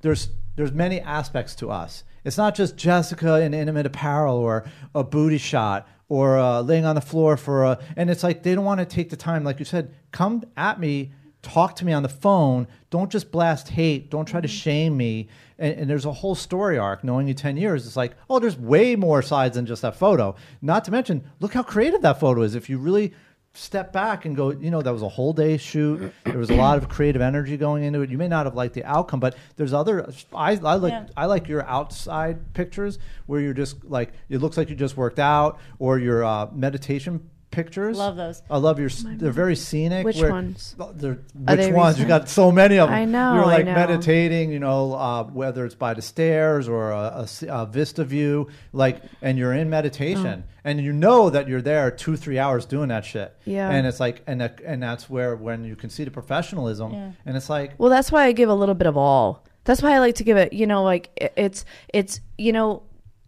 there's 0.00 0.28
there's 0.56 0.72
many 0.72 1.00
aspects 1.00 1.54
to 1.56 1.70
us. 1.70 2.04
It's 2.24 2.38
not 2.38 2.54
just 2.54 2.76
Jessica 2.76 3.40
in 3.40 3.52
intimate 3.52 3.84
apparel 3.86 4.36
or 4.36 4.64
a 4.94 5.04
booty 5.04 5.38
shot 5.38 5.88
or 6.08 6.38
uh, 6.38 6.60
laying 6.60 6.84
on 6.84 6.94
the 6.94 7.00
floor 7.00 7.36
for 7.36 7.64
a. 7.64 7.78
And 7.96 8.08
it's 8.10 8.22
like 8.22 8.42
they 8.42 8.54
don't 8.54 8.64
want 8.64 8.80
to 8.80 8.86
take 8.86 9.10
the 9.10 9.16
time, 9.16 9.44
like 9.44 9.58
you 9.58 9.64
said, 9.64 9.94
come 10.10 10.44
at 10.56 10.78
me 10.78 11.12
talk 11.42 11.76
to 11.76 11.84
me 11.84 11.92
on 11.92 12.02
the 12.02 12.08
phone. 12.08 12.66
Don't 12.90 13.10
just 13.10 13.30
blast 13.32 13.68
hate. 13.68 14.10
Don't 14.10 14.26
try 14.26 14.40
to 14.40 14.48
Mm-hmm. 14.48 14.56
shame 14.56 14.96
me. 14.96 15.28
And, 15.58 15.74
and 15.80 15.90
there's 15.90 16.04
a 16.06 16.12
whole 16.12 16.34
story 16.34 16.78
arc. 16.78 17.02
Knowing 17.04 17.28
you 17.28 17.34
10 17.34 17.56
years, 17.56 17.86
it's 17.86 17.96
like, 17.96 18.14
oh, 18.30 18.38
there's 18.38 18.56
way 18.58 18.96
more 18.96 19.22
sides 19.22 19.56
than 19.56 19.66
just 19.66 19.82
that 19.82 19.96
photo. 19.96 20.34
Not 20.60 20.84
to 20.86 20.90
mention, 20.90 21.24
look 21.40 21.52
how 21.54 21.62
creative 21.62 22.02
that 22.02 22.20
photo 22.20 22.42
is. 22.42 22.54
If 22.54 22.68
you 22.70 22.78
really 22.78 23.12
step 23.54 23.92
back 23.92 24.24
and 24.24 24.34
go, 24.34 24.50
you 24.50 24.70
know, 24.70 24.80
that 24.80 24.92
was 24.92 25.02
a 25.02 25.08
whole 25.08 25.32
day 25.34 25.56
shoot. 25.58 26.12
There 26.24 26.38
was 26.38 26.48
a 26.50 26.54
lot 26.56 26.78
of 26.78 26.88
creative 26.88 27.20
energy 27.20 27.56
going 27.58 27.84
into 27.84 28.00
it. 28.00 28.08
You 28.10 28.16
may 28.18 28.28
not 28.28 28.46
have 28.46 28.54
liked 28.54 28.74
the 28.74 28.84
outcome, 28.84 29.20
but 29.20 29.36
there's 29.56 29.72
other. 29.74 30.10
I, 30.34 30.52
I 30.52 30.74
like 30.76 30.92
Yeah. 30.92 31.06
I 31.16 31.26
like 31.26 31.48
your 31.48 31.62
outside 31.68 32.54
pictures 32.54 32.98
where 33.26 33.40
you're 33.40 33.52
just 33.52 33.84
like 33.84 34.12
it 34.30 34.38
looks 34.38 34.56
like 34.56 34.70
you 34.70 34.74
just 34.74 34.96
worked 34.96 35.18
out, 35.18 35.58
or 35.78 35.98
your 35.98 36.24
uh, 36.24 36.46
meditation 36.52 37.28
pictures. 37.52 37.96
Love 37.98 38.16
those. 38.16 38.42
I 38.50 38.56
love 38.56 38.80
your. 38.80 38.88
s- 38.88 39.04
They're 39.06 39.30
very 39.30 39.54
scenic. 39.54 40.04
Which 40.04 40.16
where- 40.20 40.30
ones? 40.30 40.74
They're, 40.94 41.12
which 41.34 41.58
they 41.58 41.72
ones? 41.72 42.00
You 42.00 42.06
got 42.06 42.28
so 42.28 42.50
many 42.50 42.78
of 42.78 42.88
them. 42.88 42.98
I 42.98 43.04
know, 43.04 43.34
You're 43.34 43.44
I 43.44 43.46
like 43.58 43.66
know. 43.66 43.74
meditating. 43.74 44.50
You 44.50 44.58
know, 44.58 44.94
uh, 44.94 45.22
whether 45.24 45.64
it's 45.64 45.76
by 45.76 45.94
the 45.94 46.02
stairs 46.02 46.68
or 46.68 46.90
a 46.90 47.68
vista 47.70 48.04
view, 48.04 48.48
like, 48.72 49.02
and 49.20 49.38
you're 49.38 49.52
in 49.52 49.70
meditation, 49.70 50.44
and 50.64 50.80
you 50.80 50.92
know 50.92 51.30
that 51.30 51.46
you're 51.48 51.62
there 51.62 51.90
two, 51.90 52.16
three 52.16 52.38
hours 52.38 52.66
doing 52.66 52.88
that 52.88 53.04
shit. 53.04 53.36
Yeah. 53.44 53.70
And 53.70 53.86
it's 53.86 54.00
like, 54.00 54.22
and 54.26 54.40
that, 54.40 54.60
and 54.64 54.82
that's 54.82 55.08
where 55.08 55.36
when 55.36 55.64
you 55.64 55.76
can 55.76 55.90
see 55.90 56.02
the 56.04 56.10
professionalism, 56.10 56.92
Yeah. 56.92 57.10
and 57.26 57.36
it's 57.36 57.48
like, 57.50 57.74
Well, 57.78 57.90
that's 57.90 58.10
why 58.10 58.24
I 58.24 58.32
give 58.32 58.48
a 58.48 58.54
little 58.54 58.74
bit 58.74 58.86
of 58.88 58.96
all. 58.96 59.44
That's 59.64 59.80
why 59.80 59.92
I 59.94 59.98
like 60.00 60.16
to 60.16 60.24
give 60.24 60.36
it, 60.36 60.52
you 60.52 60.66
know, 60.66 60.82
like 60.82 61.10
it- 61.16 61.32
it's 61.36 61.64
it's 61.94 62.20
you 62.36 62.52
know, 62.52 62.82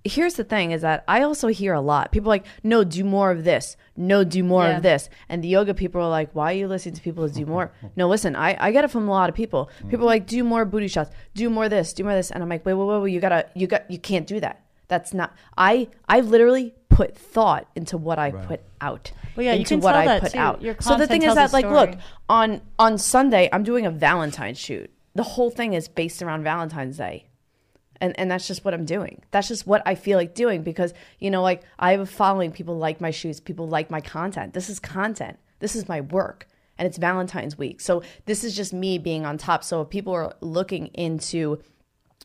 here's 0.04 0.34
the 0.34 0.44
thing 0.44 0.70
is 0.72 0.82
that 0.82 1.02
I 1.08 1.22
also 1.22 1.48
hear 1.48 1.72
a 1.72 1.80
lot. 1.80 2.12
People 2.12 2.28
are 2.30 2.34
like, 2.36 2.46
"No, 2.62 2.84
do 2.84 3.04
more 3.04 3.30
of 3.30 3.44
this. 3.44 3.76
No, 3.96 4.22
do 4.24 4.42
more 4.44 4.64
Yeah. 4.64 4.76
of 4.76 4.82
this." 4.82 5.08
And 5.28 5.42
the 5.42 5.48
yoga 5.48 5.72
people 5.74 6.00
are 6.02 6.10
like, 6.10 6.30
"Why 6.34 6.52
are 6.52 6.56
you 6.56 6.68
listening 6.68 6.94
to 6.96 7.02
people 7.02 7.28
to 7.28 7.34
do 7.34 7.46
more?" 7.46 7.72
no, 7.96 8.08
listen, 8.08 8.36
I 8.36 8.56
I 8.60 8.70
get 8.70 8.84
it 8.84 8.90
from 8.90 9.08
a 9.08 9.10
lot 9.10 9.28
of 9.30 9.34
people. 9.34 9.70
Mm. 9.82 9.90
People 9.90 10.04
are 10.06 10.12
like, 10.14 10.26
"Do 10.26 10.44
more 10.44 10.64
booty 10.64 10.88
shots. 10.88 11.10
Do 11.34 11.48
more 11.50 11.68
this. 11.68 11.92
Do 11.92 12.04
more 12.04 12.12
this." 12.14 12.30
And 12.30 12.42
I'm 12.42 12.48
like, 12.48 12.64
"Wait, 12.66 12.74
wait, 12.74 12.84
wait, 12.86 13.00
wait. 13.02 13.12
You 13.12 13.20
got 13.20 13.30
to 13.30 13.46
you 13.54 13.66
got 13.66 13.90
you 13.90 13.98
can't 13.98 14.26
do 14.26 14.40
that. 14.40 14.60
That's 14.88 15.14
not 15.14 15.32
I 15.56 15.88
I 16.08 16.20
literally 16.20 16.74
put 16.90 17.16
thought 17.16 17.66
into 17.74 17.96
what 17.96 18.18
I 18.18 18.30
put 18.30 18.60
out. 18.80 19.10
Well, 19.34 19.44
yeah, 19.46 19.52
you 19.54 19.60
into 19.60 19.76
can 19.76 19.80
what 19.80 19.92
tell 19.92 20.00
I 20.02 20.06
that 20.06 20.22
put 20.22 20.32
too. 20.32 20.38
out. 20.38 20.62
Your 20.62 20.76
so 20.80 20.96
the 20.98 21.06
thing 21.06 21.22
is 21.22 21.34
that 21.34 21.52
like 21.52 21.64
look, 21.66 21.96
on 22.28 22.60
on 22.78 22.98
Sunday 22.98 23.48
I'm 23.52 23.62
doing 23.64 23.86
a 23.86 23.90
Valentine's 23.90 24.58
shoot. 24.58 24.90
The 25.14 25.22
whole 25.22 25.50
thing 25.50 25.72
is 25.72 25.88
based 25.88 26.22
around 26.22 26.42
Valentine's 26.44 26.98
Day. 26.98 27.28
And 28.04 28.18
and 28.18 28.30
that's 28.30 28.46
just 28.46 28.64
what 28.64 28.74
I'm 28.74 28.84
doing. 28.84 29.22
That's 29.30 29.48
just 29.48 29.66
what 29.66 29.82
I 29.86 29.94
feel 29.94 30.18
like 30.18 30.34
doing 30.34 30.62
because 30.62 30.92
you 31.18 31.30
know 31.30 31.42
like 31.42 31.62
I 31.78 31.92
have 31.92 32.00
a 32.00 32.06
following 32.06 32.52
people 32.52 32.76
like 32.76 33.00
my 33.00 33.10
shoes 33.10 33.40
people 33.40 33.66
like 33.66 33.90
my 33.90 34.02
content. 34.02 34.52
This 34.52 34.68
is 34.68 34.78
content. 34.78 35.38
This 35.60 35.74
is 35.74 35.88
my 35.88 36.02
work 36.02 36.46
and 36.76 36.86
it's 36.86 36.98
Valentine's 36.98 37.56
week. 37.56 37.80
So 37.80 38.02
this 38.26 38.44
is 38.44 38.54
just 38.54 38.74
me 38.74 38.98
being 38.98 39.24
on 39.24 39.38
top. 39.38 39.64
So 39.64 39.80
if 39.80 39.88
people 39.88 40.12
are 40.12 40.34
looking 40.42 40.88
into 40.88 41.62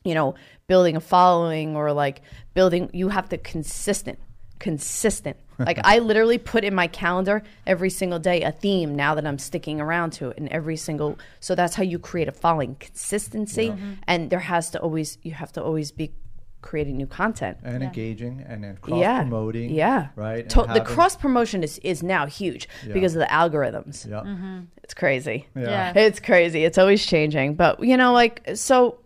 you 0.04 0.14
know, 0.14 0.36
building 0.68 0.96
a 0.96 1.02
following 1.02 1.76
or 1.76 1.92
like 1.92 2.22
building, 2.54 2.90
you 2.94 3.10
have 3.10 3.30
to 3.30 3.38
consistent, 3.38 4.20
consistent. 4.60 5.38
Like 5.60 5.82
I 5.84 6.00
literally 6.00 6.38
put 6.38 6.64
in 6.64 6.74
my 6.74 6.88
calendar 6.88 7.44
every 7.68 7.90
single 7.90 8.18
day 8.18 8.44
a 8.44 8.52
theme 8.54 8.96
now 8.96 9.14
that 9.16 9.28
I'm 9.28 9.38
sticking 9.38 9.82
around 9.82 10.12
to 10.12 10.30
it 10.30 10.38
and 10.38 10.48
every 10.48 10.78
single, 10.78 11.20
so 11.42 11.54
that's 11.54 11.76
how 11.76 11.84
you 11.84 12.00
create 12.00 12.30
a 12.30 12.32
following 12.32 12.76
consistency. 12.76 13.68
Mm-hmm. 13.68 13.92
And 14.08 14.30
there 14.30 14.40
has 14.40 14.70
to 14.70 14.80
always, 14.80 15.18
you 15.22 15.34
have 15.34 15.52
to 15.52 15.62
always 15.62 15.92
be 15.92 16.14
creating 16.62 16.96
new 16.96 17.08
content. 17.08 17.58
and 17.62 17.84
engaging, 17.84 18.46
and 18.48 18.64
then 18.64 18.78
cross 18.78 19.02
yeah. 19.02 19.20
promoting. 19.20 19.72
Yeah. 19.72 20.08
Right. 20.16 20.44
and 20.44 20.50
To- 20.52 20.68
the 20.74 20.80
cross 20.80 21.18
promotion 21.18 21.62
is, 21.62 21.78
is 21.80 22.04
now 22.04 22.26
huge 22.26 22.70
because 22.88 23.14
of 23.16 23.20
the 23.20 23.28
algorithms. 23.28 24.10
Yeah. 24.10 24.22
Mm-hmm. 24.22 24.60
It's 24.84 24.94
crazy. 24.94 25.48
Yeah. 25.58 25.94
Yeah. 25.94 26.04
It's 26.04 26.22
crazy. 26.22 26.64
It's 26.64 26.78
always 26.78 27.06
changing. 27.06 27.56
But 27.56 27.84
you 27.84 27.98
know, 27.98 28.14
like 28.14 28.50
so 28.56 29.00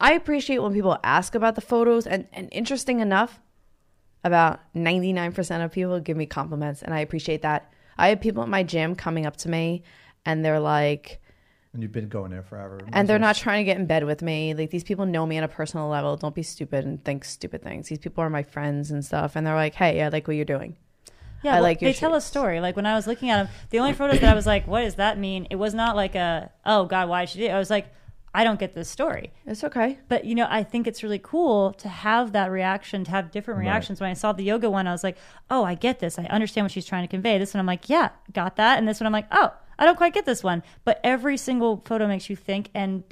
I 0.00 0.12
appreciate 0.12 0.58
when 0.58 0.72
people 0.72 0.96
ask 1.02 1.34
about 1.34 1.54
the 1.54 1.60
photos 1.60 2.06
and, 2.06 2.26
and 2.32 2.48
interesting 2.52 3.00
enough, 3.00 3.40
about 4.28 4.60
99% 4.74 5.64
of 5.64 5.72
people 5.72 5.98
give 5.98 6.16
me 6.16 6.26
compliments 6.26 6.82
and 6.82 6.94
I 6.94 7.00
appreciate 7.00 7.42
that. 7.42 7.72
I 7.96 8.10
have 8.10 8.20
people 8.20 8.42
at 8.44 8.48
my 8.48 8.62
gym 8.62 8.94
coming 8.94 9.26
up 9.26 9.36
to 9.38 9.48
me 9.48 9.82
and 10.24 10.44
they're 10.44 10.60
like 10.60 11.20
And 11.74 11.82
you've 11.82 11.90
been 11.92 12.08
going 12.08 12.30
there 12.30 12.44
forever. 12.44 12.80
and 12.92 13.08
they're 13.08 13.18
not 13.18 13.34
trying 13.34 13.60
to 13.60 13.64
get 13.64 13.76
in 13.78 13.86
bed 13.86 14.04
with 14.04 14.22
me. 14.22 14.54
Like 14.54 14.70
these 14.70 14.84
people 14.84 15.04
know 15.06 15.26
me 15.26 15.36
on 15.38 15.44
a 15.44 15.48
personal 15.48 15.88
level. 15.88 16.16
Don't 16.16 16.34
be 16.34 16.44
stupid 16.44 16.84
and 16.84 17.04
think 17.04 17.24
stupid 17.24 17.62
things. 17.62 17.88
These 17.88 17.98
people 17.98 18.22
are 18.22 18.30
my 18.30 18.44
friends 18.44 18.90
and 18.92 19.04
stuff 19.04 19.34
and 19.34 19.44
they're 19.44 19.56
like, 19.56 19.74
"Hey, 19.74 20.00
I 20.02 20.08
like 20.08 20.28
what 20.28 20.36
you're 20.36 20.44
doing." 20.44 20.76
Yeah, 21.42 21.52
I 21.52 21.54
well, 21.54 21.62
like 21.64 21.80
your 21.80 21.92
they 21.92 21.98
tell 21.98 22.14
a 22.14 22.20
story. 22.20 22.60
Like 22.60 22.76
when 22.76 22.86
I 22.86 22.94
was 22.94 23.06
looking 23.06 23.30
at 23.30 23.36
them, 23.44 23.54
the 23.70 23.78
only 23.78 23.92
photos 23.92 24.20
that 24.20 24.32
I 24.32 24.34
was 24.34 24.46
like, 24.46 24.66
"What 24.66 24.82
does 24.82 24.96
that 24.96 25.18
mean?" 25.18 25.46
It 25.50 25.56
was 25.56 25.72
not 25.74 25.94
like 25.96 26.14
a, 26.14 26.50
"Oh 26.64 26.84
God, 26.86 27.08
why 27.08 27.24
did 27.24 27.30
she 27.30 27.38
do?" 27.40 27.46
it?" 27.46 27.50
I 27.50 27.58
was 27.58 27.70
like, 27.70 27.86
"I 28.38 28.44
don't 28.44 28.58
get 28.60 28.74
this 28.74 28.88
story." 28.88 29.32
It's 29.46 29.62
okay. 29.64 29.98
But 30.08 30.24
you 30.24 30.34
know, 30.34 30.46
I 30.48 30.62
think 30.62 30.86
it's 30.86 31.02
really 31.02 31.18
cool 31.32 31.72
to 31.74 31.88
have 31.88 32.32
that 32.32 32.50
reaction, 32.50 33.04
to 33.04 33.10
have 33.10 33.30
different 33.30 33.60
reactions. 33.60 34.00
When 34.00 34.10
I 34.10 34.14
saw 34.14 34.32
the 34.32 34.44
yoga 34.44 34.68
one, 34.70 34.86
I 34.86 34.92
was 34.92 35.04
like, 35.04 35.16
"Oh, 35.50 35.64
I 35.64 35.74
get 35.74 35.98
this. 35.98 36.18
I 36.18 36.24
understand 36.24 36.64
what 36.64 36.72
she's 36.72 36.86
trying 36.86 37.04
to 37.04 37.08
convey." 37.16 37.38
This 37.38 37.52
one, 37.54 37.60
I'm 37.60 37.66
like, 37.66 37.88
"Yeah, 37.88 38.10
got 38.32 38.56
that." 38.56 38.78
And 38.78 38.86
this 38.88 39.00
one, 39.00 39.06
I'm 39.06 39.12
like, 39.12 39.28
"Oh, 39.32 39.50
I 39.78 39.84
don't 39.84 39.96
quite 39.96 40.14
get 40.14 40.24
this 40.26 40.42
one." 40.44 40.62
But 40.84 41.00
every 41.04 41.36
single 41.36 41.82
photo 41.84 42.06
makes 42.06 42.28
you 42.30 42.36
think 42.36 42.70
and 42.74 43.02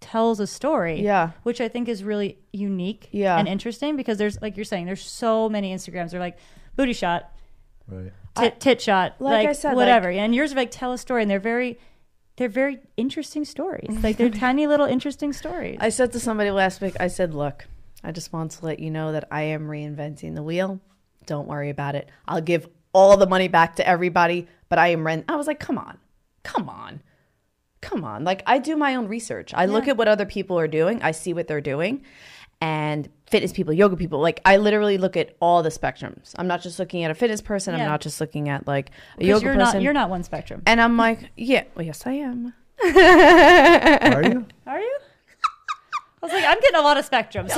tells 0.00 0.40
a 0.40 0.46
story. 0.46 1.02
Yeah. 1.02 1.30
which 1.42 1.60
I 1.60 1.68
think 1.68 1.86
is 1.88 2.02
really 2.02 2.38
unique. 2.52 3.08
Yeah. 3.12 3.36
and 3.38 3.46
interesting 3.46 3.96
because 3.96 4.16
there's 4.18 4.40
like 4.40 4.56
you're 4.56 4.64
saying, 4.64 4.86
there's 4.86 5.04
so 5.04 5.48
many 5.50 5.74
Instagrams. 5.74 6.10
They're 6.12 6.20
like 6.28 6.38
booty 6.76 6.94
shot, 6.94 7.30
Right. 7.86 8.12
tit, 8.36 8.60
tit 8.60 8.80
shot, 8.80 9.16
like 9.20 9.40
like, 9.44 9.48
I 9.48 9.52
said, 9.52 9.74
whatever. 9.74 10.08
and 10.08 10.34
yours 10.34 10.52
are 10.52 10.56
like 10.56 10.70
tell 10.70 10.92
a 10.92 10.98
story, 10.98 11.20
and 11.22 11.30
they're 11.30 11.38
very, 11.40 11.78
they're 12.40 12.48
very 12.48 12.78
interesting 12.96 13.44
stories. 13.44 14.02
Like 14.02 14.16
they're 14.16 14.30
tiny 14.46 14.66
little 14.66 14.86
interesting 14.86 15.34
stories. 15.34 15.76
I 15.78 15.90
said 15.90 16.12
to 16.12 16.18
somebody 16.20 16.50
last 16.50 16.80
week, 16.80 16.94
I 16.98 17.08
said, 17.08 17.34
look, 17.34 17.66
I 18.02 18.12
just 18.12 18.32
want 18.32 18.52
to 18.52 18.64
let 18.64 18.78
you 18.78 18.90
know 18.90 19.12
that 19.12 19.28
I 19.30 19.42
am 19.42 19.68
reinventing 19.68 20.34
the 20.34 20.42
wheel. 20.42 20.80
Don't 21.26 21.46
worry 21.46 21.68
about 21.68 21.96
it. 21.96 22.08
I'll 22.26 22.40
give 22.40 22.66
all 22.94 23.18
the 23.18 23.26
money 23.26 23.48
back 23.48 23.76
to 23.76 23.86
everybody, 23.86 24.48
but 24.70 24.78
I 24.78 24.88
am 24.88 25.04
rent. 25.06 25.26
I 25.28 25.36
was 25.36 25.46
like, 25.46 25.60
come 25.60 25.76
on, 25.76 25.98
come 26.42 26.70
on, 26.70 27.02
come 27.82 28.04
on. 28.04 28.24
Like, 28.24 28.42
I 28.46 28.58
do 28.58 28.74
my 28.74 28.94
own 28.94 29.06
research. 29.06 29.52
I 29.52 29.66
look 29.66 29.86
at 29.86 29.98
what 29.98 30.08
other 30.08 30.24
people 30.24 30.58
are 30.58 30.66
doing, 30.66 31.02
I 31.02 31.10
see 31.10 31.34
what 31.34 31.46
they're 31.46 31.60
doing. 31.60 32.06
And 32.62 33.06
fitness 33.30 33.52
people, 33.52 33.72
yoga 33.72 33.96
people, 33.96 34.18
like 34.20 34.40
I 34.44 34.56
literally 34.56 34.98
look 34.98 35.16
at 35.16 35.36
all 35.40 35.62
the 35.62 35.68
spectrums. 35.70 36.32
I'm 36.36 36.46
not 36.46 36.60
just 36.62 36.78
looking 36.78 37.04
at 37.04 37.10
a 37.10 37.14
fitness 37.14 37.40
person. 37.40 37.74
I'm 37.74 37.86
not 37.86 38.00
just 38.00 38.20
looking 38.20 38.48
at 38.48 38.66
like 38.66 38.90
a 38.90 39.18
'Cause 39.20 39.26
yoga 39.28 39.44
you're 39.44 39.54
person. 39.54 39.74
not 39.74 39.82
you're 39.82 39.92
not 39.92 40.10
one 40.10 40.22
spectrum. 40.22 40.62
and 40.66 40.80
I'm 40.80 40.96
like, 40.96 41.30
yeah, 41.36 41.64
well, 41.74 41.86
yes, 41.86 42.06
I 42.06 42.12
am. 42.12 42.54
Are 42.82 44.22
you? 44.22 44.46
Are 44.66 44.80
you? 44.80 44.98
I 46.22 46.26
was 46.26 46.32
like, 46.34 46.44
I'm 46.44 46.60
getting 46.60 46.76
a 46.76 46.82
lot 46.82 46.98
of 46.98 47.08
spectrums. 47.08 47.48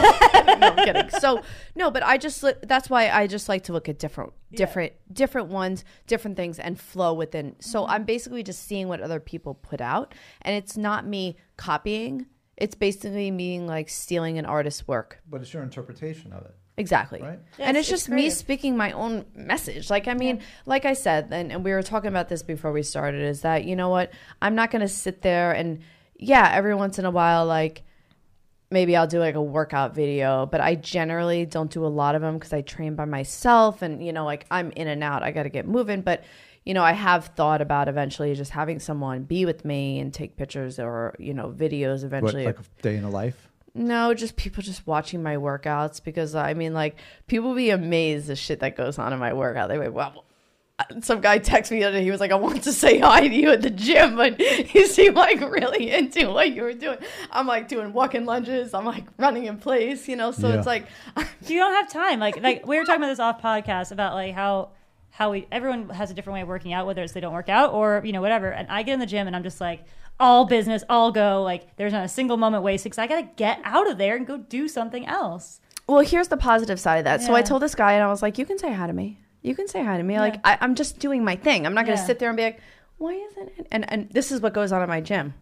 no, 0.61 0.69
I'm 0.69 0.77
kidding. 0.85 1.11
So 1.19 1.43
no, 1.75 1.91
but 1.91 2.05
I 2.05 2.17
just 2.17 2.45
that's 2.63 2.89
why 2.89 3.09
I 3.11 3.27
just 3.27 3.49
like 3.49 3.65
to 3.65 3.73
look 3.73 3.89
at 3.89 3.99
different, 3.99 4.33
different, 4.53 4.93
different 5.13 5.49
ones, 5.49 5.85
different 6.07 6.37
things, 6.37 6.61
and 6.61 6.79
flow 6.79 7.13
within. 7.13 7.57
So 7.59 7.83
mm-hmm. 7.83 7.91
I'm 7.91 8.05
basically 8.05 8.45
just 8.45 8.65
seeing 8.65 8.87
what 8.87 9.01
other 9.01 9.19
people 9.19 9.55
put 9.55 9.81
out, 9.81 10.15
and 10.43 10.55
it's 10.55 10.77
not 10.77 11.05
me 11.07 11.37
copying. 11.57 12.27
It's 12.57 12.75
basically 12.75 13.31
me 13.31 13.61
like 13.61 13.89
stealing 13.89 14.39
an 14.39 14.47
artist's 14.47 14.87
work. 14.87 15.21
But 15.29 15.41
it's 15.41 15.53
your 15.53 15.63
interpretation 15.63 16.33
of 16.33 16.45
it. 16.45 16.55
Exactly. 16.77 17.21
Right. 17.21 17.39
and 17.59 17.77
it's, 17.77 17.89
it's- 17.89 17.89
it's 17.89 17.89
just 17.89 18.09
me 18.09 18.31
speaking 18.31 18.77
my 18.77 18.93
own 18.93 19.27
message. 19.35 19.91
Like, 19.91 20.09
I 20.09 20.15
mean, 20.15 20.41
like 20.65 20.85
I 20.85 20.95
said, 20.95 21.29
and, 21.31 21.53
and 21.53 21.65
we 21.65 21.73
were 21.73 21.83
talking 21.83 22.09
about 22.09 22.29
this 22.29 22.43
before 22.43 22.73
we 22.73 22.83
started, 22.83 23.23
is 23.23 23.43
that, 23.43 23.65
you 23.65 23.77
know 23.77 23.89
what? 23.91 24.11
I'm 24.41 24.55
not 24.55 24.71
going 24.71 24.81
to 24.81 24.89
sit 24.89 25.21
there 25.23 25.53
and, 25.53 25.81
yeah, 26.17 26.51
every 26.53 26.75
once 26.75 26.99
in 26.99 27.05
a 27.05 27.11
while, 27.11 27.45
like, 27.47 27.83
maybe 28.71 28.97
I'll 28.97 29.07
do 29.07 29.19
like 29.19 29.35
a 29.35 29.43
workout 29.43 29.95
video, 29.95 30.47
but 30.47 30.63
I 30.63 30.77
generally 30.77 31.45
don't 31.45 31.71
do 31.71 31.85
a 31.85 31.89
lot 31.89 32.15
of 32.15 32.23
them 32.23 32.35
because 32.39 32.55
I 32.55 32.63
train 32.63 32.95
by 32.95 33.05
myself 33.05 33.83
and, 33.83 34.03
you 34.05 34.15
know, 34.15 34.25
like 34.25 34.47
I'm 34.51 34.71
in 34.73 34.89
and 34.89 35.05
out. 35.05 35.23
I 35.23 35.31
got 35.31 35.43
to 35.43 35.51
get 35.51 35.69
moving. 35.69 36.01
But, 36.01 36.25
you 36.65 36.75
know, 36.75 36.83
I 36.83 36.93
have 36.93 37.27
thought 37.27 37.61
about 37.61 37.89
eventually 37.89 38.35
just 38.35 38.53
having 38.53 38.79
someone 38.79 39.25
be 39.25 39.45
with 39.45 39.65
me 39.65 39.99
and 40.01 40.13
take 40.15 40.37
pictures 40.37 40.79
or, 40.79 41.15
you 41.19 41.35
know, 41.35 41.49
videos 41.49 41.99
What, 41.99 42.05
eventually. 42.05 42.45
like 42.47 42.59
a 42.59 42.83
day 42.83 42.97
in 42.97 43.05
a 43.05 43.11
life? 43.11 43.49
No, 43.75 44.13
just 44.15 44.37
people 44.37 44.63
just 44.63 44.87
watching 44.87 45.23
my 45.23 45.37
workouts 45.37 46.03
because 46.05 46.35
I 46.35 46.55
mean, 46.55 46.75
like, 46.75 46.97
people 47.27 47.55
be 47.55 47.71
amazed 47.71 48.27
the 48.27 48.37
shit 48.37 48.61
that 48.61 48.77
goes 48.77 48.99
on 48.99 49.13
in 49.13 49.19
my 49.19 49.33
workout. 49.33 49.69
They 49.71 49.79
like, 49.79 49.93
wow. 49.93 50.25
Uh, 50.79 50.85
some 51.03 51.21
guy 51.21 51.39
texted 51.39 51.73
me 51.73 51.79
the 51.81 51.85
other 51.85 51.99
day. 51.99 52.05
He 52.05 52.11
was 52.11 52.21
like, 52.21 52.33
I 52.33 52.35
want 52.37 52.63
to 52.65 52.73
say 52.73 52.99
hi 52.99 53.29
to 53.29 53.35
you 53.35 53.51
at 53.51 53.61
the 53.63 53.69
gym, 53.71 54.17
but 54.23 54.39
you 54.75 54.87
seem 54.87 55.15
like 55.15 55.41
really 55.41 55.91
into 55.91 56.31
what 56.31 56.51
you 56.53 56.63
were 56.63 56.73
doing. 56.75 56.99
I'm 57.31 57.47
like 57.47 57.69
doing 57.69 57.93
walking 57.93 58.25
lunges. 58.25 58.73
I'm 58.73 58.85
like 58.87 59.05
running 59.19 59.45
in 59.47 59.59
place, 59.59 60.07
you 60.09 60.17
know? 60.17 60.33
So 60.33 60.49
Yeah. 60.49 60.59
it's 60.59 60.67
like, 60.67 60.87
you 61.47 61.59
don't 61.59 61.73
have 61.75 61.91
time. 61.91 62.21
Like 62.21 62.41
like 62.43 62.67
we 62.67 62.79
were 62.79 62.85
talking 62.85 63.03
about 63.03 63.09
this 63.09 63.21
off 63.21 63.41
podcast 63.43 63.91
about 63.93 64.15
like 64.15 64.35
how 64.35 64.71
how 65.15 65.31
we 65.31 65.47
everyone 65.53 65.89
has 65.91 66.11
a 66.11 66.15
different 66.15 66.35
way 66.35 66.41
of 66.41 66.49
working 66.49 66.73
out, 66.73 66.87
whether 66.87 67.03
it's 67.03 67.13
they 67.13 67.21
don't 67.21 67.33
work 67.35 67.49
out 67.49 67.73
or 67.73 68.03
you 68.05 68.13
know 68.13 68.21
whatever. 68.21 68.51
And 68.51 68.67
I 68.69 68.83
get 68.83 68.95
in 68.95 69.01
the 69.01 69.07
gym 69.07 69.27
and 69.27 69.37
I'm 69.37 69.43
just 69.45 69.61
like 69.61 69.85
all 70.19 70.45
business, 70.47 70.83
all 70.89 71.13
go. 71.13 71.43
Like 71.43 71.77
there's 71.77 71.93
not 71.93 72.05
a 72.05 72.09
single 72.09 72.37
moment 72.37 72.63
wasted 72.63 72.91
because 72.93 72.99
I 72.99 73.07
got 73.07 73.21
to 73.21 73.29
get 73.37 73.61
out 73.65 73.91
of 73.91 73.99
there 73.99 74.17
and 74.17 74.27
go 74.27 74.37
do 74.39 74.69
something 74.69 75.07
else. 75.07 75.61
well, 75.87 76.01
here's 76.01 76.29
the 76.29 76.37
positive 76.37 76.81
side 76.81 76.97
of 76.99 77.05
that. 77.05 77.21
So 77.23 77.35
I 77.35 77.43
told 77.43 77.61
this 77.63 77.75
guy, 77.75 77.93
and 77.93 78.03
I 78.03 78.09
was 78.09 78.23
like, 78.23 78.39
you 78.39 78.47
can 78.47 78.59
say 78.59 78.73
hi 78.73 78.87
to 78.87 78.93
me. 78.93 79.19
You 79.43 79.55
can 79.55 79.67
say 79.69 79.83
hi 79.85 79.97
to 79.97 80.03
me. 80.03 80.19
Like, 80.21 80.37
I, 80.45 80.57
I'm 80.61 80.75
just 80.77 80.99
doing 81.01 81.25
my 81.25 81.35
thing. 81.37 81.67
I'm 81.67 81.75
not 81.75 81.85
going 81.85 81.97
to 81.97 82.03
Yeah. 82.03 82.07
sit 82.07 82.19
there 82.21 82.29
and 82.31 82.37
be 82.37 82.45
like, 82.45 82.61
why 82.99 83.13
isn't 83.15 83.49
it? 83.59 83.67
And 83.73 83.91
and 83.93 84.09
this 84.11 84.31
is 84.33 84.41
what 84.41 84.55
goes 84.55 84.71
on 84.73 84.81
in 84.83 84.89
my 84.89 85.01
gym. 85.01 85.35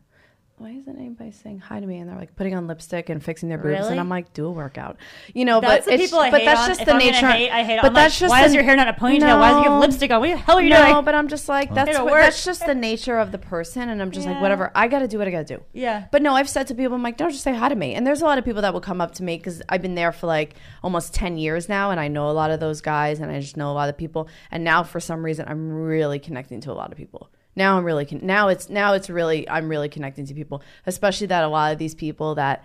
Why 0.61 0.73
isn't 0.73 0.99
anybody 0.99 1.31
saying 1.31 1.61
hi 1.61 1.81
to 1.81 1.87
me? 1.87 2.01
And 2.01 2.11
they're 2.11 2.19
like 2.19 2.37
putting 2.37 2.55
on 2.55 2.67
lipstick 2.67 3.09
and 3.09 3.25
fixing 3.25 3.49
their 3.49 3.57
boobs, 3.57 3.79
Really? 3.79 3.93
and 3.93 3.99
I'm 3.99 4.11
like, 4.11 4.35
do 4.35 4.45
a 4.45 4.51
workout, 4.51 4.99
you 5.33 5.47
know. 5.47 5.59
That's 5.59 5.87
but 5.87 5.93
the 5.93 5.97
people 5.97 6.19
I 6.19 6.31
but 6.31 6.41
hate 6.41 6.45
that's 6.45 6.67
just 6.67 6.85
the 6.85 6.99
nature. 6.99 7.29
Hate, 7.29 7.51
I 7.51 7.65
hate. 7.65 7.77
it. 7.77 7.81
but 7.81 7.89
I'm 7.89 7.95
that's 7.95 8.15
like, 8.15 8.21
just 8.21 8.31
why 8.31 8.43
the, 8.43 8.47
is 8.49 8.55
your 8.55 8.63
hair 8.63 8.77
not 8.77 8.87
a 8.87 8.93
ponytail? 8.93 9.41
Why 9.41 9.53
do 9.53 9.57
you 9.57 9.71
have 9.71 9.81
lipstick 9.81 10.11
on? 10.11 10.21
What 10.21 10.29
the 10.29 10.37
hell 10.37 10.59
are 10.59 10.63
you 10.63 10.69
no, 10.69 10.87
doing? 10.87 11.05
but 11.07 11.15
I'm 11.15 11.29
just 11.29 11.49
like 11.49 11.73
that's 11.75 11.99
what, 11.99 12.13
that's 12.13 12.45
just 12.45 12.67
the 12.67 12.75
nature 12.75 13.17
of 13.17 13.33
the 13.33 13.39
person, 13.39 13.89
and 13.89 14.03
I'm 14.03 14.11
just 14.11 14.27
like 14.27 14.43
whatever. 14.43 14.71
I 14.75 14.87
got 14.87 14.99
to 14.99 15.09
do 15.09 15.17
what 15.17 15.27
I 15.27 15.31
got 15.31 15.47
to 15.47 15.57
do. 15.57 15.63
Yeah. 15.73 16.09
But 16.13 16.21
no, 16.21 16.35
I've 16.35 16.51
said 16.51 16.67
to 16.67 16.75
people, 16.75 16.95
I'm 16.95 17.03
like, 17.03 17.17
don't 17.17 17.31
just 17.31 17.43
say 17.43 17.55
hi 17.55 17.71
to 17.71 17.75
me. 17.75 17.95
And 17.95 18.07
there's 18.07 18.21
a 18.21 18.27
lot 18.27 18.37
of 18.37 18.45
people 18.45 18.61
that 18.61 18.75
will 18.75 18.83
come 18.83 19.01
up 19.01 19.15
to 19.15 19.23
me 19.23 19.39
because 19.39 19.63
I've 19.71 19.81
been 19.81 19.95
there 19.95 20.13
for 20.13 20.27
like 20.27 20.57
almost 20.83 21.15
10 21.15 21.39
years 21.39 21.71
now. 21.71 21.91
And 21.91 21.99
I 21.99 22.09
know 22.09 22.29
a 22.29 22.33
lot 22.33 22.51
of 22.51 22.61
those 22.61 22.83
guys 22.83 23.19
and 23.19 23.33
I 23.33 23.41
just 23.41 23.57
know 23.57 23.71
a 23.71 23.73
lot 23.73 23.89
of 23.89 23.97
people. 23.97 24.29
And 24.51 24.63
now 24.63 24.83
for 24.83 25.01
some 25.01 25.25
reason, 25.25 25.47
I'm 25.49 25.73
really 25.73 26.19
connecting 26.19 26.61
to 26.61 26.73
a 26.73 26.75
lot 26.75 26.93
of 26.93 26.99
people. 26.99 27.31
Now 27.57 27.77
I'm 27.77 27.85
really, 27.85 28.07
con- 28.07 28.21
now 28.23 28.49
it's, 28.49 28.69
now 28.69 28.95
it's 28.95 29.11
really, 29.11 29.49
I'm 29.49 29.69
really 29.69 29.89
connecting 29.89 30.27
to 30.27 30.35
people, 30.35 30.63
especially 30.87 31.29
that 31.29 31.45
a 31.45 31.49
lot 31.49 31.73
of 31.73 31.79
these 31.79 31.95
people 31.95 32.37
that 32.37 32.65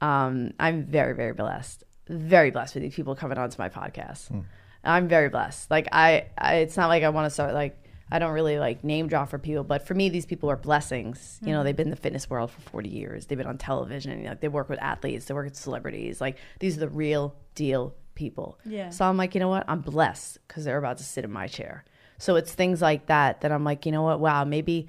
um, 0.00 0.52
I'm 0.58 0.84
very, 0.84 1.14
very 1.14 1.32
blessed, 1.32 1.84
very 2.08 2.50
blessed 2.50 2.74
with 2.74 2.82
these 2.82 2.94
people 2.94 3.14
coming 3.14 3.38
onto 3.38 3.56
my 3.58 3.68
podcast. 3.68 4.44
I'm 4.84 5.08
very 5.08 5.28
blessed. 5.30 5.70
Like 5.70 5.88
I, 5.92 6.26
I 6.36 6.56
it's 6.56 6.76
not 6.76 6.88
like 6.88 7.02
I 7.02 7.08
want 7.08 7.26
to 7.26 7.30
start 7.30 7.54
like, 7.54 7.80
I 8.10 8.18
don't 8.18 8.32
really 8.32 8.58
like 8.58 8.84
name 8.84 9.08
drop 9.08 9.30
for 9.30 9.38
people, 9.38 9.64
but 9.64 9.86
for 9.86 9.94
me, 9.94 10.10
these 10.10 10.26
people 10.26 10.50
are 10.50 10.56
blessings. 10.56 11.38
You 11.42 11.52
know, 11.52 11.64
they've 11.64 11.74
been 11.74 11.86
in 11.86 11.90
the 11.90 11.96
fitness 11.96 12.28
world 12.28 12.50
for 12.50 12.60
40 12.60 12.90
years. 12.90 13.26
They've 13.26 13.38
been 13.38 13.46
on 13.46 13.56
television. 13.56 14.18
You 14.18 14.26
know, 14.26 14.36
they 14.38 14.48
work 14.48 14.68
with 14.68 14.78
athletes. 14.82 15.24
They 15.24 15.32
work 15.34 15.46
with 15.46 15.56
celebrities. 15.56 16.20
Like 16.20 16.36
these 16.60 16.76
are 16.76 16.80
the 16.80 16.88
real 16.88 17.34
deal 17.54 17.94
people. 18.14 18.58
Yeah. 18.66 18.90
So 18.90 19.06
I'm 19.06 19.16
like, 19.16 19.34
you 19.34 19.40
know 19.40 19.48
what? 19.48 19.64
I'm 19.68 19.80
blessed 19.80 20.38
because 20.46 20.64
they're 20.64 20.76
about 20.78 20.98
to 20.98 21.04
sit 21.04 21.24
in 21.24 21.32
my 21.32 21.46
chair. 21.46 21.84
So 22.18 22.36
it's 22.36 22.52
things 22.52 22.80
like 22.80 23.06
that 23.06 23.40
that 23.42 23.52
I'm 23.52 23.64
like, 23.64 23.86
you 23.86 23.92
know 23.92 24.02
what? 24.02 24.20
Wow, 24.20 24.44
maybe 24.44 24.88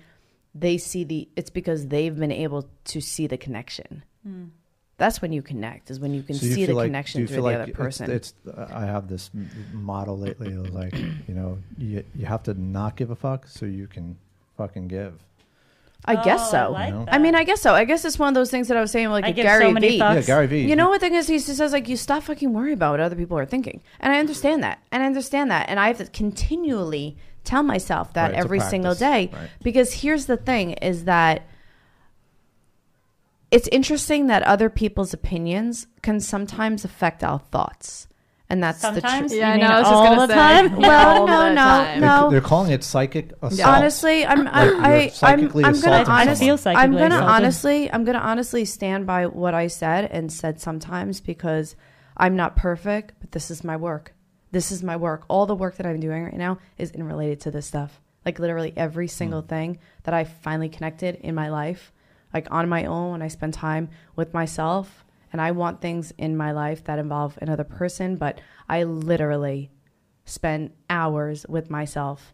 they 0.53 0.78
see 0.78 1.03
the. 1.03 1.28
It's 1.36 1.49
because 1.49 1.88
they've 1.88 2.15
been 2.15 2.32
able 2.32 2.69
to 2.86 3.01
see 3.01 3.28
the 3.28 3.38
connection. 3.38 4.03
That's 4.97 5.21
when 5.21 5.34
you 5.34 5.41
connect. 5.41 5.91
Is 5.91 5.99
when 5.99 6.13
you 6.13 6.23
can 6.23 6.36
So 6.36 6.45
you 6.45 6.53
see 6.53 6.65
the 6.65 6.73
like- 6.73 6.88
connection 6.88 7.28
through 7.28 7.36
feel 7.36 7.43
the 7.43 7.51
like 7.51 7.59
other 7.59 7.73
person. 7.73 8.09
It's, 8.09 8.34
uh, 8.47 8.67
I 8.73 8.86
have 8.86 9.07
this 9.09 9.30
model 9.73 10.17
lately 10.17 10.53
of 10.53 10.69
like 10.73 10.97
you 10.97 11.34
know 11.36 11.57
you 11.78 12.03
you 12.15 12.26
have 12.26 12.43
to 12.43 12.53
not 12.53 12.95
give 12.95 13.09
a 13.11 13.15
fuck 13.15 13.47
so 13.47 13.65
you 13.65 13.88
can 13.88 14.17
fucking 14.57 14.88
give. 14.88 15.13
I 16.08 16.24
guess 16.24 16.47
Oh, 16.47 16.51
so. 16.51 16.58
I, 16.58 16.68
like 16.68 16.93
know? 16.93 17.06
that. 17.06 17.14
I 17.14 17.18
mean, 17.18 17.36
I 17.36 17.43
guess 17.43 17.62
so. 17.62 17.74
I 17.74 17.84
guess 17.84 18.06
it's 18.06 18.18
one 18.20 18.30
of 18.30 18.36
those 18.36 18.51
things 18.51 18.68
that 18.68 18.78
I 18.78 18.82
was 18.82 18.91
saying, 18.91 19.10
like 19.10 19.24
I 19.26 19.30
with 19.30 19.36
give 19.38 19.43
Gary 19.45 19.66
so 19.66 19.72
many 19.72 19.89
Vee. 19.89 19.99
fucks. 19.99 20.16
Yeah, 20.16 20.22
Gary 20.22 20.47
Vee. 20.47 20.68
You 20.70 20.76
know 20.76 20.89
what 20.89 21.01
the 21.01 21.08
thing 21.08 21.16
is? 21.16 21.28
He 21.28 21.38
just 21.39 21.58
says 21.58 21.72
like, 21.74 21.88
you 21.89 21.97
stop 21.97 22.24
fucking 22.24 22.53
worrying 22.53 22.74
about 22.76 22.91
what 22.91 22.99
other 22.99 23.16
people 23.16 23.38
are 23.38 23.45
thinking, 23.45 23.82
and 23.99 24.14
I 24.14 24.20
understand 24.20 24.64
that, 24.64 24.80
and 24.91 25.01
I 25.03 25.08
understand 25.08 25.49
that, 25.51 25.68
and 25.70 25.80
I 25.80 25.88
have 25.88 25.97
to 25.97 26.06
continually 26.06 27.18
tell 27.43 27.64
myself 27.64 28.14
that 28.14 28.24
Right, 28.24 28.30
it's 28.34 28.38
a 28.38 28.45
every 28.45 28.60
single 28.60 28.95
practice, 28.95 29.32
day 29.32 29.38
right. 29.38 29.49
because 29.64 29.93
here's 29.93 30.26
the 30.28 30.38
thing: 30.38 30.72
is 30.74 31.06
that 31.06 31.43
it's 33.51 33.68
interesting 33.70 34.28
that 34.28 34.43
other 34.43 34.70
people's 34.70 35.14
opinions 35.14 35.88
can 36.01 36.20
sometimes 36.20 36.84
affect 36.84 37.24
our 37.24 37.39
thoughts, 37.39 38.08
and 38.50 38.62
that's 38.64 38.80
Sometimes? 38.80 39.32
the 39.32 39.38
truth. 39.38 39.39
Yeah, 39.39 39.52
I 39.52 39.56
You 39.56 39.62
know. 39.62 39.68
mean 39.68 39.72
I 39.72 39.80
was 39.80 39.88
just 39.88 39.96
all 39.96 40.06
gonna 40.06 40.28
the 40.28 40.34
say. 40.34 40.70
time? 40.70 40.76
Well, 40.86 41.22
All 41.22 41.28
no, 41.28 41.50
no, 41.50 41.56
time. 41.56 42.00
They're, 42.00 42.10
no. 42.10 42.30
they're 42.30 42.41
calling 42.41 42.72
it 42.72 42.84
psychic 42.84 43.32
assault. 43.41 43.68
Honestly, 43.68 44.26
I'm 44.26 44.48
I, 44.48 44.66
you're 44.66 44.82
I, 44.82 44.93
I'm, 45.04 45.10
psychically 45.10 45.64
I'm 45.64 45.74
gonna 45.74 46.02
assaulting 46.02 46.14
honestly, 46.14 46.46
someone. 46.48 46.58
Feel 46.58 46.78
I'm 46.78 46.91
gonna 46.91 47.06
assaulted. 47.16 47.30
honestly, 47.30 47.91
I'm 47.91 48.04
gonna 48.04 48.20
honestly 48.20 48.66
stand 48.66 49.08
by 49.08 49.26
what 49.26 49.54
I 49.54 49.68
said 49.68 50.12
and 50.12 50.32
said 50.32 50.62
sometimes 50.62 51.22
because 51.22 51.76
I'm 52.18 52.36
not 52.36 52.56
perfect, 52.56 53.14
but 53.20 53.32
this 53.32 53.50
is 53.50 53.64
my 53.64 53.78
work. 53.78 54.14
This 54.52 54.72
is 54.72 54.84
my 54.84 54.96
work. 54.96 55.26
All 55.28 55.46
the 55.46 55.56
work 55.56 55.78
that 55.78 55.86
I'm 55.86 56.00
doing 56.00 56.24
right 56.24 56.34
now 56.38 56.60
is 56.78 56.91
in 56.91 57.04
related 57.04 57.41
to 57.41 57.52
this 57.52 57.66
stuff. 57.66 58.00
Like 58.26 58.39
literally 58.39 58.74
every 58.76 59.08
single 59.08 59.41
hmm. 59.41 59.48
thing 59.48 59.80
that 60.04 60.14
I 60.14 60.24
finally 60.24 60.70
connected 60.70 61.16
in 61.16 61.36
my 61.36 61.50
life, 61.50 61.91
like 62.34 62.48
on 62.52 62.70
my 62.70 62.86
own 62.86 63.12
when 63.12 63.22
I 63.22 63.28
spend 63.28 63.54
time 63.54 63.89
with 64.16 64.34
myself. 64.34 65.05
And 65.36 65.42
I 65.42 65.52
want 65.52 65.82
things 65.82 66.14
in 66.18 66.38
my 66.38 66.54
life 66.54 66.86
that 66.86 66.98
involve 66.98 67.38
another 67.42 67.66
person, 67.66 68.16
but 68.16 68.40
I 68.70 68.84
literally 68.84 69.70
spend 70.24 70.72
hours 70.90 71.46
with 71.50 71.70
myself. 71.70 72.34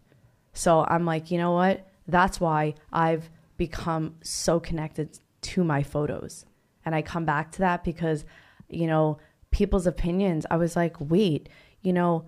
So 0.54 0.86
I'm 0.88 1.04
like, 1.04 1.32
you 1.32 1.40
know 1.40 1.52
what? 1.52 1.88
That's 2.08 2.40
why 2.40 2.76
I've 2.94 3.32
become 3.58 4.18
so 4.22 4.60
connected 4.60 5.18
to 5.42 5.64
my 5.64 5.82
photos. 5.82 6.46
And 6.86 6.94
I 6.94 7.02
come 7.02 7.26
back 7.26 7.52
to 7.54 7.60
that 7.62 7.84
because, 7.84 8.24
you 8.70 8.86
know, 8.86 9.18
people's 9.50 9.88
opinions, 9.88 10.46
I 10.52 10.58
was 10.58 10.76
like, 10.76 10.96
wait, 11.00 11.50
you 11.82 11.94
know, 11.94 12.26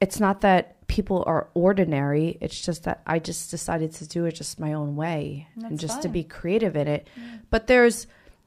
it's 0.00 0.20
not 0.20 0.40
that 0.40 0.86
people 0.86 1.22
are 1.26 1.50
ordinary. 1.52 2.38
It's 2.40 2.58
just 2.58 2.84
that 2.84 3.02
I 3.06 3.18
just 3.18 3.50
decided 3.50 3.92
to 3.92 4.08
do 4.08 4.24
it 4.24 4.32
just 4.32 4.58
my 4.58 4.72
own 4.72 4.96
way 4.96 5.48
and 5.54 5.72
That's 5.72 5.82
just 5.82 6.00
to 6.00 6.08
be 6.08 6.24
creative 6.24 6.76
in 6.76 6.88
it. 6.88 7.08
But 7.50 7.66
there's 7.66 8.06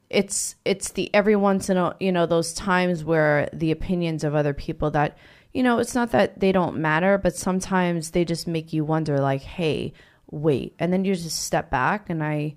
it's 0.10 0.56
it's 0.66 0.92
the 0.92 1.14
every 1.14 1.36
once 1.36 1.70
in 1.70 1.78
a 1.78 1.96
you 2.00 2.12
know 2.12 2.26
those 2.26 2.54
times 2.54 3.04
where 3.04 3.50
the 3.54 3.72
opinions 3.72 4.24
of 4.24 4.36
other 4.36 4.54
people 4.54 4.92
that 4.92 5.18
you 5.54 5.64
know 5.64 5.80
it's 5.80 5.96
not 5.96 6.12
that 6.12 6.40
they 6.40 6.52
don't 6.52 6.78
matter, 6.78 7.18
but 7.18 7.36
sometimes 7.36 8.12
they 8.12 8.26
just 8.26 8.48
make 8.48 8.74
you 8.74 8.84
wonder 8.84 9.20
like, 9.20 9.42
hey, 9.42 9.94
wait, 10.30 10.76
and 10.80 10.92
then 10.92 11.06
you 11.06 11.16
just 11.16 11.44
step 11.44 11.70
back 11.70 12.10
and 12.10 12.24
I 12.24 12.56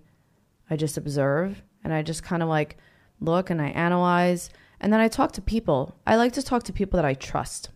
I 0.70 0.76
just 0.76 0.96
observe 0.96 1.62
and 1.84 1.92
I 1.92 2.02
just 2.02 2.22
kind 2.22 2.42
of 2.42 2.48
like 2.48 2.76
look 3.20 3.50
and 3.50 3.60
I 3.60 3.68
analyze 3.68 4.50
and 4.80 4.92
then 4.92 5.00
I 5.00 5.08
talk 5.08 5.32
to 5.32 5.42
people. 5.42 5.96
I 6.06 6.16
like 6.16 6.34
to 6.34 6.42
talk 6.42 6.64
to 6.64 6.72
people 6.72 6.98
that 6.98 7.06
I 7.06 7.14
trust 7.14 7.70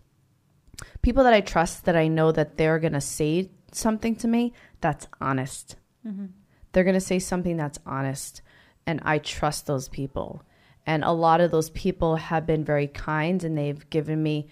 people 1.01 1.23
that 1.23 1.33
I 1.33 1.41
trust 1.41 1.85
that 1.85 1.95
I 1.95 2.07
know 2.07 2.31
that 2.31 2.57
they're 2.57 2.79
going 2.79 2.93
to 2.93 3.01
say 3.01 3.49
something 3.71 4.15
to 4.17 4.27
me 4.27 4.53
that's 4.81 5.07
honest. 5.21 5.75
Mm-hmm. 6.05 6.27
They're 6.71 6.83
going 6.83 6.95
to 6.95 7.01
say 7.01 7.19
something 7.19 7.57
that's 7.57 7.79
honest. 7.85 8.41
And 8.85 9.01
I 9.03 9.17
trust 9.19 9.65
those 9.65 9.87
people. 9.87 10.43
And 10.85 11.03
a 11.03 11.11
lot 11.11 11.41
of 11.41 11.51
those 11.51 11.69
people 11.69 12.17
have 12.17 12.45
been 12.45 12.65
very 12.65 12.87
kind 12.87 13.43
and 13.43 13.57
they've 13.57 13.89
given 13.89 14.21
me 14.21 14.47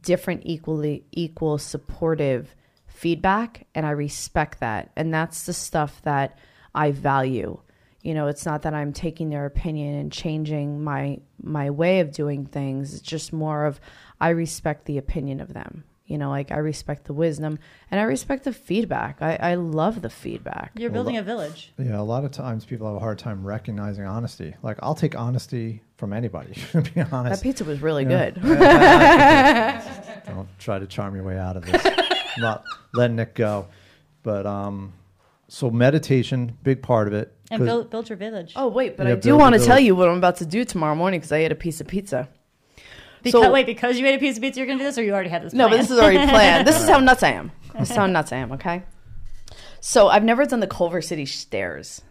different 0.00 0.42
equally 0.44 1.04
equal 1.12 1.58
supportive 1.58 2.54
feedback 2.86 3.66
and 3.74 3.84
I 3.84 3.90
respect 3.90 4.60
that. 4.60 4.90
And 4.96 5.12
that's 5.12 5.44
the 5.44 5.52
stuff 5.52 6.00
that 6.02 6.38
I 6.74 6.92
value. 6.92 7.60
You 8.02 8.14
know, 8.14 8.28
it's 8.28 8.46
not 8.46 8.62
that 8.62 8.74
I'm 8.74 8.92
taking 8.92 9.30
their 9.30 9.46
opinion 9.46 9.96
and 9.96 10.12
changing 10.12 10.82
my 10.82 11.18
my 11.42 11.70
way 11.70 12.00
of 12.00 12.12
doing 12.12 12.46
things. 12.46 12.94
It's 12.94 13.02
just 13.02 13.32
more 13.32 13.64
of 13.66 13.80
I 14.20 14.30
respect 14.30 14.86
the 14.86 14.98
opinion 14.98 15.40
of 15.40 15.52
them. 15.52 15.84
You 16.06 16.18
know, 16.18 16.30
like 16.30 16.52
I 16.52 16.58
respect 16.58 17.06
the 17.06 17.12
wisdom 17.12 17.58
and 17.90 17.98
I 18.00 18.04
respect 18.04 18.44
the 18.44 18.52
feedback. 18.52 19.20
I, 19.20 19.36
I 19.40 19.54
love 19.56 20.02
the 20.02 20.10
feedback. 20.10 20.70
You're 20.76 20.90
building 20.90 21.16
a 21.16 21.22
village. 21.22 21.72
Yeah, 21.78 21.98
a 21.98 22.02
lot 22.02 22.24
of 22.24 22.30
times 22.30 22.64
people 22.64 22.86
have 22.86 22.94
a 22.96 23.00
hard 23.00 23.18
time 23.18 23.44
recognizing 23.44 24.04
honesty. 24.04 24.54
Like 24.62 24.78
I'll 24.82 24.94
take 24.94 25.16
honesty 25.18 25.82
from 25.96 26.12
anybody. 26.12 26.54
To 26.72 26.82
be 26.82 27.00
honest. 27.00 27.42
That 27.42 27.42
pizza 27.42 27.64
was 27.64 27.80
really 27.82 28.04
Yeah. 28.04 28.30
good. 28.30 28.42
don't 30.26 30.48
try 30.58 30.78
to 30.78 30.86
charm 30.86 31.14
your 31.14 31.24
way 31.24 31.38
out 31.38 31.56
of 31.56 31.64
this. 31.64 31.84
I'm 31.84 32.42
not 32.42 32.64
letting 32.94 33.18
it 33.18 33.34
go. 33.34 33.66
But 34.22 34.46
um, 34.46 34.92
so 35.48 35.70
meditation, 35.70 36.56
big 36.62 36.82
part 36.82 37.08
of 37.08 37.14
it. 37.14 37.32
And 37.50 37.64
build, 37.64 37.90
build 37.90 38.08
your 38.08 38.16
village. 38.18 38.52
Oh 38.56 38.68
wait, 38.68 38.96
but 38.96 39.06
Yeah, 39.06 39.12
I 39.14 39.16
do 39.16 39.36
want 39.36 39.54
to 39.54 39.64
tell 39.64 39.78
you 39.78 39.94
what 39.94 40.08
I'm 40.08 40.18
about 40.18 40.36
to 40.36 40.46
do 40.46 40.64
tomorrow 40.64 40.94
morning 40.96 41.20
because 41.20 41.30
I 41.32 41.38
ate 41.38 41.52
a 41.52 41.56
piece 41.56 41.80
of 41.80 41.86
pizza. 41.86 42.28
Because, 43.26 43.42
so- 43.46 43.52
wait, 43.52 43.66
because 43.66 43.98
you 43.98 44.06
ate 44.06 44.14
a 44.14 44.18
piece 44.18 44.36
of 44.36 44.42
pizza, 44.42 44.60
you're 44.60 44.66
going 44.66 44.78
to 44.78 44.84
do 44.84 44.88
this, 44.88 44.98
or 44.98 45.02
you 45.02 45.12
already 45.12 45.28
had 45.30 45.42
this 45.42 45.52
No, 45.52 45.64
but 45.64 45.68
plan? 45.70 45.80
this 45.82 45.90
is 45.90 45.98
already 45.98 46.18
planned. 46.30 46.66
This 46.66 46.80
is 46.82 46.88
how 46.88 46.98
nuts 46.98 47.22
I 47.22 47.30
am. 47.32 47.52
This 47.78 47.90
is 47.90 47.96
how 47.96 48.06
nuts 48.06 48.32
I 48.32 48.36
am. 48.38 48.52
Okay. 48.52 48.82
So 49.80 50.08
I've 50.08 50.24
never 50.24 50.44
done 50.46 50.60
the 50.60 50.66
Culver 50.66 51.00
City 51.02 51.26
stairs. 51.26 52.02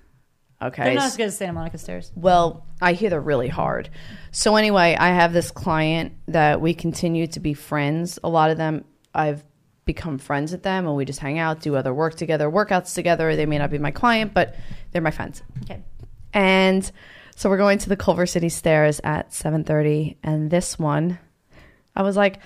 Okay. 0.62 0.84
They're 0.84 0.94
not 0.96 1.06
as 1.08 1.18
good 1.18 1.28
as 1.28 1.38
Santa 1.38 1.54
Monica 1.54 1.78
stairs. 1.78 2.12
Well, 2.16 2.66
I 2.82 2.94
hear 2.94 3.10
they're 3.10 3.20
really 3.20 3.50
hard. 3.50 3.90
So 4.32 4.56
anyway, 4.56 4.96
I 4.98 5.10
have 5.10 5.34
this 5.34 5.52
client 5.52 6.14
that 6.28 6.62
we 6.62 6.74
continue 6.74 7.28
to 7.28 7.40
be 7.40 7.54
friends. 7.54 8.18
A 8.24 8.30
lot 8.30 8.52
of 8.52 8.58
them 8.58 8.86
I've 9.14 9.44
become 9.84 10.18
friends 10.18 10.52
with 10.52 10.64
them 10.64 10.88
and 10.88 10.96
we 10.96 11.04
just 11.06 11.20
hang 11.20 11.38
out, 11.40 11.60
do 11.62 11.76
other 11.76 11.94
work 11.94 12.16
together, 12.16 12.50
workouts 12.50 12.96
together. 12.96 13.36
They 13.36 13.46
may 13.46 13.58
not 13.58 13.70
be 13.70 13.78
my 13.78 13.92
client, 13.92 14.34
but 14.34 14.56
they're 14.92 15.02
my 15.02 15.12
friends. 15.12 15.44
Okay. 15.64 15.84
And 16.34 16.90
so 17.36 17.50
we're 17.50 17.58
going 17.58 17.78
to 17.80 17.90
the 17.90 17.98
Culver 17.98 18.26
City 18.26 18.50
stairs 18.50 19.00
at 19.04 19.32
7:30 19.32 20.16
and 20.24 20.50
this 20.50 20.80
one 20.80 21.20
I 21.96 22.02
was 22.02 22.18
like, 22.18 22.40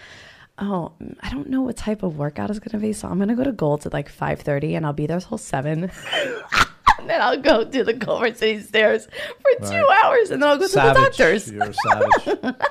"Oh, 0.60 0.92
I 1.22 1.30
don't 1.32 1.50
know 1.50 1.62
what 1.64 1.76
type 1.78 2.04
of 2.04 2.18
workout 2.18 2.52
is 2.52 2.60
going 2.60 2.72
to 2.72 2.78
be, 2.78 2.94
so 2.94 3.08
I'm 3.08 3.18
going 3.18 3.30
to 3.30 3.36
go 3.36 3.44
to 3.44 3.52
Gold's 3.52 3.86
at 3.86 3.94
like 3.94 4.12
5:30 4.12 4.78
and 4.78 4.86
I'll 4.86 4.94
be 4.94 5.08
there 5.08 5.20
till 5.20 5.38
7." 5.38 5.84
and 5.86 5.92
then 7.10 7.22
I'll 7.22 7.42
go 7.42 7.64
do 7.64 7.84
the 7.84 7.94
Culver 7.96 8.34
City 8.34 8.62
stairs 8.62 9.06
for 9.06 9.68
2 9.68 9.74
hours 10.04 10.30
and 10.32 10.42
then 10.42 10.50
I'll 10.50 10.58
go 10.58 10.68
to 10.68 10.74
the 10.74 10.82
savage. 10.94 11.04
doctors. 11.18 11.52
You're 11.52 11.64
a 11.64 11.74
savage. 11.74 12.56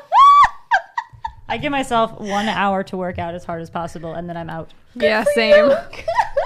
I 1.51 1.57
give 1.57 1.73
myself 1.73 2.13
one 2.21 2.47
hour 2.47 2.83
to 2.85 2.97
work 2.97 3.19
out 3.19 3.35
as 3.35 3.43
hard 3.45 3.63
as 3.63 3.71
possible, 3.71 4.13
and 4.13 4.29
then 4.29 4.37
I'm 4.37 4.51
out. 4.51 4.75
Yeah, 4.95 5.25
same. 5.35 5.71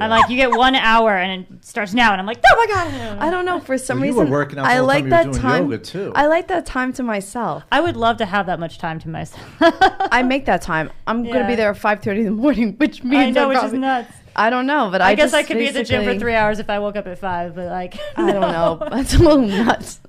I'm 0.00 0.10
like, 0.10 0.30
you 0.30 0.36
get 0.36 0.50
one 0.50 0.74
hour, 0.74 1.16
and 1.16 1.46
it 1.50 1.64
starts 1.64 1.92
now, 1.92 2.12
and 2.12 2.20
I'm 2.20 2.26
like, 2.26 2.40
oh 2.44 2.56
my 2.56 2.66
god. 2.74 3.18
I 3.18 3.30
don't 3.30 3.44
know 3.44 3.60
for 3.60 3.76
some 3.76 3.98
Well, 3.98 4.06
you 4.06 4.12
reason 4.12 4.26
were 4.30 4.38
working 4.38 4.58
out 4.58 4.66
I 4.66 4.80
like 4.80 5.04
time 5.04 5.10
that 5.10 5.32
time 5.34 5.64
yoga, 5.70 5.78
too. 5.78 6.12
I 6.14 6.26
like 6.26 6.48
that 6.48 6.64
time 6.66 6.92
to 6.94 7.02
myself. 7.02 7.64
I 7.70 7.80
would 7.80 7.96
love 7.96 8.16
to 8.18 8.24
have 8.24 8.46
that 8.46 8.58
much 8.58 8.78
time 8.78 8.98
to 9.00 9.08
myself. 9.08 9.44
I 9.60 10.22
make 10.22 10.46
that 10.46 10.62
time. 10.62 10.90
I'm 11.06 11.22
going 11.24 11.40
to 11.42 11.46
be 11.46 11.54
there 11.54 11.70
at 11.70 11.76
5:30 11.76 12.18
in 12.18 12.24
the 12.24 12.30
morning, 12.30 12.72
which 12.78 13.02
means 13.04 13.36
I 13.36 13.40
know, 13.40 13.42
I'm 13.42 13.48
which 13.50 13.58
probably- 13.58 13.78
is 13.78 13.80
nuts. 13.80 14.12
I 14.34 14.48
don't 14.48 14.66
know, 14.66 14.88
but 14.90 15.02
I, 15.02 15.10
I, 15.10 15.14
guess 15.14 15.32
just 15.32 15.34
I 15.34 15.42
could 15.42 15.58
be 15.58 15.68
at 15.68 15.74
the 15.74 15.84
gym 15.84 16.04
for 16.04 16.18
three 16.18 16.34
hours 16.34 16.58
if 16.58 16.70
I 16.70 16.78
woke 16.78 16.96
up 16.96 17.06
at 17.06 17.18
five, 17.18 17.54
but 17.54 17.66
like, 17.66 17.98
I 18.16 18.32
don't 18.32 18.40
know. 18.40 18.88
It's 18.98 19.12
a 19.14 19.18
little 19.18 19.42
nuts. 19.42 20.00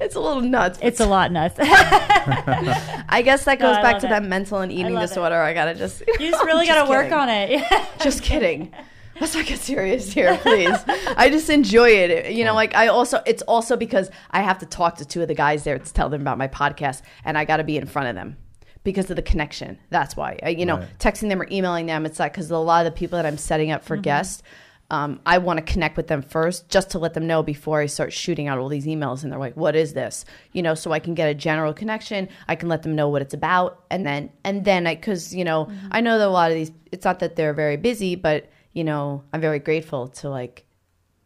It's 0.00 0.14
a 0.14 0.20
little 0.20 0.42
nuts. 0.42 0.78
it's 0.82 1.00
a 1.00 1.06
lot 1.06 1.32
nuts. 1.32 1.56
I 1.60 3.22
guess 3.24 3.44
that 3.44 3.58
goes 3.58 3.76
I 3.76 3.82
back 3.82 4.00
to 4.00 4.06
it. 4.06 4.10
that 4.10 4.22
mental 4.22 4.58
and 4.58 4.70
eating 4.72 4.92
love 4.94 5.04
it. 5.04 5.06
disorder. 5.08 5.36
I 5.36 5.54
gotta 5.54 5.74
just. 5.74 6.02
you 6.06 6.30
just 6.30 6.44
really 6.44 6.66
got 6.66 6.84
to 6.84 6.90
work 6.90 7.12
on 7.12 7.28
it. 7.30 7.62
Just 8.00 8.22
kidding. 8.22 8.72
Let's 9.20 9.34
not 9.34 9.46
get 9.46 9.58
serious 9.58 10.12
here, 10.12 10.36
please. 10.38 10.76
I 11.16 11.28
just 11.30 11.50
enjoy 11.50 11.90
it. 11.90 12.32
You 12.32 12.44
know, 12.44 12.54
like 12.54 12.74
I 12.74 12.88
also, 12.88 13.20
it's 13.26 13.42
also 13.42 13.76
because 13.76 14.10
I 14.30 14.42
have 14.42 14.58
to 14.58 14.66
talk 14.66 14.96
to 14.98 15.04
two 15.04 15.22
of 15.22 15.28
the 15.28 15.34
guys 15.34 15.64
there 15.64 15.78
to 15.78 15.92
tell 15.92 16.08
them 16.08 16.20
about 16.20 16.38
my 16.38 16.48
podcast, 16.48 17.02
and 17.24 17.36
I 17.36 17.44
got 17.44 17.56
to 17.58 17.64
be 17.64 17.76
in 17.76 17.86
front 17.86 18.08
of 18.08 18.14
them 18.14 18.36
because 18.84 19.10
of 19.10 19.16
the 19.16 19.22
connection. 19.22 19.78
That's 19.90 20.16
why. 20.16 20.38
I, 20.42 20.50
you 20.50 20.64
know, 20.66 20.78
Right. 20.78 20.98
texting 20.98 21.28
them 21.28 21.40
or 21.42 21.48
emailing 21.50 21.86
them, 21.86 22.06
it's 22.06 22.18
like 22.18 22.32
because 22.32 22.50
a 22.50 22.58
lot 22.58 22.86
of 22.86 22.92
the 22.92 22.96
people 22.96 23.16
that 23.16 23.26
I'm 23.26 23.38
setting 23.38 23.70
up 23.70 23.84
for 23.84 23.96
guests. 23.96 24.42
Um, 24.90 25.20
I 25.26 25.36
want 25.36 25.58
to 25.58 25.70
connect 25.70 25.98
with 25.98 26.06
them 26.06 26.22
first 26.22 26.70
just 26.70 26.88
to 26.92 26.98
let 26.98 27.12
them 27.12 27.26
know 27.26 27.42
before 27.42 27.80
I 27.82 27.84
start 27.86 28.10
shooting 28.10 28.48
out 28.48 28.56
all 28.56 28.70
these 28.70 28.86
emails 28.86 29.22
and 29.22 29.30
they're 29.30 29.38
like, 29.38 29.54
what 29.54 29.76
is 29.76 29.92
this? 29.92 30.24
You 30.52 30.62
know, 30.62 30.74
so 30.74 30.92
I 30.92 30.98
can 30.98 31.12
get 31.12 31.28
a 31.28 31.34
general 31.34 31.74
connection. 31.74 32.26
I 32.48 32.54
can 32.54 32.70
let 32.70 32.84
them 32.84 32.96
know 32.96 33.06
what 33.10 33.20
it's 33.20 33.34
about. 33.34 33.84
And 33.90 34.06
then, 34.06 34.30
and 34.44 34.64
then 34.64 34.86
I, 34.86 34.94
cause 34.94 35.34
you 35.34 35.44
know, 35.44 35.70
I 35.90 36.00
know 36.00 36.16
that 36.18 36.26
a 36.26 36.30
lot 36.30 36.50
of 36.50 36.56
these, 36.56 36.72
it's 36.90 37.04
not 37.04 37.18
that 37.18 37.36
they're 37.36 37.52
very 37.52 37.76
busy, 37.76 38.14
but 38.14 38.48
you 38.78 38.84
know, 38.84 39.24
I'm 39.32 39.40
very 39.40 39.58
grateful 39.58 40.06
to 40.20 40.30
like 40.30 40.64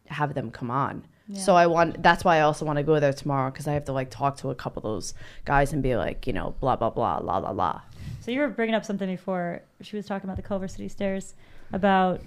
have 0.07 0.33
them 0.33 0.49
come 0.59 0.71
on. 0.71 1.05
So 1.35 1.55
I 1.55 1.67
want, 1.67 2.03
that's 2.03 2.23
why 2.25 2.37
I 2.37 2.41
also 2.41 2.63
want 2.65 2.77
to 2.77 2.83
go 2.83 2.99
there 2.99 3.13
tomorrow 3.13 3.49
because 3.49 3.67
I 3.67 3.73
have 3.73 3.85
to 3.85 3.93
like 3.93 4.09
talk 4.11 4.37
to 4.37 4.49
a 4.49 4.55
couple 4.63 4.79
of 4.81 4.83
those 4.91 5.13
guys 5.45 5.71
and 5.73 5.81
be 5.81 5.95
like, 5.95 6.27
you 6.27 6.33
know, 6.33 6.53
blah, 6.59 6.75
blah, 6.75 6.89
blah, 6.89 7.17
la, 7.19 7.37
la, 7.37 7.51
la. 7.51 7.81
so 8.21 8.29
you 8.29 8.39
were 8.41 8.49
bringing 8.49 8.75
up 8.75 8.83
something 8.83 9.07
before. 9.09 9.61
She 9.81 9.95
was 9.95 10.05
talking 10.05 10.27
about 10.29 10.35
the 10.35 10.47
Culver 10.49 10.67
City 10.67 10.89
stairs 10.89 11.33
about 11.71 12.19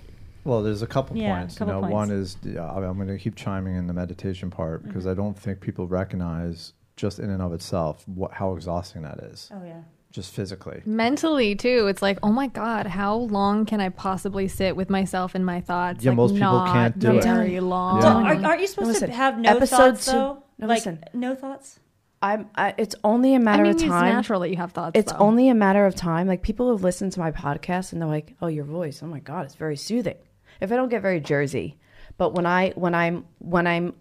Well, 0.45 0.63
there's 0.63 0.81
a 0.83 0.87
couple 0.87 1.17
Yeah, 1.17 1.37
points. 1.39 1.59
couple 1.59 1.75
you 1.75 1.81
know, 1.81 1.87
points. 1.89 1.93
one 1.95 2.11
is 2.11 2.37
yeah, 2.43 2.65
I- 2.73 2.85
I'm 2.89 2.97
going 2.97 3.09
to 3.09 3.19
keep 3.19 3.35
chiming 3.37 3.77
in 3.77 3.87
the 3.87 3.93
meditation 3.95 4.49
part 4.51 4.83
because 4.83 5.03
Mm-hmm. 5.05 5.21
I 5.21 5.23
don't 5.23 5.39
think 5.39 5.61
people 5.61 5.87
recognize 5.87 6.73
just 6.97 7.19
in 7.19 7.29
and 7.31 7.43
of 7.43 7.53
itself 7.53 8.03
what 8.09 8.33
how 8.33 8.55
exhausting 8.55 9.03
that 9.03 9.19
is, 9.33 9.51
oh 9.55 9.63
yeah. 9.63 9.83
Just 10.17 10.33
physically. 10.35 10.83
Mentally 10.85 11.55
too, 11.55 11.87
it's 11.87 12.03
like, 12.03 12.19
oh 12.25 12.33
my 12.33 12.49
god, 12.49 12.87
how 12.89 13.15
long 13.15 13.65
can 13.67 13.81
I 13.81 13.91
possibly 13.91 14.49
sit 14.49 14.75
with 14.75 14.91
myself 14.91 15.37
and 15.37 15.47
my 15.47 15.61
thoughts? 15.61 16.03
Yeah, 16.05 16.11
like, 16.11 16.17
most 16.17 16.33
people 16.35 16.51
not 16.53 16.73
can't 16.73 16.99
do 16.99 17.19
it. 17.19 17.23
very 17.23 17.61
long. 17.61 18.03
So 18.03 18.09
Yeah. 18.09 18.15
are, 18.43 18.45
aren't 18.47 18.61
you 18.61 18.67
supposed 18.67 18.89
Listen, 18.89 19.11
to 19.11 19.15
have 19.15 19.39
no 19.39 19.49
episode 19.57 19.77
thoughts 19.77 20.07
two- 20.07 20.13
though? 20.13 20.43
no, 20.59 20.67
like 20.67 20.79
listen. 20.79 21.05
no 21.15 21.35
thoughts. 21.37 21.79
I'm, 22.23 22.49
I, 22.57 22.75
it's 22.79 22.95
only 23.05 23.35
a 23.35 23.39
matter 23.39 23.63
mean, 23.63 23.73
of 23.75 23.79
time. 23.79 24.07
it's 24.07 24.15
natural 24.15 24.41
that 24.41 24.49
you 24.51 24.57
have 24.57 24.73
thoughts. 24.73 24.93
It's 24.99 25.13
though. 25.13 25.19
only 25.19 25.49
a 25.51 25.55
matter 25.55 25.85
of 25.87 25.95
time. 25.95 26.27
Like 26.27 26.43
people 26.43 26.71
have 26.73 26.83
listened 26.83 27.13
to 27.13 27.21
my 27.21 27.31
podcast 27.31 27.93
and 27.93 28.01
they're 28.01 28.09
like, 28.09 28.35
"Oh, 28.41 28.47
your 28.49 28.65
voice. 28.65 29.03
Oh 29.03 29.07
my 29.07 29.21
god, 29.21 29.45
it's 29.45 29.55
very 29.55 29.77
soothing." 29.77 30.17
If 30.61 30.73
I 30.73 30.77
don't 30.77 30.89
get 30.89 31.03
very 31.03 31.21
Jersey, 31.21 31.79
but 32.17 32.35
when 32.35 32.47
I 32.47 32.71
when 32.71 32.95
I'm 32.95 33.27
when 33.39 33.67
I'm 33.67 33.95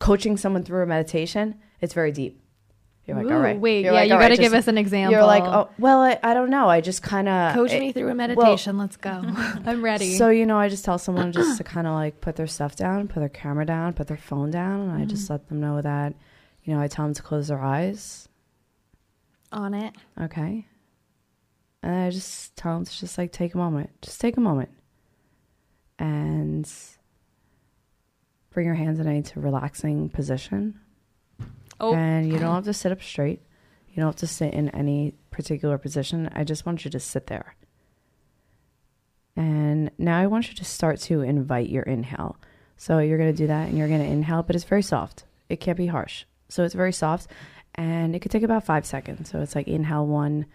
coaching 0.00 0.36
someone 0.36 0.64
through 0.64 0.82
a 0.82 0.86
meditation, 0.86 1.54
it's 1.80 1.94
very 1.94 2.10
deep. 2.10 2.40
You're 3.06 3.16
like, 3.18 3.26
Ooh, 3.26 3.34
all 3.34 3.38
right. 3.38 3.58
wait, 3.60 3.84
You're 3.84 3.92
yeah, 3.92 4.00
like, 4.00 4.08
you 4.08 4.14
got 4.14 4.28
to 4.28 4.32
right, 4.32 4.38
give 4.38 4.54
us 4.54 4.66
an 4.66 4.78
example. 4.78 5.12
You're 5.12 5.26
like, 5.26 5.42
oh, 5.44 5.68
well, 5.78 6.00
I, 6.00 6.18
I 6.22 6.32
don't 6.32 6.48
know. 6.48 6.68
I 6.70 6.80
just 6.80 7.02
kind 7.02 7.28
of 7.28 7.54
coach 7.54 7.70
me 7.72 7.92
through 7.92 8.08
a 8.08 8.14
meditation. 8.14 8.78
Let's 8.78 8.96
go. 8.96 9.10
I'm 9.66 9.84
ready. 9.84 10.16
So 10.16 10.30
you 10.30 10.46
know, 10.46 10.56
I 10.58 10.70
just 10.70 10.84
tell 10.86 10.96
someone 10.98 11.30
just 11.30 11.58
to 11.58 11.64
kind 11.64 11.86
of 11.86 11.92
like 11.92 12.22
put 12.22 12.36
their 12.36 12.46
stuff 12.46 12.76
down, 12.76 13.08
put 13.08 13.20
their 13.20 13.28
camera 13.28 13.66
down, 13.66 13.92
put 13.92 14.06
their 14.06 14.16
phone 14.16 14.50
down, 14.50 14.80
and 14.80 14.92
I 14.92 15.00
Mm-hmm. 15.00 15.08
just 15.08 15.28
let 15.28 15.48
them 15.48 15.60
know 15.60 15.82
that, 15.82 16.14
you 16.62 16.72
know, 16.74 16.80
I 16.80 16.88
tell 16.88 17.04
them 17.04 17.12
to 17.14 17.22
close 17.22 17.48
their 17.48 17.60
eyes, 17.60 18.26
on 19.52 19.74
it. 19.74 19.94
Okay. 20.20 20.66
And 21.82 21.94
I 21.94 22.10
just 22.10 22.56
tell 22.56 22.74
them 22.74 22.86
to 22.86 22.98
just 22.98 23.18
like 23.18 23.30
take 23.32 23.54
a 23.54 23.58
moment. 23.58 23.90
Just 24.00 24.18
take 24.20 24.36
a 24.38 24.40
moment. 24.40 24.70
And 25.98 26.68
bring 28.50 28.66
your 28.66 28.74
hands 28.74 28.98
in 28.98 29.06
a 29.06 29.22
relaxing 29.36 30.08
position. 30.08 30.80
Oh, 31.80 31.94
And 31.94 32.30
you 32.30 32.38
don't 32.38 32.54
have 32.54 32.64
to 32.64 32.72
sit 32.74 32.92
up 32.92 33.02
straight. 33.02 33.42
You 33.88 33.96
don't 33.96 34.06
have 34.06 34.16
to 34.16 34.26
sit 34.26 34.54
in 34.54 34.68
any 34.70 35.14
particular 35.30 35.78
position. 35.78 36.28
I 36.32 36.44
just 36.44 36.66
want 36.66 36.84
you 36.84 36.90
to 36.90 37.00
sit 37.00 37.26
there. 37.28 37.54
And 39.36 39.90
now 39.98 40.18
I 40.18 40.26
want 40.26 40.48
you 40.48 40.54
to 40.54 40.64
start 40.64 41.00
to 41.00 41.22
invite 41.22 41.68
your 41.68 41.82
inhale. 41.82 42.36
So 42.76 42.98
you're 42.98 43.18
going 43.18 43.32
to 43.32 43.36
do 43.36 43.46
that 43.48 43.68
and 43.68 43.78
you're 43.78 43.88
going 43.88 44.00
to 44.00 44.06
inhale, 44.06 44.42
but 44.42 44.56
it's 44.56 44.64
very 44.64 44.82
soft. 44.82 45.24
It 45.48 45.60
can't 45.60 45.78
be 45.78 45.86
harsh. 45.86 46.24
So 46.48 46.64
it's 46.64 46.74
very 46.74 46.92
soft 46.92 47.28
and 47.74 48.14
it 48.14 48.20
could 48.20 48.30
take 48.30 48.42
about 48.42 48.64
five 48.64 48.86
seconds. 48.86 49.30
So 49.30 49.40
it's 49.40 49.54
like 49.54 49.68
inhale 49.68 50.06
one, 50.06 50.46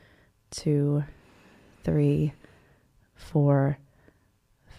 two, 0.51 1.03
three, 1.83 2.33
four, 3.15 3.77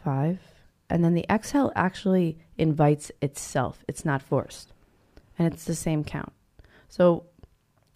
five. 0.05 0.41
And 0.88 1.05
then 1.05 1.14
the 1.14 1.26
exhale 1.30 1.72
actually 1.76 2.38
invites 2.59 3.12
itself, 3.22 3.84
it's 3.86 4.05
not 4.05 4.22
forced. 4.22 4.72
And 5.41 5.55
it's 5.55 5.64
the 5.64 5.74
same 5.74 6.05
count. 6.05 6.34
So 6.91 7.24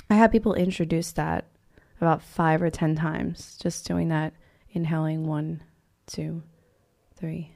I 0.08 0.14
had 0.14 0.32
people 0.32 0.54
introduce 0.54 1.12
that 1.12 1.44
about 2.00 2.22
five 2.22 2.62
or 2.62 2.70
10 2.70 2.96
times, 2.96 3.58
just 3.62 3.86
doing 3.86 4.08
that, 4.08 4.32
inhaling 4.70 5.26
one, 5.26 5.62
two, 6.06 6.42
three, 7.14 7.52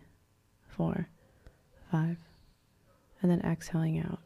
four, 0.66 1.08
five, 1.90 2.18
and 3.22 3.30
then 3.30 3.40
exhaling 3.40 3.98
out. 4.00 4.20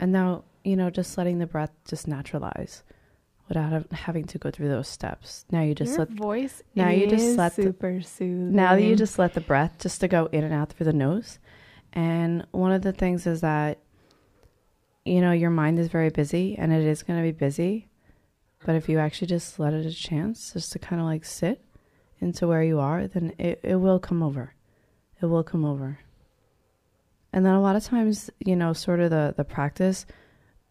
And 0.00 0.10
now, 0.10 0.42
you 0.64 0.74
know, 0.74 0.90
just 0.90 1.16
letting 1.16 1.38
the 1.38 1.46
breath 1.46 1.70
just 1.86 2.08
naturalize 2.08 2.82
without 3.48 3.92
having 3.92 4.24
to 4.24 4.38
go 4.38 4.50
through 4.50 4.68
those 4.68 4.88
steps. 4.88 5.44
Now 5.52 5.62
you 5.62 5.76
just 5.76 5.90
your 5.92 6.00
let 6.00 6.08
voice. 6.10 6.60
now 6.74 6.88
you 6.88 7.06
just 7.06 7.38
let 7.38 7.54
the- 7.54 7.62
super 7.62 8.00
soothing. 8.00 8.52
now 8.52 8.74
you 8.74 8.96
just 8.96 9.16
let 9.16 9.34
the 9.34 9.40
breath 9.40 9.76
just 9.78 10.00
to 10.00 10.08
go 10.08 10.26
in 10.32 10.42
and 10.42 10.52
out 10.52 10.72
through 10.72 10.86
the 10.86 10.92
nose. 10.92 11.38
And 11.92 12.46
one 12.52 12.72
of 12.72 12.82
the 12.82 12.92
things 12.92 13.26
is 13.26 13.40
that 13.40 13.78
you 15.04 15.20
know 15.20 15.32
your 15.32 15.50
mind 15.50 15.78
is 15.78 15.88
very 15.88 16.10
busy 16.10 16.56
and 16.58 16.72
it 16.72 16.84
is 16.84 17.02
going 17.02 17.18
to 17.18 17.22
be 17.22 17.32
busy, 17.32 17.88
but 18.64 18.74
if 18.74 18.88
you 18.88 18.98
actually 18.98 19.28
just 19.28 19.58
let 19.58 19.72
it 19.72 19.86
a 19.86 19.92
chance 19.92 20.52
just 20.52 20.72
to 20.72 20.78
kind 20.78 21.00
of 21.00 21.06
like 21.06 21.24
sit 21.24 21.64
into 22.20 22.46
where 22.46 22.62
you 22.62 22.78
are, 22.78 23.06
then 23.06 23.32
it, 23.38 23.60
it 23.62 23.76
will 23.76 23.98
come 23.98 24.22
over. 24.22 24.54
It 25.22 25.26
will 25.26 25.42
come 25.42 25.64
over. 25.64 25.98
And 27.32 27.46
then 27.46 27.54
a 27.54 27.60
lot 27.60 27.76
of 27.76 27.84
times, 27.84 28.30
you 28.38 28.56
know, 28.56 28.72
sort 28.72 29.00
of 29.00 29.10
the 29.10 29.34
the 29.36 29.44
practice 29.44 30.06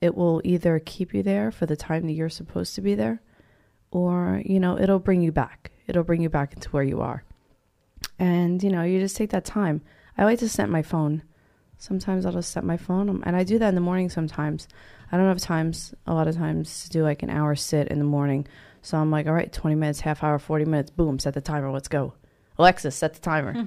it 0.02 0.16
will 0.16 0.42
either 0.44 0.80
keep 0.80 1.14
you 1.14 1.24
there 1.24 1.52
for 1.52 1.66
the 1.66 1.76
time 1.76 2.06
that 2.06 2.14
you're 2.14 2.30
supposed 2.30 2.76
to 2.76 2.82
be 2.82 2.96
there 2.96 3.22
or 3.92 4.42
you 4.46 4.60
know 4.60 4.78
it'll 4.80 5.00
bring 5.00 5.22
you 5.22 5.32
back 5.32 5.72
it'll 5.88 6.04
bring 6.04 6.22
you 6.22 6.30
back 6.30 6.54
into 6.54 6.70
where 6.70 6.84
you 6.84 7.02
are 7.02 7.24
and 8.18 8.64
you 8.64 8.70
know 8.70 8.84
you 8.84 9.00
just 9.00 9.16
take 9.16 9.30
that 9.32 9.46
time 9.46 9.82
i 10.20 10.24
like 10.26 10.38
to 10.40 10.50
set 10.50 10.70
my 10.70 10.82
phone. 10.84 11.24
Sometimes 11.78 12.26
i'll 12.26 12.34
just 12.34 12.52
set 12.52 12.64
my 12.64 12.78
phone 12.78 13.10
um, 13.10 13.24
and 13.26 13.36
i 13.36 13.44
do 13.44 13.58
that 13.60 13.70
in 13.70 13.76
the 13.76 13.82
morning 13.90 14.10
sometimes. 14.10 14.68
I 15.12 15.18
don't 15.18 15.26
have 15.28 15.40
times 15.40 15.96
a 16.06 16.14
lot 16.14 16.28
of 16.28 16.36
times 16.36 16.84
to 16.84 16.90
do 16.90 17.02
like 17.04 17.24
an 17.24 17.32
hour 17.32 17.56
sit 17.56 17.88
in 17.88 17.98
the 18.00 18.06
morning. 18.18 18.46
So 18.82 18.98
i'm 18.98 19.10
like 19.12 19.26
all 19.28 19.34
right 19.34 19.52
20 19.52 19.76
minutes 19.76 20.02
half 20.02 20.24
hour 20.24 20.38
40 20.40 20.66
minutes 20.66 20.92
boom 20.92 21.18
set 21.20 21.34
the 21.34 21.42
timer 21.42 21.72
let's 21.72 21.88
go. 21.88 22.14
Alexa 22.60 22.92
set 22.92 23.14
the 23.14 23.22
timer. 23.22 23.54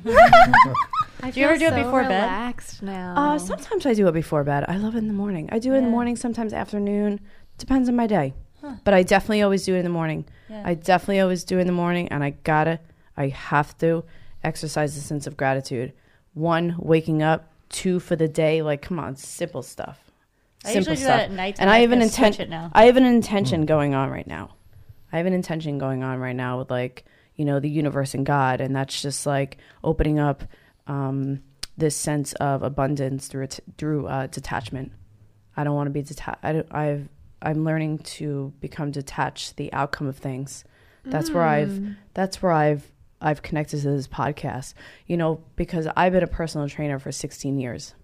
I 1.25 1.31
Do 1.31 1.41
you 1.41 1.47
ever 1.47 1.59
feel 1.59 1.71
do 1.71 1.77
it 1.77 1.83
before 1.85 2.03
bed? 2.03 2.23
relaxed 2.25 2.83
now. 2.83 3.15
uh, 3.17 3.39
sometimes 3.39 3.87
i 3.87 3.95
do 3.95 4.07
it 4.09 4.13
before 4.13 4.45
bed. 4.45 4.65
I 4.69 4.77
love 4.77 4.95
it 4.95 4.99
in 4.99 5.09
the 5.09 5.15
morning. 5.15 5.49
I 5.53 5.59
do 5.59 5.73
it 5.73 5.79
in 5.79 5.85
the 5.85 5.91
morning 5.91 6.17
sometimes 6.17 6.53
afternoon. 6.53 7.21
Depends 7.59 7.89
on 7.89 7.97
my 7.97 8.07
day. 8.07 8.35
Huh. 8.61 8.75
but 8.85 8.95
i 8.95 9.03
definitely 9.03 9.43
always 9.43 9.65
do 9.65 9.75
it 9.75 9.79
in 9.79 9.85
the 9.85 9.91
morning. 9.91 10.25
Yeah. 10.49 10.63
I 10.65 10.75
definitely 10.75 11.19
always 11.21 11.43
do 11.43 11.59
in 11.59 11.67
the 11.67 11.73
morning, 11.73 12.07
and 12.13 12.23
I 12.23 12.31
gotta, 12.45 12.79
I 13.17 13.27
have 13.29 13.77
to 13.79 14.05
exercise 14.45 14.95
the 14.95 15.01
sense 15.01 15.27
of 15.27 15.37
gratitude. 15.37 15.93
One, 16.35 16.77
waking 16.79 17.23
up. 17.23 17.49
Two, 17.69 18.01
for 18.01 18.17
the 18.17 18.29
day. 18.29 18.61
Like, 18.61 18.83
come 18.83 18.99
on, 18.99 19.17
simple 19.17 19.63
stuff. 19.63 19.99
I 20.65 20.75
Simple 20.75 20.93
usually 20.93 20.97
do 20.97 21.03
stuff. 21.03 21.17
that 21.17 21.25
at 21.25 21.31
night. 21.33 21.57
and 21.59 21.71
I 21.71 21.79
have 21.79 21.91
an 21.93 22.03
now. 22.51 22.71
I 22.75 22.85
have 22.85 22.97
an 22.97 23.05
intention 23.05 23.67
going 23.67 23.95
on 23.95 24.11
right 24.11 24.27
now. 24.27 24.51
I 25.13 25.17
have 25.17 25.27
an 25.27 25.33
intention 25.33 25.79
going 25.79 26.03
on 26.05 26.19
right 26.21 26.37
now 26.37 26.59
with 26.59 26.71
like 26.71 27.05
you 27.35 27.45
know 27.45 27.61
the 27.61 27.69
universe 27.69 28.15
and 28.15 28.25
God, 28.25 28.61
and 28.61 28.77
that's 28.77 29.01
just 29.03 29.27
like 29.27 29.59
opening 29.83 30.19
up 30.19 30.45
um, 30.87 31.41
this 31.77 31.97
sense 31.97 32.33
of 32.35 32.63
abundance 32.63 33.27
through 33.27 33.45
it, 33.45 33.61
through 33.79 34.07
uh, 34.07 34.27
detachment. 34.29 34.93
I 35.57 35.65
don't 35.65 35.75
want 35.75 35.87
to 35.87 35.93
be 35.93 36.03
detached. 36.03 36.45
I've 36.45 37.09
I'm 37.41 37.65
learning 37.65 37.99
to 38.01 38.53
become 38.61 38.91
detached 38.93 39.57
the 39.57 39.73
outcome 39.73 40.07
of 40.07 40.17
things. 40.17 40.65
That's 41.05 41.31
where 41.31 41.43
I've 41.43 41.97
that's 42.15 42.41
where 42.43 42.53
I've 42.53 42.93
I've 43.23 43.43
connected 43.43 43.81
to 43.83 43.91
this 43.91 44.09
podcast. 44.09 44.75
You 45.07 45.17
know, 45.17 45.43
because 45.57 45.89
I've 45.97 46.13
been 46.13 46.23
a 46.23 46.29
personal 46.29 46.69
trainer 46.69 46.99
for 46.99 47.13
16 47.13 47.59
years. 47.59 47.95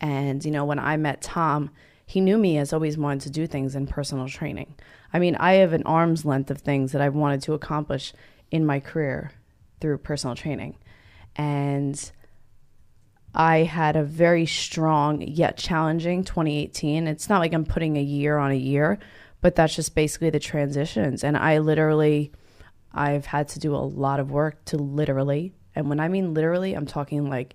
And 0.00 0.44
you 0.44 0.50
know, 0.50 0.64
when 0.64 0.78
I 0.78 0.96
met 0.96 1.22
Tom, 1.22 1.70
he 2.06 2.20
knew 2.20 2.38
me 2.38 2.56
as 2.58 2.72
always 2.72 2.96
wanted 2.96 3.20
to 3.22 3.30
do 3.30 3.46
things 3.46 3.74
in 3.74 3.86
personal 3.86 4.28
training. 4.28 4.74
I 5.12 5.18
mean, 5.18 5.36
I 5.36 5.54
have 5.54 5.72
an 5.72 5.82
arm's 5.82 6.24
length 6.24 6.50
of 6.50 6.58
things 6.58 6.92
that 6.92 7.02
I've 7.02 7.14
wanted 7.14 7.42
to 7.42 7.54
accomplish 7.54 8.12
in 8.50 8.64
my 8.64 8.80
career 8.80 9.32
through 9.80 9.98
personal 9.98 10.34
training. 10.34 10.76
And 11.36 12.10
I 13.34 13.58
had 13.58 13.96
a 13.96 14.02
very 14.02 14.46
strong 14.46 15.20
yet 15.22 15.56
challenging 15.56 16.24
2018. 16.24 17.06
It's 17.06 17.28
not 17.28 17.40
like 17.40 17.52
I'm 17.52 17.64
putting 17.64 17.96
a 17.96 18.02
year 18.02 18.38
on 18.38 18.50
a 18.50 18.56
year, 18.56 18.98
but 19.40 19.54
that's 19.54 19.76
just 19.76 19.94
basically 19.94 20.30
the 20.30 20.40
transitions. 20.40 21.22
And 21.22 21.36
I 21.36 21.58
literally, 21.58 22.32
I've 22.92 23.26
had 23.26 23.48
to 23.50 23.58
do 23.58 23.74
a 23.74 23.78
lot 23.78 24.20
of 24.20 24.30
work 24.30 24.64
to 24.66 24.76
literally, 24.76 25.54
and 25.74 25.88
when 25.88 26.00
I 26.00 26.08
mean 26.08 26.34
literally, 26.34 26.74
I'm 26.74 26.86
talking 26.86 27.28
like 27.28 27.54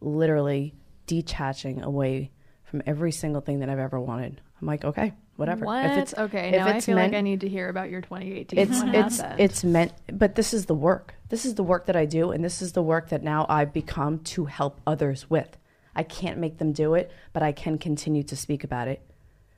literally 0.00 0.74
detaching 1.06 1.82
away 1.82 2.30
from 2.64 2.82
every 2.86 3.12
single 3.12 3.40
thing 3.40 3.60
that 3.60 3.68
I've 3.68 3.78
ever 3.78 4.00
wanted. 4.00 4.40
I'm 4.60 4.66
like, 4.66 4.84
okay, 4.84 5.12
whatever. 5.36 5.64
What? 5.64 5.84
If 5.86 5.98
it's 5.98 6.14
okay, 6.14 6.48
if 6.50 6.56
now 6.56 6.66
I 6.66 6.70
it's 6.76 6.86
feel 6.86 6.96
meant- 6.96 7.12
like 7.12 7.18
I 7.18 7.22
need 7.22 7.40
to 7.40 7.48
hear 7.48 7.68
about 7.68 7.90
your 7.90 8.00
2018. 8.00 8.58
it's 8.58 8.80
it's 9.20 9.20
it's 9.38 9.64
meant 9.64 9.92
but 10.12 10.34
this 10.34 10.52
is 10.54 10.66
the 10.66 10.74
work 10.74 11.14
this 11.28 11.44
is 11.44 11.54
the 11.56 11.62
work 11.64 11.86
that 11.86 11.96
i 11.96 12.04
do 12.04 12.30
and 12.30 12.44
this 12.44 12.62
is 12.62 12.72
the 12.72 12.82
work 12.82 13.08
that 13.08 13.22
now 13.22 13.44
i've 13.48 13.72
become 13.72 14.18
to 14.20 14.44
help 14.44 14.80
others 14.86 15.28
with 15.28 15.56
i 15.96 16.02
can't 16.02 16.38
make 16.38 16.58
them 16.58 16.70
do 16.72 16.94
it 16.94 17.10
but 17.32 17.42
i 17.42 17.50
can 17.50 17.76
continue 17.78 18.22
to 18.22 18.36
speak 18.36 18.62
about 18.62 18.86
it 18.86 19.00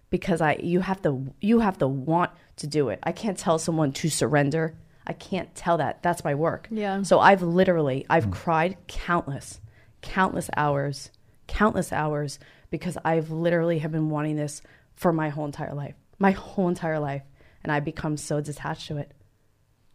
because 0.09 0.41
i 0.41 0.55
you 0.63 0.81
have 0.81 1.03
to 1.03 1.35
you 1.41 1.59
have 1.61 1.77
to 1.77 1.87
want 1.87 2.31
to 2.57 2.67
do 2.67 2.89
it 2.89 2.99
i 3.03 3.13
can't 3.13 3.37
tell 3.39 3.59
someone 3.59 3.93
to 3.93 4.09
surrender 4.09 4.75
i 5.07 5.13
can't 5.13 5.55
tell 5.55 5.77
that 5.77 6.03
that's 6.03 6.25
my 6.25 6.35
work 6.35 6.69
Yeah. 6.71 7.03
so 7.03 7.21
i've 7.21 7.43
literally 7.43 8.07
i've 8.11 8.25
hmm. 8.25 8.33
cried 8.33 8.77
countless 8.87 9.61
countless 10.03 10.51
hours 10.57 11.11
countless 11.47 11.93
hours 11.93 12.39
because 12.71 12.99
i've 13.05 13.31
literally 13.31 13.79
have 13.79 13.93
been 13.93 14.11
wanting 14.11 14.37
this 14.37 14.63
for 14.95 15.13
my 15.13 15.29
whole 15.29 15.45
entire 15.45 15.75
life 15.75 15.95
my 16.19 16.31
whole 16.33 16.69
entire 16.69 16.99
life 16.99 17.23
and 17.63 17.73
i 17.73 17.81
become 17.81 18.17
so 18.17 18.41
detached 18.41 18.89
to 18.89 18.97
it 18.97 19.13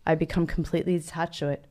I 0.05 0.15
become 0.15 0.47
completely 0.47 0.97
detached 0.97 1.39
to 1.39 1.49
it. 1.49 1.65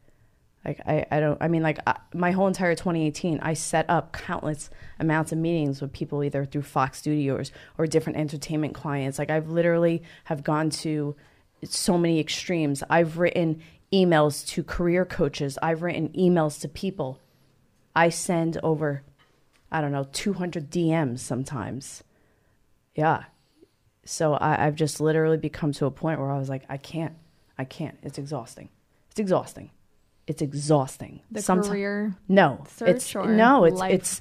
Like 0.64 0.80
I, 0.86 1.06
I 1.10 1.20
don't. 1.20 1.38
I 1.40 1.48
mean, 1.48 1.62
like 1.62 1.78
I, 1.86 1.96
my 2.12 2.32
whole 2.32 2.46
entire 2.46 2.74
2018, 2.74 3.40
I 3.40 3.54
set 3.54 3.86
up 3.88 4.12
countless 4.12 4.68
amounts 4.98 5.32
of 5.32 5.38
meetings 5.38 5.80
with 5.80 5.92
people 5.92 6.22
either 6.22 6.44
through 6.44 6.62
Fox 6.62 6.98
Studios 6.98 7.50
or 7.78 7.86
different 7.86 8.18
entertainment 8.18 8.74
clients. 8.74 9.18
Like 9.18 9.30
I've 9.30 9.48
literally 9.48 10.02
have 10.24 10.44
gone 10.44 10.68
to 10.70 11.16
so 11.64 11.98
many 11.98 12.18
extremes. 12.20 12.82
I've 12.88 13.18
written 13.18 13.62
emails 13.92 14.46
to 14.48 14.62
career 14.62 15.04
coaches. 15.04 15.58
I've 15.62 15.82
written 15.82 16.08
emails 16.10 16.60
to 16.60 16.68
people. 16.68 17.18
I 17.94 18.08
send 18.08 18.58
over, 18.62 19.02
I 19.70 19.80
don't 19.80 19.92
know, 19.92 20.08
200 20.12 20.70
DMs 20.70 21.20
sometimes. 21.20 22.04
Yeah. 22.94 23.24
So 24.04 24.34
I, 24.34 24.66
I've 24.66 24.76
just 24.76 25.00
literally 25.00 25.36
become 25.36 25.72
to 25.72 25.86
a 25.86 25.90
point 25.90 26.20
where 26.20 26.30
I 26.30 26.38
was 26.38 26.48
like, 26.48 26.62
I 26.68 26.76
can't. 26.76 27.14
I 27.58 27.64
can't. 27.64 27.98
It's 28.02 28.18
exhausting. 28.18 28.70
It's 29.10 29.20
exhausting. 29.20 29.70
It's 30.26 30.42
exhausting. 30.42 31.20
the 31.30 31.42
career. 31.68 32.14
No, 32.28 32.64
it's 32.80 33.14
or 33.14 33.26
no, 33.26 33.64
it's 33.64 33.78
life? 33.78 33.94
it's. 33.94 34.20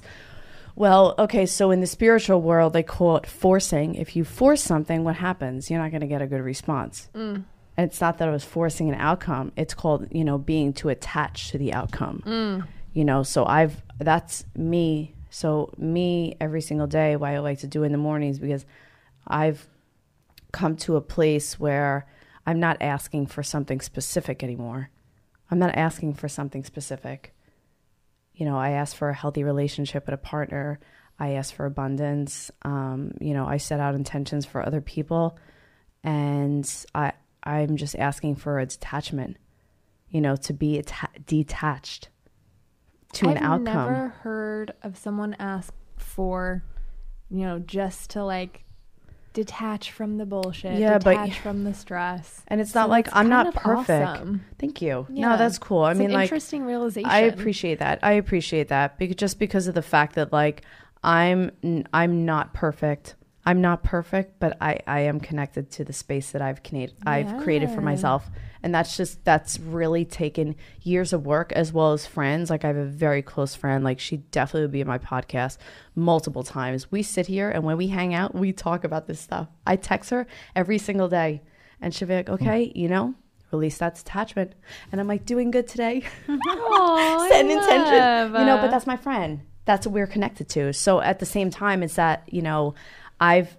Well, 0.80 1.14
okay. 1.18 1.44
So 1.44 1.72
in 1.72 1.80
the 1.80 1.86
spiritual 1.86 2.40
world, 2.40 2.72
they 2.72 2.82
call 2.82 3.18
it 3.18 3.26
forcing. 3.26 3.96
If 3.96 4.16
you 4.16 4.24
force 4.24 4.62
something, 4.62 5.04
what 5.04 5.14
happens? 5.14 5.68
You're 5.68 5.78
not 5.78 5.90
going 5.90 6.00
to 6.00 6.06
get 6.06 6.22
a 6.22 6.26
good 6.26 6.40
response. 6.40 7.10
Mm. 7.14 7.44
And 7.76 7.90
it's 7.90 8.00
not 8.00 8.16
that 8.16 8.28
I 8.28 8.30
was 8.30 8.44
forcing 8.44 8.88
an 8.88 8.94
outcome. 8.94 9.52
It's 9.56 9.74
called 9.74 10.08
you 10.10 10.24
know 10.24 10.38
being 10.38 10.72
too 10.72 10.88
attached 10.88 11.50
to 11.50 11.58
the 11.58 11.74
outcome. 11.74 12.22
Mm. 12.24 12.66
You 12.94 13.04
know, 13.04 13.22
so 13.24 13.44
I've 13.44 13.82
that's 13.98 14.46
me. 14.56 15.14
So 15.28 15.70
me 15.76 16.38
every 16.40 16.62
single 16.62 16.86
day. 16.86 17.14
Why 17.14 17.34
I 17.34 17.40
like 17.40 17.58
to 17.58 17.66
do 17.66 17.82
in 17.82 17.92
the 17.92 17.98
mornings 17.98 18.38
because 18.38 18.64
I've 19.26 19.68
come 20.50 20.76
to 20.76 20.96
a 20.96 21.02
place 21.02 21.60
where 21.60 22.06
I'm 22.46 22.58
not 22.58 22.78
asking 22.80 23.26
for 23.26 23.42
something 23.42 23.82
specific 23.82 24.42
anymore. 24.42 24.88
I'm 25.50 25.58
not 25.58 25.74
asking 25.76 26.14
for 26.14 26.26
something 26.26 26.64
specific. 26.64 27.34
You 28.34 28.46
know, 28.46 28.56
I 28.56 28.70
ask 28.70 28.96
for 28.96 29.10
a 29.10 29.14
healthy 29.14 29.44
relationship 29.44 30.06
with 30.06 30.14
a 30.14 30.18
partner. 30.18 30.80
I 31.18 31.32
ask 31.32 31.54
for 31.54 31.66
abundance. 31.66 32.50
Um, 32.62 33.12
you 33.20 33.34
know, 33.34 33.46
I 33.46 33.58
set 33.58 33.80
out 33.80 33.94
intentions 33.94 34.46
for 34.46 34.64
other 34.64 34.80
people, 34.80 35.38
and 36.02 36.68
I 36.94 37.12
I'm 37.42 37.76
just 37.76 37.96
asking 37.96 38.36
for 38.36 38.58
a 38.58 38.66
detachment. 38.66 39.36
You 40.08 40.20
know, 40.20 40.36
to 40.36 40.52
be 40.52 40.78
atta- 40.78 41.20
detached 41.26 42.08
to 43.14 43.28
I've 43.28 43.36
an 43.36 43.42
outcome. 43.42 43.68
I've 43.68 43.92
never 43.92 44.08
heard 44.08 44.72
of 44.82 44.96
someone 44.96 45.36
ask 45.38 45.72
for, 45.96 46.64
you 47.30 47.44
know, 47.44 47.58
just 47.58 48.10
to 48.10 48.24
like 48.24 48.64
detach 49.32 49.90
from 49.92 50.18
the 50.18 50.26
bullshit, 50.26 50.78
Yeah, 50.78 50.98
but- 50.98 51.10
detach 51.12 51.38
from 51.38 51.64
the 51.64 51.72
stress. 51.74 52.42
And 52.48 52.60
it's 52.60 52.72
So 52.72 52.80
not 52.80 52.90
like 52.90 53.08
I'm 53.12 53.28
not 53.28 53.54
perfect. 53.54 54.08
awesome. 54.08 54.44
Thank 54.58 54.82
you. 54.82 55.06
Yeah. 55.10 55.30
No, 55.30 55.36
that's 55.36 55.58
cool. 55.58 55.82
I 55.84 55.92
It's 55.92 55.98
mean, 55.98 56.08
an 56.08 56.14
like 56.14 56.24
interesting 56.24 56.64
realization. 56.64 57.08
I 57.10 57.20
appreciate 57.20 57.78
that. 57.78 58.00
I 58.02 58.12
appreciate 58.12 58.68
that 58.68 58.98
because 58.98 59.16
just 59.16 59.38
because 59.38 59.68
of 59.68 59.74
the 59.74 59.82
fact 59.82 60.14
that 60.16 60.32
like 60.32 60.62
I'm 61.02 61.50
i'm 61.92 62.24
not 62.26 62.52
perfect. 62.54 63.14
I'm 63.46 63.60
not 63.62 63.82
perfect, 63.82 64.38
but 64.38 64.56
I 64.60 64.80
I 64.86 65.00
am 65.00 65.18
connected 65.20 65.70
to 65.72 65.84
the 65.84 65.92
space 65.92 66.30
that 66.32 66.42
I've 66.42 66.60
I've 67.06 67.42
created 67.42 67.70
for 67.70 67.80
myself. 67.80 68.28
And 68.62 68.74
that's 68.74 68.96
just 68.96 69.24
that's 69.24 69.58
really 69.58 70.04
taken 70.04 70.56
years 70.82 71.12
of 71.12 71.24
work 71.24 71.52
as 71.52 71.72
well 71.72 71.92
as 71.92 72.06
friends. 72.06 72.50
Like 72.50 72.64
I 72.64 72.68
have 72.68 72.76
a 72.76 72.84
very 72.84 73.22
close 73.22 73.54
friend. 73.54 73.82
Like 73.84 74.00
she 74.00 74.18
definitely 74.18 74.62
would 74.62 74.72
be 74.72 74.80
in 74.80 74.86
my 74.86 74.98
podcast 74.98 75.58
multiple 75.94 76.42
times. 76.42 76.90
We 76.90 77.02
sit 77.02 77.26
here 77.26 77.50
and 77.50 77.64
when 77.64 77.76
we 77.76 77.88
hang 77.88 78.14
out, 78.14 78.34
we 78.34 78.52
talk 78.52 78.84
about 78.84 79.06
this 79.06 79.20
stuff. 79.20 79.48
I 79.66 79.76
text 79.76 80.10
her 80.10 80.26
every 80.54 80.78
single 80.78 81.08
day 81.08 81.42
and 81.80 81.94
she'll 81.94 82.08
be 82.08 82.14
like, 82.14 82.28
Okay, 82.28 82.66
mm. 82.66 82.76
you 82.76 82.88
know, 82.88 83.14
release 83.52 83.78
that 83.78 83.94
detachment. 83.94 84.54
And 84.92 85.00
I'm 85.00 85.08
like, 85.08 85.24
doing 85.24 85.50
good 85.50 85.66
today. 85.66 86.02
Aw, 86.28 87.28
set 87.30 87.44
an 87.44 87.50
intention. 87.50 87.98
love, 87.98 88.32
You 88.32 88.46
know, 88.46 88.58
but 88.58 88.70
that's 88.70 88.86
my 88.86 88.96
friend. 88.96 89.40
That's 89.64 89.86
what 89.86 89.94
we're 89.94 90.06
connected 90.06 90.48
to. 90.50 90.72
So 90.72 91.00
at 91.00 91.18
the 91.18 91.26
same 91.26 91.50
time, 91.50 91.82
it's 91.82 91.94
that 91.94 92.28
you 92.32 92.42
know, 92.42 92.74
I've 93.20 93.56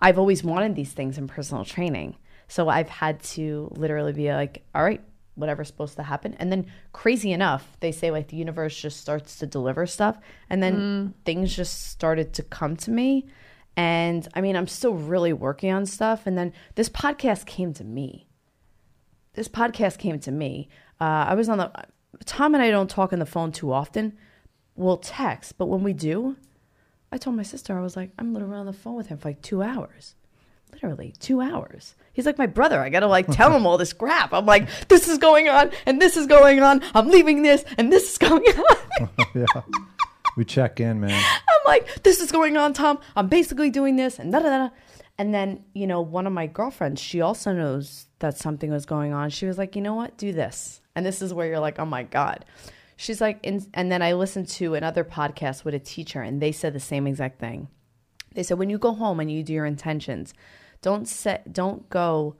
I've 0.00 0.18
always 0.18 0.44
wanted 0.44 0.74
these 0.76 0.92
things 0.92 1.18
in 1.18 1.28
personal 1.28 1.64
training. 1.64 2.16
So 2.54 2.68
I've 2.68 2.88
had 2.88 3.22
to 3.34 3.70
literally 3.76 4.12
be 4.12 4.32
like, 4.32 4.64
all 4.74 4.84
right, 4.84 5.02
whatever's 5.34 5.68
supposed 5.68 5.96
to 5.96 6.02
happen. 6.02 6.34
And 6.34 6.52
then 6.52 6.66
crazy 6.92 7.32
enough, 7.32 7.76
they 7.80 7.92
say 7.92 8.10
like 8.10 8.28
the 8.28 8.36
universe 8.36 8.80
just 8.80 9.00
starts 9.00 9.38
to 9.38 9.46
deliver 9.46 9.86
stuff. 9.86 10.18
And 10.48 10.62
then 10.62 11.14
things 11.24 11.54
just 11.54 11.88
started 11.88 12.32
to 12.34 12.42
come 12.42 12.76
to 12.76 12.90
me. 12.90 13.26
And 13.76 14.28
I 14.34 14.40
mean, 14.40 14.54
I'm 14.54 14.68
still 14.68 14.94
really 14.94 15.32
working 15.32 15.72
on 15.72 15.84
stuff. 15.86 16.26
And 16.26 16.38
then 16.38 16.52
this 16.76 16.88
podcast 16.88 17.46
came 17.46 17.72
to 17.74 17.84
me 17.84 18.28
this 19.34 19.48
podcast 19.48 19.98
came 19.98 20.18
to 20.20 20.32
me. 20.32 20.68
Uh, 21.00 21.26
I 21.28 21.34
was 21.34 21.48
on 21.48 21.58
the 21.58 21.70
Tom 22.24 22.54
and 22.54 22.62
I 22.62 22.70
don't 22.70 22.88
talk 22.88 23.12
on 23.12 23.18
the 23.18 23.26
phone 23.26 23.52
too 23.52 23.72
often. 23.72 24.16
We'll 24.76 24.96
text, 24.96 25.58
but 25.58 25.66
when 25.66 25.82
we 25.82 25.92
do, 25.92 26.36
I 27.12 27.18
told 27.18 27.36
my 27.36 27.42
sister 27.42 27.76
I 27.76 27.82
was 27.82 27.96
like, 27.96 28.10
I'm 28.18 28.32
literally 28.32 28.56
on 28.56 28.66
the 28.66 28.72
phone 28.72 28.94
with 28.94 29.08
him 29.08 29.18
for 29.18 29.28
like 29.28 29.42
two 29.42 29.62
hours, 29.62 30.14
literally 30.72 31.14
two 31.18 31.40
hours. 31.40 31.94
He's 32.12 32.26
like 32.26 32.38
my 32.38 32.46
brother. 32.46 32.80
I 32.80 32.88
gotta 32.88 33.06
like 33.06 33.26
tell 33.28 33.54
him 33.54 33.66
all 33.66 33.78
this 33.78 33.92
crap. 33.92 34.32
I'm 34.32 34.46
like, 34.46 34.68
this 34.88 35.08
is 35.08 35.18
going 35.18 35.48
on 35.48 35.70
and 35.86 36.00
this 36.00 36.16
is 36.16 36.26
going 36.26 36.60
on. 36.62 36.82
I'm 36.94 37.08
leaving 37.08 37.42
this 37.42 37.64
and 37.78 37.92
this 37.92 38.12
is 38.12 38.18
going 38.28 38.44
on. 38.46 39.08
yeah. 39.34 39.62
We 40.36 40.44
check 40.44 40.80
in, 40.80 41.00
man. 41.00 41.12
I'm 41.12 41.60
like, 41.66 42.02
this 42.02 42.20
is 42.20 42.32
going 42.32 42.56
on, 42.56 42.72
Tom. 42.72 42.98
I'm 43.14 43.28
basically 43.28 43.70
doing 43.70 43.96
this 43.96 44.18
and 44.18 44.32
da 44.32 44.40
da 44.40 44.48
da. 44.48 44.70
And 45.16 45.32
then, 45.32 45.64
you 45.74 45.86
know, 45.86 46.00
one 46.00 46.26
of 46.26 46.32
my 46.32 46.48
girlfriends, 46.48 47.00
she 47.00 47.20
also 47.20 47.52
knows 47.52 48.08
that 48.18 48.36
something 48.36 48.70
was 48.70 48.84
going 48.84 49.12
on. 49.12 49.30
She 49.30 49.46
was 49.46 49.58
like, 49.58 49.76
you 49.76 49.82
know 49.82 49.94
what? 49.94 50.16
Do 50.16 50.32
this. 50.32 50.80
And 50.96 51.06
this 51.06 51.22
is 51.22 51.32
where 51.32 51.46
you're 51.46 51.60
like, 51.60 51.78
oh 51.78 51.84
my 51.84 52.02
God. 52.02 52.44
She's 52.96 53.20
like, 53.20 53.40
in, 53.42 53.64
and 53.74 53.90
then 53.90 54.02
I 54.02 54.12
listened 54.12 54.48
to 54.50 54.74
another 54.74 55.04
podcast 55.04 55.64
with 55.64 55.74
a 55.74 55.80
teacher, 55.80 56.22
and 56.22 56.40
they 56.40 56.52
said 56.52 56.72
the 56.72 56.80
same 56.80 57.06
exact 57.06 57.40
thing. 57.40 57.68
They 58.34 58.42
said, 58.42 58.58
when 58.58 58.70
you 58.70 58.78
go 58.78 58.92
home 58.92 59.20
and 59.20 59.30
you 59.30 59.42
do 59.42 59.52
your 59.52 59.66
intentions, 59.66 60.34
don't 60.82 61.08
set, 61.08 61.52
don't 61.52 61.88
go, 61.88 62.36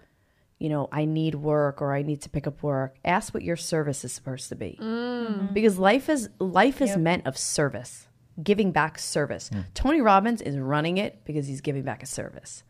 you 0.59 0.69
know, 0.69 0.89
I 0.93 1.05
need 1.05 1.37
work 1.37 1.81
or 1.81 1.95
I 1.95 2.03
need 2.03 2.21
to 2.23 2.29
pick 2.29 2.47
up 2.47 2.63
work. 2.63 2.97
Ask 3.05 3.33
what 3.33 3.43
your 3.43 3.57
service 3.57 4.05
is 4.05 4.13
supposed 4.13 4.49
to 4.49 4.57
be. 4.57 4.79
Mm. 4.81 5.55
Because 5.55 5.79
life 5.79 6.09
is 6.09 6.29
life 6.39 6.81
is 6.81 6.97
meant 6.97 7.27
of 7.27 7.39
service 7.39 8.09
giving 8.43 8.73
back 8.73 8.99
service. 8.99 9.49
Hmm. 9.49 9.61
Tony 9.75 10.01
robbins 10.01 10.43
is 10.43 10.59
running 10.59 10.99
it 10.99 11.25
because 11.25 11.47
he's 11.47 11.61
giving 11.61 11.83
back 11.83 12.03
a 12.03 12.07
service. 12.07 12.65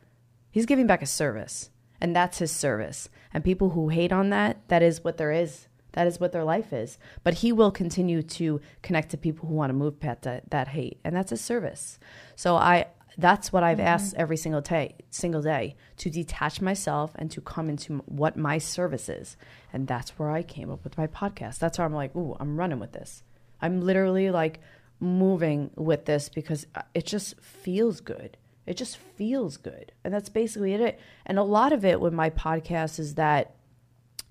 He's 0.50 0.66
giving 0.66 0.86
back 0.86 1.02
a 1.02 1.06
service 1.06 1.70
and 2.00 2.14
that's 2.14 2.38
his 2.38 2.50
service. 2.50 3.08
And 3.32 3.42
people 3.42 3.70
who 3.70 3.88
hate 3.88 4.12
on 4.12 4.30
that 4.30 4.68
that 4.68 4.82
is 4.82 5.02
what 5.02 5.16
there 5.16 5.32
is. 5.32 5.68
That 5.92 6.08
is 6.08 6.18
what 6.18 6.32
their 6.32 6.42
life 6.42 6.72
is. 6.72 6.98
But 7.22 7.34
he 7.34 7.52
will 7.52 7.70
continue 7.70 8.20
to 8.22 8.60
connect 8.82 9.10
to 9.12 9.16
people 9.16 9.48
who 9.48 9.54
want 9.54 9.70
to 9.70 9.74
move 9.74 10.00
past 10.00 10.22
that, 10.22 10.50
that 10.50 10.68
hate 10.68 10.98
and 11.04 11.14
that's 11.14 11.30
his 11.30 11.40
service. 11.40 11.98
So 12.36 12.56
i 12.56 12.86
that's 13.16 13.52
what 13.52 13.62
I've 13.62 13.80
asked 13.80 14.14
every 14.16 14.36
single 14.36 14.60
day, 14.60 14.96
single 15.10 15.42
day, 15.42 15.76
to 15.98 16.10
detach 16.10 16.60
myself 16.60 17.12
and 17.16 17.30
to 17.30 17.40
come 17.40 17.68
into 17.68 17.98
what 18.06 18.36
my 18.36 18.58
service 18.58 19.08
is, 19.08 19.36
and 19.72 19.86
that's 19.86 20.18
where 20.18 20.30
I 20.30 20.42
came 20.42 20.70
up 20.70 20.82
with 20.82 20.98
my 20.98 21.06
podcast. 21.06 21.58
That's 21.58 21.78
where 21.78 21.86
I'm 21.86 21.94
like, 21.94 22.14
ooh, 22.16 22.36
I'm 22.40 22.58
running 22.58 22.80
with 22.80 22.92
this. 22.92 23.22
I'm 23.60 23.80
literally 23.80 24.30
like 24.30 24.60
moving 25.00 25.70
with 25.76 26.06
this 26.06 26.28
because 26.28 26.66
uh, 26.74 26.82
it 26.94 27.06
just 27.06 27.40
feels 27.40 28.00
good. 28.00 28.36
It 28.66 28.76
just 28.76 28.96
feels 28.96 29.56
good, 29.56 29.92
and 30.02 30.12
that's 30.12 30.28
basically 30.28 30.74
it. 30.74 30.98
And 31.26 31.38
a 31.38 31.42
lot 31.42 31.72
of 31.72 31.84
it 31.84 32.00
with 32.00 32.12
my 32.12 32.30
podcast 32.30 32.98
is 32.98 33.14
that 33.14 33.54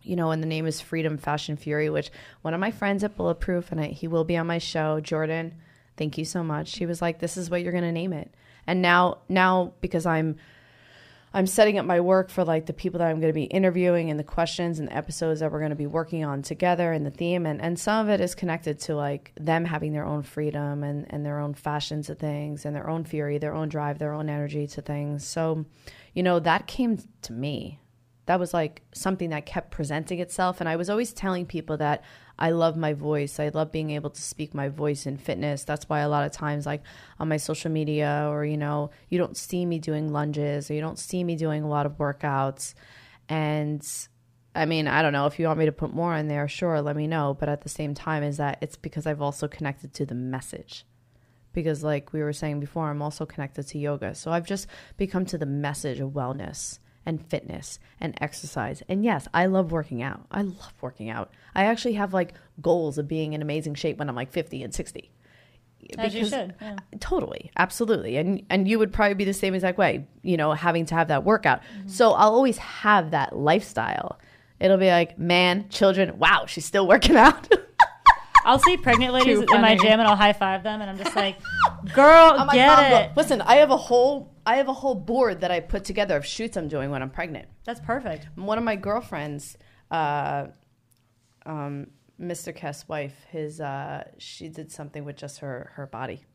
you 0.02 0.18
know, 0.18 0.32
and 0.32 0.44
the 0.44 0.48
name 0.48 0.66
is 0.66 0.82
Freedom 0.82 1.18
Fashion 1.18 1.56
Fury, 1.56 1.90
which 1.90 2.12
one 2.42 2.54
of 2.54 2.60
my 2.60 2.72
friends 2.72 3.06
at 3.06 3.16
Bulletproof, 3.16 3.72
and 3.72 3.80
I, 3.80 3.86
he 3.88 4.08
will 4.08 4.26
be 4.26 4.36
on 4.36 4.48
my 4.48 4.58
show, 4.58 5.00
Jordan. 5.00 5.56
Thank 5.96 6.18
you 6.18 6.26
so 6.26 6.44
much. 6.44 6.78
He 6.78 6.86
was 6.86 7.02
like, 7.02 7.20
"This 7.20 7.38
is 7.38 7.50
what 7.50 7.62
you're 7.62 7.72
going 7.72 7.86
to 7.86 7.92
name 7.92 8.12
it." 8.12 8.34
And 8.68 8.82
now, 8.82 9.20
now 9.30 9.74
because 9.82 10.05
I'm, 10.05 10.38
I'm 11.36 11.47
setting 11.47 11.80
up 11.80 11.86
my 11.86 11.99
work 11.99 12.30
for 12.30 12.43
like 12.43 12.68
the 12.68 12.74
people 12.74 12.99
that 12.99 13.07
I'm 13.07 13.20
going 13.20 13.32
to 13.32 13.34
be 13.34 13.45
interviewing 13.45 14.11
and 14.11 14.20
the 14.20 14.24
questions 14.24 14.80
and 14.80 14.88
the 14.88 14.95
episodes 14.95 15.39
that 15.39 15.51
we're 15.51 15.59
going 15.59 15.72
to 15.72 15.76
be 15.76 15.88
working 15.88 16.24
on 16.24 16.43
together 16.43 16.91
and 16.91 17.05
the 17.05 17.11
theme 17.11 17.47
and, 17.47 17.59
and 17.59 17.80
some 17.80 18.05
of 18.05 18.14
it 18.14 18.22
is 18.22 18.36
connected 18.36 18.80
to 18.82 18.95
like 18.95 19.32
them 19.39 19.66
having 19.66 19.93
their 19.93 20.05
own 20.05 20.22
freedom 20.22 20.84
and, 20.84 21.07
and 21.09 21.26
their 21.26 21.39
own 21.39 21.55
fashion 21.55 22.03
to 22.03 22.14
things 22.14 22.66
and 22.66 22.76
their 22.76 22.88
own 22.88 23.03
fury, 23.03 23.39
their 23.39 23.55
own 23.55 23.68
drive, 23.68 23.97
their 23.97 24.14
own 24.14 24.30
energy 24.30 24.68
to 24.68 24.82
things. 24.82 25.26
So, 25.26 25.66
you 26.14 26.22
know, 26.22 26.39
that 26.39 26.68
came 26.68 26.99
to 27.24 27.34
me. 27.34 27.80
That 28.26 28.39
was 28.39 28.53
like 28.53 28.84
something 28.93 29.32
that 29.32 29.45
kept 29.45 29.71
presenting 29.71 30.19
itself. 30.19 30.61
And 30.61 30.69
I 30.69 30.78
was 30.78 30.89
always 30.89 31.13
telling 31.13 31.45
people 31.45 31.78
that 31.78 32.03
I 32.39 32.51
love 32.51 32.78
my 32.78 32.93
voice. 32.93 33.39
I 33.39 33.49
love 33.49 33.71
being 33.71 33.91
able 33.91 34.09
to 34.09 34.21
speak 34.21 34.53
my 34.53 34.69
voice 34.69 35.05
in 35.05 35.17
fitness. 35.17 35.63
That's 35.63 35.88
why 35.89 35.99
a 35.99 36.09
lot 36.09 36.26
of 36.26 36.32
times, 36.32 36.65
like 36.65 36.82
on 37.19 37.28
my 37.28 37.38
social 37.38 37.69
media, 37.69 38.28
or 38.30 38.45
you 38.45 38.57
know, 38.57 38.91
you 39.09 39.17
don't 39.17 39.38
see 39.38 39.65
me 39.65 39.78
doing 39.78 40.11
lunges, 40.11 40.69
or 40.69 40.74
you 40.74 40.82
don't 40.82 40.99
see 40.99 41.24
me 41.24 41.36
doing 41.36 41.63
a 41.63 41.69
lot 41.69 41.86
of 41.86 41.97
workouts. 41.97 42.74
And 43.30 43.86
I 44.55 44.65
mean, 44.65 44.88
I 44.88 45.01
don't 45.01 45.13
know 45.13 45.26
if 45.26 45.38
you 45.38 45.47
want 45.47 45.59
me 45.59 45.65
to 45.65 45.71
put 45.71 45.93
more 45.93 46.15
in 46.15 46.28
there, 46.28 46.47
sure, 46.47 46.82
let 46.82 46.95
me 46.95 47.07
know. 47.07 47.36
But 47.38 47.49
at 47.49 47.61
the 47.61 47.69
same 47.69 47.93
time, 47.93 48.24
is 48.24 48.38
that 48.38 48.57
it's 48.61 48.78
because 48.78 49.05
I've 49.05 49.21
also 49.21 49.47
connected 49.47 49.93
to 49.95 50.05
the 50.05 50.15
message. 50.15 50.86
Because, 51.51 51.84
like 51.84 52.13
we 52.13 52.24
were 52.24 52.34
saying 52.34 52.61
before, 52.61 52.89
I'm 52.89 53.01
also 53.01 53.26
connected 53.28 53.67
to 53.67 53.78
yoga. 53.78 54.15
So 54.15 54.32
I've 54.32 54.47
just 54.47 54.65
become 54.97 55.26
to 55.26 55.38
the 55.38 55.45
message 55.45 55.99
of 55.99 56.11
wellness 56.11 56.80
and 57.06 57.26
fitness 57.28 57.80
and 57.99 58.18
exercise. 58.22 58.84
And 58.88 59.04
yes, 59.04 59.28
I 59.34 59.45
love 59.45 59.72
working 59.72 60.01
out. 60.01 60.26
I 60.32 60.41
love 60.41 60.74
working 60.82 61.10
out. 61.10 61.32
I 61.56 61.66
actually 61.66 61.93
have 61.93 62.14
like 62.14 62.34
goals 62.62 62.97
of 62.97 63.08
being 63.08 63.34
in 63.34 63.41
amazing 63.41 63.76
shape 63.76 63.97
when 63.97 64.10
I'm 64.10 64.16
like 64.16 64.32
50 64.32 64.64
and 64.64 64.74
60. 64.74 65.12
As 65.97 66.16
you 66.16 66.26
should. 66.26 66.56
Yeah. 66.62 66.78
Totally, 67.01 67.51
absolutely, 67.58 68.16
and 68.16 68.45
and 68.49 68.70
you 68.70 68.80
would 68.80 68.93
probably 68.93 69.16
be 69.16 69.26
the 69.26 69.34
same 69.34 69.54
exact 69.54 69.78
way. 69.78 70.08
You 70.22 70.38
know, 70.38 70.54
having 70.54 70.86
to 70.86 70.95
have 70.95 71.10
that 71.10 71.26
workout. 71.26 71.62
Mm-hmm. 71.62 71.89
So 71.89 72.12
I'll 72.12 72.34
always 72.34 72.58
have 72.58 73.12
that 73.12 73.36
lifestyle. 73.36 74.18
It'll 74.62 74.78
be 74.78 74.89
like, 74.89 75.20
man, 75.20 75.68
children, 75.68 76.18
wow, 76.18 76.45
she's 76.47 76.64
still 76.64 76.88
working 76.88 77.18
out. 77.18 77.51
I'll 78.45 78.60
see 78.60 78.78
pregnant 78.78 79.14
ladies 79.14 79.39
in 79.39 79.62
my 79.62 79.76
gym 79.76 79.99
and 79.99 80.04
I'll 80.04 80.16
high 80.16 80.34
five 80.34 80.64
them 80.64 80.82
and 80.82 80.89
I'm 80.89 80.97
just 80.97 81.16
like, 81.16 81.38
girl, 81.93 82.34
I'm 82.38 82.47
get 82.49 82.68
"Mom, 82.68 83.01
it. 83.01 83.12
Listen, 83.16 83.41
I 83.41 83.56
have 83.56 83.72
a 83.72 83.78
whole 83.78 84.33
I 84.46 84.56
have 84.56 84.68
a 84.68 84.74
whole 84.74 84.96
board 84.96 85.41
that 85.41 85.52
I 85.52 85.60
put 85.60 85.84
together 85.84 86.18
of 86.18 86.26
shoots 86.26 86.58
I'm 86.58 86.68
doing 86.68 86.89
when 86.91 87.02
I'm 87.02 87.10
pregnant. 87.10 87.48
That's 87.64 87.80
perfect. 87.80 88.28
One 88.36 88.58
of 88.58 88.64
my 88.64 88.76
girlfriends, 88.76 89.58
uh, 89.89 90.48
um, 91.46 91.88
Mr. 92.20 92.56
Kest's 92.56 92.88
wife, 92.89 93.16
his 93.30 93.62
uh, 93.62 94.04
she 94.18 94.50
did 94.50 94.72
something 94.72 95.06
with 95.06 95.16
just 95.16 95.39
her 95.39 95.72
her 95.76 95.88
body 95.88 96.26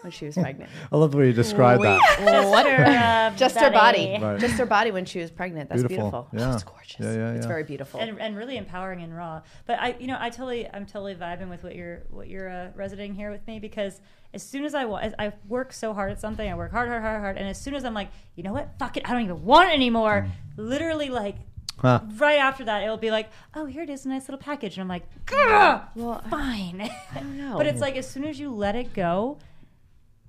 when 0.00 0.10
she 0.10 0.26
was 0.26 0.34
pregnant. 0.34 0.70
I 0.92 0.96
love 0.96 1.12
the 1.12 1.18
way 1.18 1.26
you 1.28 1.32
describe 1.32 1.80
that. 1.82 2.00
Just 2.18 2.66
her, 2.66 2.84
uh, 2.84 3.36
just 3.36 3.56
her 3.58 3.70
body, 3.70 4.18
Right. 4.20 4.38
just 4.40 4.54
her 4.54 4.66
body 4.66 4.90
when 4.90 5.04
she 5.04 5.20
was 5.20 5.30
pregnant. 5.30 5.68
That's 5.70 5.82
Beautiful. 5.84 6.28
beautiful. 6.32 6.38
Yeah. 6.48 6.54
It's 6.54 6.64
gorgeous. 6.64 6.96
Yeah, 7.00 7.12
yeah, 7.14 7.30
It's 7.32 7.44
yeah. 7.44 7.48
very 7.48 7.64
beautiful. 7.64 8.00
and, 8.00 8.20
and 8.20 8.36
really 8.36 8.56
empowering 8.56 9.02
and 9.02 9.16
raw. 9.16 9.42
But 9.66 9.78
I, 9.80 9.96
you 10.00 10.06
know, 10.08 10.16
I 10.18 10.30
totally, 10.30 10.68
I'm 10.72 10.86
totally 10.86 11.14
vibing 11.14 11.48
with 11.48 11.62
what 11.62 11.76
you're, 11.76 12.02
what 12.10 12.28
you're 12.28 12.48
uh, 12.48 12.68
resonating 12.74 13.14
here 13.14 13.30
with 13.30 13.46
me 13.46 13.58
because 13.60 14.00
as 14.34 14.42
soon 14.42 14.64
as 14.64 14.74
I, 14.74 14.84
wa- 14.84 14.98
as 14.98 15.14
I 15.18 15.32
work 15.48 15.72
so 15.72 15.94
hard 15.94 16.10
at 16.10 16.20
something, 16.20 16.50
I 16.50 16.54
work 16.54 16.72
hard, 16.72 16.88
hard, 16.88 17.02
hard, 17.02 17.20
hard, 17.20 17.36
and 17.38 17.48
as 17.48 17.60
soon 17.60 17.74
as 17.74 17.84
I'm 17.84 17.94
like, 17.94 18.08
you 18.34 18.42
know 18.42 18.52
what, 18.52 18.70
fuck 18.78 18.96
it, 18.96 19.08
I 19.08 19.12
don't 19.12 19.22
even 19.22 19.44
want 19.44 19.70
it 19.70 19.74
anymore. 19.74 20.26
Literally, 20.56 21.08
like 21.08 21.36
Huh. 21.78 22.00
right 22.16 22.40
after 22.40 22.64
that, 22.64 22.82
it'll 22.82 22.96
be 22.96 23.12
like, 23.12 23.30
oh, 23.54 23.64
here 23.66 23.84
it 23.84 23.90
is, 23.90 24.04
a 24.04 24.08
nice 24.08 24.22
little 24.28 24.40
package, 24.40 24.74
and 24.76 24.82
I'm 24.82 24.88
like, 24.88 25.04
Gah, 25.26 25.82
Well, 25.94 26.20
fine. 26.28 26.80
I 27.14 27.20
don't 27.20 27.36
know. 27.38 27.56
but 27.56 27.66
it's 27.66 27.80
like 27.80 27.94
as 27.94 28.10
soon 28.10 28.24
as 28.24 28.40
you 28.40 28.50
let 28.50 28.74
it 28.74 28.92
go, 28.92 29.38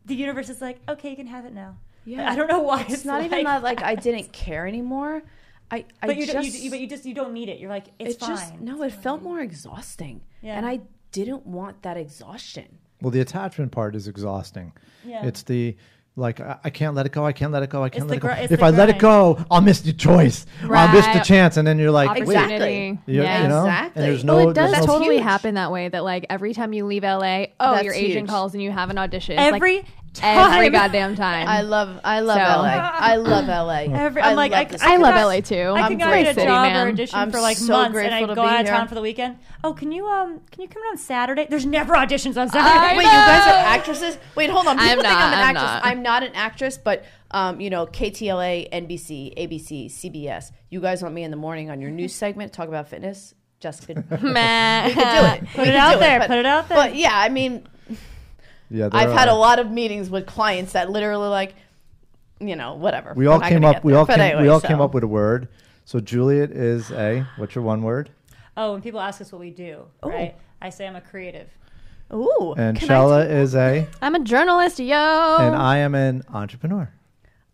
the 0.10 0.16
universe 0.16 0.50
is 0.50 0.62
like, 0.62 0.80
okay, 0.90 1.10
you 1.12 1.16
can 1.16 1.28
have 1.28 1.46
it 1.46 1.54
now. 1.54 1.78
Yeah. 2.06 2.30
I 2.30 2.36
don't 2.36 2.48
know 2.48 2.60
why 2.62 2.82
it's, 2.82 2.94
it's, 2.94 3.06
not 3.06 3.24
even 3.24 3.44
that 3.46 3.64
like 3.64 3.82
I 3.82 3.96
didn't 3.96 4.32
care 4.34 4.68
anymore. 4.68 5.22
I, 5.72 5.86
I 6.02 6.08
But 6.08 6.16
you, 6.18 6.24
just, 6.26 6.34
don't, 6.34 6.46
you, 6.46 6.52
you- 6.52 6.70
but 6.72 6.80
you 6.80 6.88
just 6.88 7.06
you 7.06 7.14
don't 7.14 7.34
need 7.34 7.48
it. 7.50 7.60
You're 7.60 7.70
like 7.70 7.86
it's 8.00 8.16
it 8.16 8.20
fine. 8.20 8.30
just 8.30 8.60
no, 8.60 8.82
it 8.84 8.92
felt 8.92 9.22
more 9.22 9.40
exhausting, 9.40 10.22
Yeah. 10.42 10.58
and 10.58 10.66
I 10.66 10.82
didn't 11.12 11.46
want 11.46 11.84
that 11.84 11.96
exhaustion. 11.98 12.80
Well, 13.02 13.12
the 13.12 13.22
attachment 13.22 13.72
part 13.72 13.96
is 13.96 14.08
exhausting. 14.08 14.74
Yeah. 15.06 15.26
It's 15.26 15.44
the 15.44 15.76
like 16.16 16.40
I, 16.42 16.58
I 16.66 16.70
can't 16.70 16.96
let 16.96 17.06
it 17.06 17.12
go. 17.14 17.26
I 17.26 17.32
can't 17.32 17.52
let 17.54 17.62
it 17.64 17.70
go. 17.70 17.82
I 17.84 17.90
can't 17.90 18.04
It's 18.04 18.10
let 18.12 18.20
the 18.22 18.28
it 18.28 18.30
go. 18.30 18.36
gr- 18.36 18.42
it's 18.44 18.52
If 18.52 18.60
the 18.60 18.66
I 18.66 18.70
let 18.72 18.90
it 18.90 18.98
go, 19.00 19.46
I'll 19.52 19.62
miss 19.62 19.82
the 19.82 19.94
choice. 19.94 20.46
Right. 20.64 20.90
I'll 20.90 20.94
miss 20.94 21.06
the 21.06 21.20
chance, 21.24 21.56
and 21.58 21.66
then 21.68 21.78
you're 21.80 21.92
like, 21.92 22.10
wait, 22.26 22.28
you, 22.28 22.98
Yeah. 23.22 23.44
you 23.44 23.48
know, 23.48 23.60
Exactly. 23.66 24.02
and 24.04 24.12
there's 24.12 24.24
no. 24.26 24.36
well, 24.38 24.50
it 24.50 24.54
does 24.56 24.72
no- 24.72 24.86
totally 24.86 25.16
huge. 25.16 25.24
happen 25.24 25.54
that 25.56 25.72
way. 25.72 25.88
That 25.88 26.04
like 26.04 26.26
every 26.30 26.54
time 26.54 26.74
you 26.74 26.86
leave 26.86 27.04
LA, 27.04 27.46
oh, 27.60 27.74
That's 27.76 27.84
your 27.86 27.94
agent 27.94 28.22
huge. 28.22 28.30
calls 28.30 28.54
and 28.56 28.64
you 28.64 28.72
have 28.72 28.90
an 28.90 28.98
audition. 28.98 29.38
It's, 29.40 29.52
like, 29.52 29.86
every 30.22 30.56
every 30.58 30.70
goddamn 30.70 31.16
time. 31.16 31.48
I 31.48 31.62
love 31.62 32.00
I 32.04 32.20
love 32.22 32.38
So- 32.38 32.62
LA. 32.62 32.92
I 32.94 33.16
love 33.16 33.48
LA. 33.48 33.74
Every, 34.00 34.22
I'm 34.22 34.36
like, 34.36 34.52
I, 34.54 34.66
this 34.66 34.82
I 34.82 34.96
could 34.96 35.02
love 35.02 35.16
not- 35.16 35.26
LA 35.28 35.42
too. 35.42 35.56
I 35.56 35.82
I'm 35.82 35.90
could 35.90 35.98
not 36.00 36.10
great 36.10 36.24
get 36.24 36.32
a 36.32 36.34
city, 36.36 36.46
job 36.48 36.64
man. 36.72 36.88
or 36.88 36.90
audition 36.92 37.20
I'm 37.20 37.32
for 37.32 37.42
like 37.42 37.58
so 37.58 37.74
months, 37.74 37.86
and 37.86 37.94
grateful 37.94 38.16
I 38.16 38.20
to 38.28 38.36
go 38.36 38.42
be 38.44 38.48
out 38.48 38.60
of 38.62 38.66
here. 38.68 38.76
town 38.76 38.88
for 38.88 38.96
the 38.96 39.02
weekend. 39.02 39.38
Oh, 39.64 39.74
can 39.74 39.92
you 39.92 40.06
um, 40.08 40.42
can 40.52 40.62
you 40.62 40.68
come 40.68 40.82
in 40.84 40.90
on 40.92 40.98
Saturday? 40.98 41.48
There's 41.50 41.66
never 41.66 41.94
auditions 41.94 42.38
on 42.40 42.50
Saturday. 42.50 42.98
Wait, 42.98 43.04
you 43.06 43.10
guys 43.12 43.48
are 43.48 43.66
actresses? 43.76 44.18
Wait, 44.36 44.50
hold 44.50 44.68
on. 44.68 44.78
People 44.78 44.92
I'm 44.92 44.98
think 44.98 45.08
I'm 45.08 45.14
not, 45.20 45.34
an 45.34 45.40
I'm 45.40 45.56
actress. 45.58 45.64
not. 45.64 45.86
I'm 45.86 46.02
not 46.04 46.24
an 46.24 46.32
actress, 46.36 46.78
but 46.78 47.06
um, 47.32 47.60
you 47.62 47.70
know, 47.70 47.86
KTLA, 47.86 48.70
NBC, 48.72 49.38
ABC, 49.38 49.86
CBS. 49.88 50.52
You 50.70 50.82
guys 50.82 51.02
want 51.04 51.14
me 51.14 51.24
in 51.24 51.32
the 51.32 51.38
morning 51.38 51.70
on 51.70 51.80
your 51.82 51.92
news 51.92 52.14
segment 52.16 52.52
talk 52.54 52.68
about 52.68 52.88
fitness? 52.90 53.34
Jessica, 53.60 53.94
we 54.10 54.18
could 54.18 54.20
do 54.24 54.24
it. 54.24 55.44
Put 55.54 55.68
it 55.68 55.76
out 55.76 56.00
there, 56.00 56.20
put 56.22 56.38
it 56.38 56.46
out 56.46 56.70
there. 56.70 56.78
But 56.78 56.96
yeah, 56.96 57.12
I 57.14 57.28
mean, 57.28 57.68
Yeah, 58.70 58.90
I've 58.92 59.12
had 59.12 59.28
a 59.30 59.34
lot 59.34 59.60
of 59.60 59.72
meetings 59.72 60.10
with 60.10 60.26
clients 60.26 60.74
that 60.74 60.90
literally 60.90 61.28
like, 61.30 61.56
you 62.40 62.56
know, 62.56 62.76
whatever. 62.76 63.14
We 63.16 63.28
all 63.28 63.40
came 63.40 63.66
up. 63.66 63.78
get 63.78 63.84
We 63.84 63.92
there. 63.94 64.00
all 64.00 64.06
But 64.06 64.16
came. 64.18 64.26
anyway, 64.26 64.42
we 64.44 64.48
all 64.50 64.60
so- 64.60 64.68
came 64.68 64.82
up 64.82 64.94
with 64.94 65.04
a 65.04 65.08
word. 65.08 65.48
So 65.86 66.00
Juliet 66.00 66.52
is 66.52 66.92
a. 66.92 67.26
What's 67.38 67.56
your 67.56 67.64
one 67.64 67.82
word? 67.84 68.12
oh, 68.58 68.74
when 68.74 68.82
people 68.82 69.00
ask 69.00 69.22
us 69.22 69.32
what 69.32 69.40
we 69.40 69.52
do, 69.52 69.86
Ooh. 70.06 70.10
right? 70.10 70.36
I 70.62 70.70
say 70.70 70.86
I'm 70.86 70.96
a 70.98 71.02
creative. 71.02 71.48
Ooh, 72.14 72.54
And 72.58 72.78
Shella 72.78 73.24
take- 73.24 73.32
is 73.38 73.56
a. 73.56 73.88
I'm 74.02 74.16
a 74.16 74.20
journalist, 74.20 74.80
yo. 74.80 75.38
And 75.40 75.56
I 75.56 75.78
am 75.78 75.96
an 75.96 76.24
entrepreneur. 76.34 76.92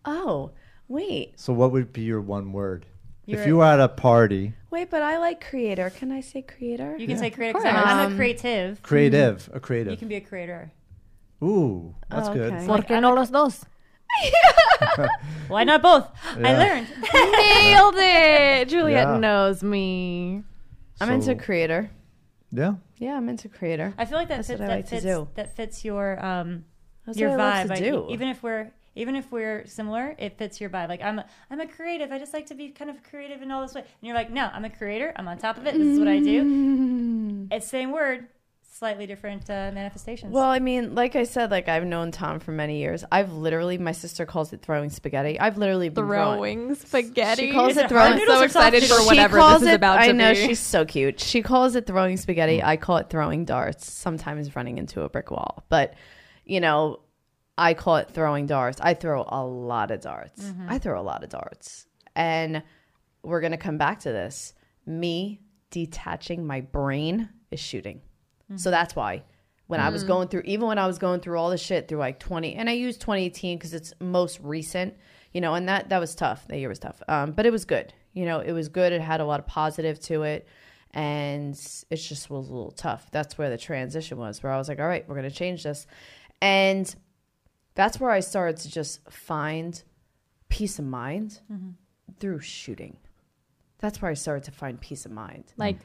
Oh, 0.06 0.52
wait, 0.88 1.40
So 1.40 1.54
what 1.54 1.72
would 1.72 1.94
be 1.94 2.02
your 2.02 2.22
one 2.22 2.52
word? 2.52 2.86
You're 3.26 3.40
if 3.42 3.48
you 3.48 3.58
were 3.58 3.66
at 3.66 3.80
a 3.80 3.88
party, 3.88 4.54
wait, 4.72 4.90
but 4.92 5.02
I 5.02 5.18
like 5.18 5.48
creator. 5.48 5.90
Can 5.90 6.12
I 6.12 6.22
say 6.22 6.42
creator? 6.44 6.96
You 6.98 7.08
can 7.08 7.16
Yeah. 7.16 7.22
say 7.22 7.30
creative. 7.32 7.56
Of 7.58 7.64
'cause 7.64 7.74
I'm, 7.74 7.76
a- 7.76 7.86
I'm 7.88 8.00
a 8.00 8.06
course. 8.08 8.18
creative. 8.18 8.82
creative, 8.84 9.50
a 9.54 9.60
creative. 9.60 9.92
You 9.92 9.98
can 9.98 10.08
be 10.08 10.16
a 10.16 10.22
creator. 10.22 10.72
Ooh, 11.46 11.96
that's 12.10 12.30
Oh, 12.30 12.34
good. 12.34 12.54
okay. 12.54 12.66
¿Por 12.68 12.80
qué 12.84 13.00
no 13.02 13.14
los 13.14 13.30
dos? 13.30 13.64
Why 15.48 15.64
not 15.64 15.82
both? 15.82 16.10
I 16.36 16.40
Yeah. 16.40 16.58
learned. 16.60 16.88
Nailed 17.14 17.96
it. 17.98 18.70
Juliet 18.70 19.08
Yeah. 19.08 19.18
knows 19.18 19.62
me. 19.64 20.44
I'm 21.00 21.08
So- 21.08 21.14
into 21.32 21.36
creator. 21.36 21.90
Yeah. 22.52 22.76
Yeah, 22.98 23.18
I'm 23.18 23.28
into 23.30 23.50
creator. 23.50 23.94
I 23.98 24.06
feel 24.06 24.18
like 24.18 24.30
that 24.30 24.38
That's 24.38 24.48
fits. 24.48 24.60
what 24.60 24.66
I 24.66 24.68
That 24.70 24.76
like 24.78 24.86
to 24.86 24.92
fits. 24.92 25.04
do. 25.06 25.28
That 25.36 25.56
fits 25.56 25.84
your 25.86 26.24
um 26.26 26.66
That's 27.06 27.18
your 27.18 27.32
what 27.32 27.40
I 27.42 27.44
vibe. 27.66 27.70
love 27.70 27.78
to 27.78 27.84
Like, 27.84 27.92
do. 27.92 28.06
even 28.10 28.28
if 28.30 28.42
we're 28.42 28.72
even 28.98 29.18
if 29.18 29.30
we're 29.30 29.66
similar, 29.66 30.16
it 30.18 30.38
fits 30.38 30.62
your 30.62 30.70
vibe. 30.70 30.88
Like 30.88 31.02
I'm 31.04 31.20
a, 31.20 31.26
I'm 31.52 31.60
a 31.60 31.68
creative. 31.68 32.14
I 32.14 32.18
just 32.18 32.34
like 32.34 32.46
to 32.48 32.56
be 32.56 32.70
kind 32.70 32.90
of 32.90 33.04
creative 33.04 33.42
in 33.42 33.52
all 33.52 33.62
this 33.62 33.74
way. 33.74 33.82
And 33.82 33.90
you're 34.02 34.16
like, 34.16 34.32
no, 34.32 34.50
I'm 34.54 34.64
a 34.64 34.70
creator. 34.70 35.12
I'm 35.18 35.28
on 35.28 35.38
top 35.38 35.58
of 35.58 35.68
it. 35.68 35.74
This 35.78 35.86
is 35.86 36.00
what 36.00 36.08
I 36.08 36.20
do. 36.22 37.48
It's 37.52 37.68
same 37.68 37.92
word, 37.92 38.28
slightly 38.78 39.06
different 39.06 39.50
uh, 39.50 39.72
manifestations. 39.74 40.34
Well, 40.34 40.44
I 40.44 40.60
mean, 40.60 40.96
like 40.96 41.16
I 41.16 41.24
said, 41.24 41.50
like 41.50 41.70
I've 41.70 41.86
known 41.86 42.12
Tom 42.12 42.40
for 42.40 42.52
many 42.52 42.80
years. 42.80 43.06
I've 43.10 43.32
literally, 43.32 43.78
my 43.78 43.94
sister 43.94 44.26
calls 44.26 44.52
it 44.52 44.62
throwing 44.62 44.90
spaghetti. 44.90 45.40
I've 45.40 45.58
literally 45.58 45.90
been 45.90 46.06
Throwing 46.06 46.76
spaghetti. 46.76 47.48
She 47.48 47.52
calls 47.54 47.78
it 47.78 47.86
it 47.86 47.90
throwing. 47.90 48.18
hard 48.18 48.22
I'm 48.22 48.28
so 48.28 48.44
excited 48.44 48.84
for 48.84 49.06
whatever 49.06 49.38
she 49.38 49.42
calls 49.42 49.62
this 49.62 49.68
it, 49.70 49.72
is 49.72 49.76
about 49.76 50.00
I 50.00 50.08
to 50.08 50.14
know 50.14 50.34
be. 50.34 50.48
she's 50.48 50.60
so 50.60 50.84
cute. 50.84 51.20
She 51.22 51.42
calls 51.42 51.76
it 51.76 51.88
throwing 51.88 52.18
spaghetti. 52.18 52.62
I 52.62 52.76
call 52.76 52.98
it 52.98 53.10
throwing 53.10 53.46
darts. 53.46 53.90
Sometimes 53.90 54.56
running 54.56 54.78
into 54.78 55.02
a 55.04 55.10
brick 55.10 55.32
wall, 55.32 55.64
but 55.70 55.94
you 56.44 56.60
know, 56.60 57.00
I 57.58 57.74
call 57.74 57.96
it 57.98 58.12
throwing 58.12 58.46
darts. 58.46 58.82
I 58.82 58.94
throw 58.94 59.24
a 59.28 59.44
lot 59.46 59.92
of 59.92 60.02
darts. 60.02 60.44
Mm-hmm. 60.44 60.70
I 60.70 60.80
throw 60.80 61.00
a 61.00 61.04
lot 61.04 61.24
of 61.24 61.30
darts, 61.30 61.88
and 62.14 62.62
we're 63.24 63.40
gonna 63.42 63.58
come 63.58 63.78
back 63.78 64.02
to 64.02 64.12
this. 64.12 64.54
Me 64.86 65.40
detaching 65.72 66.46
my 66.46 66.60
brain 66.62 67.30
is 67.52 67.60
shooting, 67.60 68.02
so 68.56 68.70
that's 68.72 68.96
why. 68.96 69.24
When 69.68 69.80
I 69.80 69.90
was 69.90 70.04
Mm. 70.04 70.08
going 70.08 70.28
through, 70.28 70.44
even 70.46 70.68
when 70.68 70.78
I 70.78 70.86
was 70.86 71.00
going 71.00 71.22
through 71.22 71.40
all 71.40 71.50
the 71.50 71.58
shit 71.58 71.88
through 71.88 71.98
like 71.98 72.20
20, 72.20 72.54
and 72.56 72.70
I 72.70 72.74
used 72.74 73.02
2018 73.02 73.58
because 73.58 73.74
it's 73.74 73.94
most 74.00 74.40
recent, 74.42 74.94
you 75.34 75.42
know, 75.42 75.56
and 75.56 75.68
that 75.68 75.90
that 75.90 75.98
was 76.00 76.14
tough. 76.14 76.48
That 76.50 76.60
year 76.60 76.70
was 76.70 76.78
tough, 76.80 77.02
um, 77.08 77.32
but 77.32 77.46
it 77.48 77.52
was 77.52 77.66
good. 77.66 77.94
You 78.14 78.26
know, 78.26 78.40
it 78.40 78.52
was 78.52 78.70
good. 78.70 78.94
It 78.94 79.02
had 79.02 79.20
a 79.22 79.26
lot 79.26 79.40
of 79.40 79.48
positive 79.48 80.00
to 80.02 80.22
it, 80.24 80.48
and 80.92 81.54
it 81.90 81.96
just 81.96 82.30
was 82.30 82.48
a 82.50 82.54
little 82.54 82.72
tough. 82.72 83.10
That's 83.12 83.38
where 83.38 83.50
the 83.50 83.58
transition 83.58 84.18
was, 84.20 84.44
where 84.44 84.52
I 84.52 84.58
was 84.58 84.70
like, 84.70 84.80
all 84.80 84.88
right, 84.88 85.08
we're 85.10 85.16
gonna 85.16 85.32
change 85.32 85.64
this, 85.64 85.88
and 86.42 86.96
that's 87.74 88.00
where 88.00 88.12
I 88.12 88.20
started 88.20 88.58
to 88.58 88.70
just 88.70 89.10
find 89.12 89.82
peace 90.50 90.78
of 90.80 90.86
mind 90.86 91.40
through 92.20 92.40
shooting. 92.40 92.98
That's 93.80 94.02
where 94.02 94.12
I 94.12 94.14
started 94.14 94.44
to 94.46 94.52
find 94.52 94.80
peace 94.80 95.06
of 95.06 95.12
mind. 95.12 95.46
like, 95.58 95.80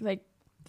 like 0.00 0.20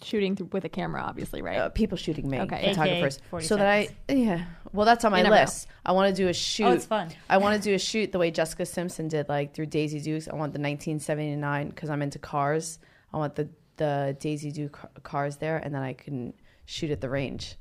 shooting 0.02 0.34
th- 0.36 0.50
with 0.52 0.64
a 0.64 0.68
camera, 0.68 1.02
obviously, 1.02 1.42
right? 1.42 1.56
uh, 1.58 1.68
people 1.68 1.96
shooting 1.96 2.28
me, 2.28 2.40
Okay. 2.40 2.68
photographers, 2.70 3.18
40 3.30 3.46
so 3.46 3.56
that 3.56 3.66
I 3.66 3.88
yeah. 4.08 4.44
Well, 4.72 4.86
that's 4.86 5.04
on 5.04 5.12
my 5.12 5.18
You 5.18 5.24
never 5.24 5.34
know. 5.36 5.40
list. 5.42 5.66
I 5.84 5.92
want 5.92 6.14
to 6.14 6.22
do 6.22 6.28
a 6.28 6.32
shoot. 6.32 6.64
Oh, 6.66 6.72
it's 6.72 6.86
fun. 6.86 7.08
I 7.28 7.38
want 7.38 7.60
to 7.60 7.68
do 7.68 7.74
a 7.74 7.78
shoot 7.78 8.12
the 8.12 8.18
way 8.18 8.30
Jessica 8.30 8.64
Simpson 8.66 9.08
did, 9.08 9.28
like 9.28 9.52
through 9.54 9.66
Daisy 9.66 10.00
Dukes. 10.00 10.28
I 10.28 10.34
want 10.34 10.52
the 10.52 10.60
1979 10.60 11.68
because 11.70 11.90
I'm 11.90 12.02
into 12.02 12.18
cars. 12.18 12.78
I 13.12 13.16
want 13.18 13.34
the 13.34 13.48
the 13.76 14.16
Daisy 14.20 14.52
Duke 14.52 14.72
ca- 14.72 14.88
cars 15.02 15.38
there, 15.38 15.56
and 15.58 15.74
then 15.74 15.82
I 15.82 15.94
can 15.94 16.34
shoot 16.66 16.90
at 16.90 17.00
the 17.00 17.08
range. 17.08 17.56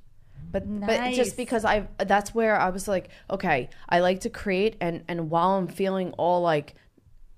But 0.52 0.64
but 0.80 0.88
Nice. 1.00 1.16
just 1.16 1.36
because 1.38 1.66
I 1.66 1.88
that's 1.98 2.34
where 2.36 2.60
I 2.60 2.70
was 2.70 2.88
like, 2.88 3.10
okay, 3.30 3.70
I 3.90 4.00
like 4.00 4.22
to 4.22 4.30
create, 4.30 4.76
and 4.80 5.04
and 5.08 5.30
while 5.30 5.52
I'm 5.58 5.68
feeling 5.68 6.12
all 6.18 6.42
like 6.42 6.76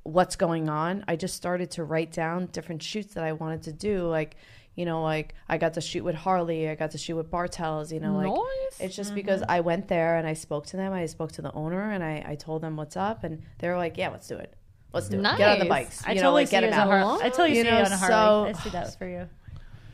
what's 0.03 0.35
going 0.35 0.67
on, 0.67 1.05
I 1.07 1.15
just 1.15 1.35
started 1.35 1.71
to 1.71 1.83
write 1.83 2.11
down 2.11 2.47
different 2.47 2.81
shoots 2.83 3.13
that 3.13 3.23
I 3.23 3.31
wanted 3.33 3.63
to 3.63 3.71
do, 3.73 4.07
like. 4.07 4.35
You 4.81 4.85
know, 4.91 5.01
like 5.13 5.27
I 5.47 5.55
got 5.59 5.73
to 5.75 5.81
shoot 5.89 6.03
with 6.03 6.15
Harley, 6.15 6.61
I 6.67 6.75
got 6.75 6.91
to 6.91 6.97
shoot 6.97 7.15
with 7.15 7.29
Bartels. 7.29 7.91
You 7.93 7.99
know, 7.99 8.13
like 8.21 8.27
Nice. 8.33 8.79
it's 8.85 8.95
just 8.95 9.09
Mm-hmm. 9.11 9.15
because 9.21 9.41
I 9.47 9.59
went 9.59 9.87
there 9.87 10.17
and 10.17 10.25
I 10.27 10.33
spoke 10.33 10.65
to 10.71 10.75
them. 10.77 10.91
I 10.91 11.05
spoke 11.05 11.31
to 11.33 11.41
the 11.43 11.53
owner 11.53 11.83
and 11.95 12.03
I, 12.03 12.15
I 12.31 12.35
told 12.35 12.59
them 12.63 12.73
what's 12.77 12.97
up, 12.97 13.23
and 13.23 13.33
they 13.59 13.67
were 13.69 13.77
like, 13.77 13.95
"Yeah, 14.01 14.09
let's 14.09 14.27
do 14.27 14.37
it. 14.45 14.51
Let's 14.93 15.07
do 15.07 15.19
it. 15.19 15.23
Get 15.37 15.49
on 15.53 15.59
the 15.59 15.65
Nice. 15.65 15.69
bikes. 15.69 15.97
I 16.05 16.09
you 16.09 16.15
know, 16.15 16.21
totally 16.23 16.41
like 16.43 16.49
get 16.49 16.63
you 16.63 16.69
them 16.71 16.79
as 16.79 16.87
a 16.89 16.91
out." 16.91 17.05
Har- 17.19 17.23
I 17.25 17.29
totally 17.29 17.49
You 17.57 17.63
see 17.63 17.69
know, 17.69 17.77
you 17.79 17.85
on 17.85 17.91
a 17.91 17.97
Harley. 17.97 18.53
so- 18.53 18.59
I 18.59 18.63
see 18.63 18.69
that 18.71 18.97
for 18.97 19.07
you. 19.07 19.29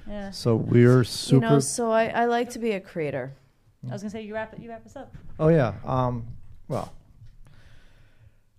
Yeah. 0.07 0.31
So 0.31 0.55
we're 0.55 0.99
You 0.99 1.03
super. 1.03 1.41
know, 1.49 1.59
so 1.59 1.91
I, 1.91 2.05
I 2.21 2.25
like 2.25 2.49
to 2.51 2.59
be 2.59 2.71
a 2.71 2.79
creator. 2.79 3.33
I 3.89 3.91
was 3.91 4.01
gonna 4.03 4.09
say 4.09 4.21
you 4.21 4.33
wrap 4.33 4.53
it. 4.53 4.59
You 4.61 4.69
wrap 4.69 4.85
us 4.85 4.95
up. 4.95 5.13
oh 5.39 5.49
yeah. 5.49 5.73
Um. 5.85 6.25
Well. 6.69 6.93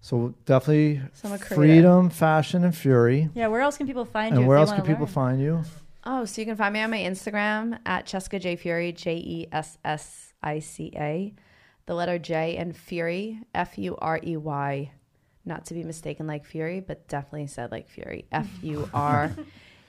So 0.01 0.35
definitely 0.47 1.01
So 1.13 1.29
I'm 1.29 1.35
a 1.35 1.39
freedom, 1.39 2.09
fashion, 2.11 2.65
and 2.65 2.75
fury. 2.75 3.29
Yeah. 3.35 3.49
Where 3.49 3.61
else 3.61 3.77
can 3.77 3.87
people 3.87 4.05
find 4.05 4.35
you? 4.35 4.39
And 4.41 4.49
where 4.49 4.57
they 4.59 4.61
else 4.61 4.71
wanna 4.71 4.83
can 4.83 4.95
people 4.95 5.07
find 5.07 5.41
you? 5.41 5.63
Oh, 6.05 6.25
so 6.25 6.41
you 6.41 6.47
can 6.47 6.57
find 6.57 6.73
me 6.73 6.81
on 6.81 6.91
my 6.91 6.99
Instagram 6.99 7.79
at 7.85 8.07
Jessica 8.07 8.39
J 8.39 8.57
Furey, 8.57 8.95
J 8.95 9.17
E 9.17 9.49
S 9.53 9.79
S 9.85 10.33
I 10.43 10.61
C 10.61 10.93
A, 10.97 11.35
the 11.87 11.95
letter 11.95 12.19
J 12.19 12.57
and 12.57 12.75
Furey, 12.75 13.41
F 13.55 13.77
U 13.79 13.97
R 13.97 14.21
E 14.25 14.37
Y, 14.37 14.93
not 15.45 15.65
to 15.67 15.75
be 15.75 15.83
mistaken 15.83 16.27
like 16.27 16.45
Fury, 16.45 16.81
but 16.81 17.09
definitely 17.09 17.49
said 17.49 17.73
like 17.73 17.89
Fury, 17.89 18.27
F 18.31 18.49
U 18.63 18.89
R 18.95 19.35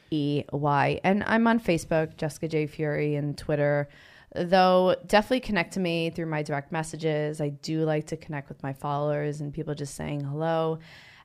E 0.10 0.44
Y. 0.52 1.00
And 1.04 1.24
I'm 1.26 1.46
on 1.48 1.60
Facebook, 1.60 2.18
Jessica 2.18 2.48
J 2.48 2.68
Furey, 2.68 3.18
and 3.18 3.38
Twitter. 3.38 3.88
Though 4.36 4.96
definitely 5.06 5.42
connect 5.42 5.74
to 5.74 5.80
me 5.80 6.10
through 6.10 6.28
my 6.28 6.44
direct 6.44 6.72
messages. 6.72 7.42
I 7.42 7.50
do 7.50 7.84
like 7.84 8.08
to 8.08 8.18
connect 8.18 8.50
with 8.50 8.62
my 8.62 8.74
followers 8.74 9.42
and 9.42 9.54
people 9.54 9.74
just 9.76 9.96
saying 9.96 10.22
hello, 10.22 10.80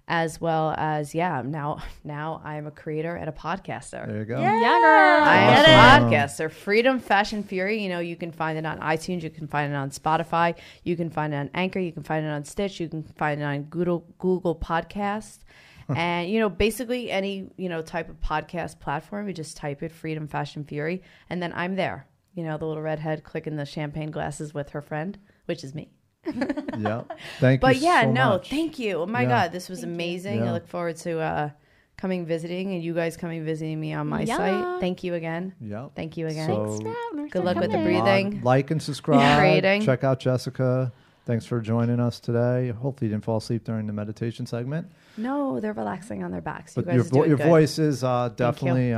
as 0.06 0.40
well 0.40 0.74
as 0.76 1.14
yeah. 1.14 1.42
Now, 1.44 1.82
now 2.04 2.40
I'm 2.44 2.66
a 2.66 2.70
creator 2.70 3.14
and 3.16 3.28
a 3.28 3.32
podcaster. 3.32 4.06
There 4.06 4.18
you 4.18 4.24
go. 4.24 4.38
Yeah, 4.40 4.60
Yeah, 4.60 4.80
girl. 4.80 5.24
I 5.24 5.36
am 5.36 5.54
Get 5.64 5.68
a 5.68 5.72
it. 5.72 6.10
podcaster. 6.10 6.50
Freedom 6.50 6.98
Fashion 7.00 7.42
Fury. 7.42 7.82
You 7.82 7.88
know, 7.88 8.00
you 8.00 8.16
can 8.16 8.30
find 8.32 8.58
it 8.58 8.66
on 8.66 8.78
iTunes. 8.80 9.22
You 9.22 9.30
can 9.30 9.46
find 9.46 9.72
it 9.72 9.76
on 9.76 9.90
Spotify. 9.90 10.56
You 10.82 10.96
can 10.96 11.08
find 11.10 11.32
it 11.32 11.36
on 11.38 11.50
Anchor. 11.54 11.78
You 11.78 11.92
can 11.92 12.02
find 12.02 12.24
it 12.24 12.28
on 12.28 12.44
Stitch. 12.44 12.80
You 12.80 12.88
can 12.88 13.02
find 13.02 13.40
it 13.40 13.44
on 13.44 13.62
Google 13.64 14.06
Google 14.18 14.54
Podcast. 14.56 15.38
and 15.94 16.28
you 16.30 16.38
know, 16.40 16.48
basically 16.48 17.10
any 17.10 17.50
you 17.56 17.68
know 17.68 17.80
type 17.82 18.08
of 18.08 18.20
podcast 18.20 18.80
platform, 18.80 19.26
you 19.28 19.34
just 19.34 19.56
type 19.56 19.82
it 19.82 19.92
Freedom 19.92 20.26
Fashion 20.28 20.64
Fury, 20.64 21.02
and 21.30 21.42
then 21.42 21.52
I'm 21.54 21.76
there. 21.76 22.06
You 22.34 22.42
know, 22.44 22.58
the 22.58 22.66
little 22.66 22.82
redhead 22.82 23.22
clicking 23.22 23.56
the 23.56 23.64
champagne 23.64 24.10
glasses 24.10 24.52
with 24.52 24.70
her 24.70 24.80
friend, 24.82 25.16
which 25.46 25.62
is 25.62 25.74
me. 25.74 25.92
Yeah. 26.78 27.02
Thank 27.40 27.60
But 27.60 27.76
you. 27.76 27.82
yeah, 27.82 28.02
so 28.02 28.12
no, 28.12 28.28
much. 28.30 28.50
thank 28.50 28.78
you. 28.78 28.96
Oh 29.02 29.06
my 29.06 29.22
Yeah. 29.22 29.28
God, 29.28 29.52
this 29.52 29.68
was 29.68 29.82
amazing. 29.84 30.42
I 30.42 30.52
look 30.52 30.66
forward 30.68 30.96
to 30.98 31.18
uh, 31.20 31.50
coming 31.96 32.26
visiting 32.26 32.72
and 32.74 32.82
you 32.82 32.94
guys 32.94 33.16
coming 33.16 33.44
visiting 33.44 33.78
me 33.80 33.92
on 33.94 34.08
my 34.08 34.22
Yeah. 34.22 34.36
site. 34.36 34.80
Thank 34.80 35.04
you 35.04 35.14
again. 35.14 35.54
Yeah. 35.60 35.88
Thank 35.94 36.16
you 36.16 36.26
again. 36.26 36.48
So 36.48 36.78
Good 37.30 37.44
luck 37.44 37.56
with 37.56 37.70
the 37.72 37.78
breathing. 37.78 38.38
Uh, 38.40 38.44
like 38.44 38.70
and 38.70 38.82
subscribe. 38.82 39.38
Creating. 39.38 39.82
Check 39.82 40.04
out 40.04 40.18
Jessica. 40.20 40.92
Thanks 41.26 41.46
for 41.46 41.58
joining 41.60 42.00
us 42.00 42.20
today. 42.20 42.68
Hopefully, 42.70 43.08
you 43.08 43.14
didn't 43.14 43.24
fall 43.24 43.38
asleep 43.38 43.64
during 43.64 43.86
the 43.86 43.94
meditation 43.94 44.44
segment. 44.44 44.88
No, 45.16 45.58
they're 45.58 45.72
relaxing 45.72 46.22
on 46.22 46.30
their 46.30 46.42
backs. 46.42 46.76
You 46.76 46.82
But 46.82 46.86
guys 46.88 46.94
your 46.96 47.04
are 47.04 47.08
vo- 47.08 47.16
doing 47.20 47.28
your 47.30 47.38
good. 47.38 47.46
voice 47.46 47.78
is 47.78 48.04
uh, 48.04 48.28
you. 48.30 48.36
definitely. 48.36 48.92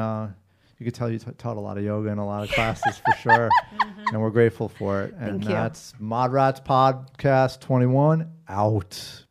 You 0.78 0.84
could 0.84 0.94
tell 0.94 1.10
you 1.10 1.18
t- 1.18 1.30
taught 1.38 1.56
a 1.56 1.60
lot 1.60 1.78
of 1.78 1.84
yoga 1.84 2.10
and 2.10 2.20
a 2.20 2.24
lot 2.24 2.44
of 2.44 2.50
classes 2.50 2.98
for 2.98 3.12
sure, 3.16 3.50
mm-hmm. 3.74 4.08
and 4.12 4.20
we're 4.20 4.30
grateful 4.30 4.68
for 4.68 5.02
it. 5.04 5.14
And 5.14 5.30
Thank 5.30 5.44
you. 5.44 5.48
that's 5.50 5.94
Modrats 6.00 6.64
Podcast 6.64 7.60
21 7.60 8.30
out. 8.48 9.25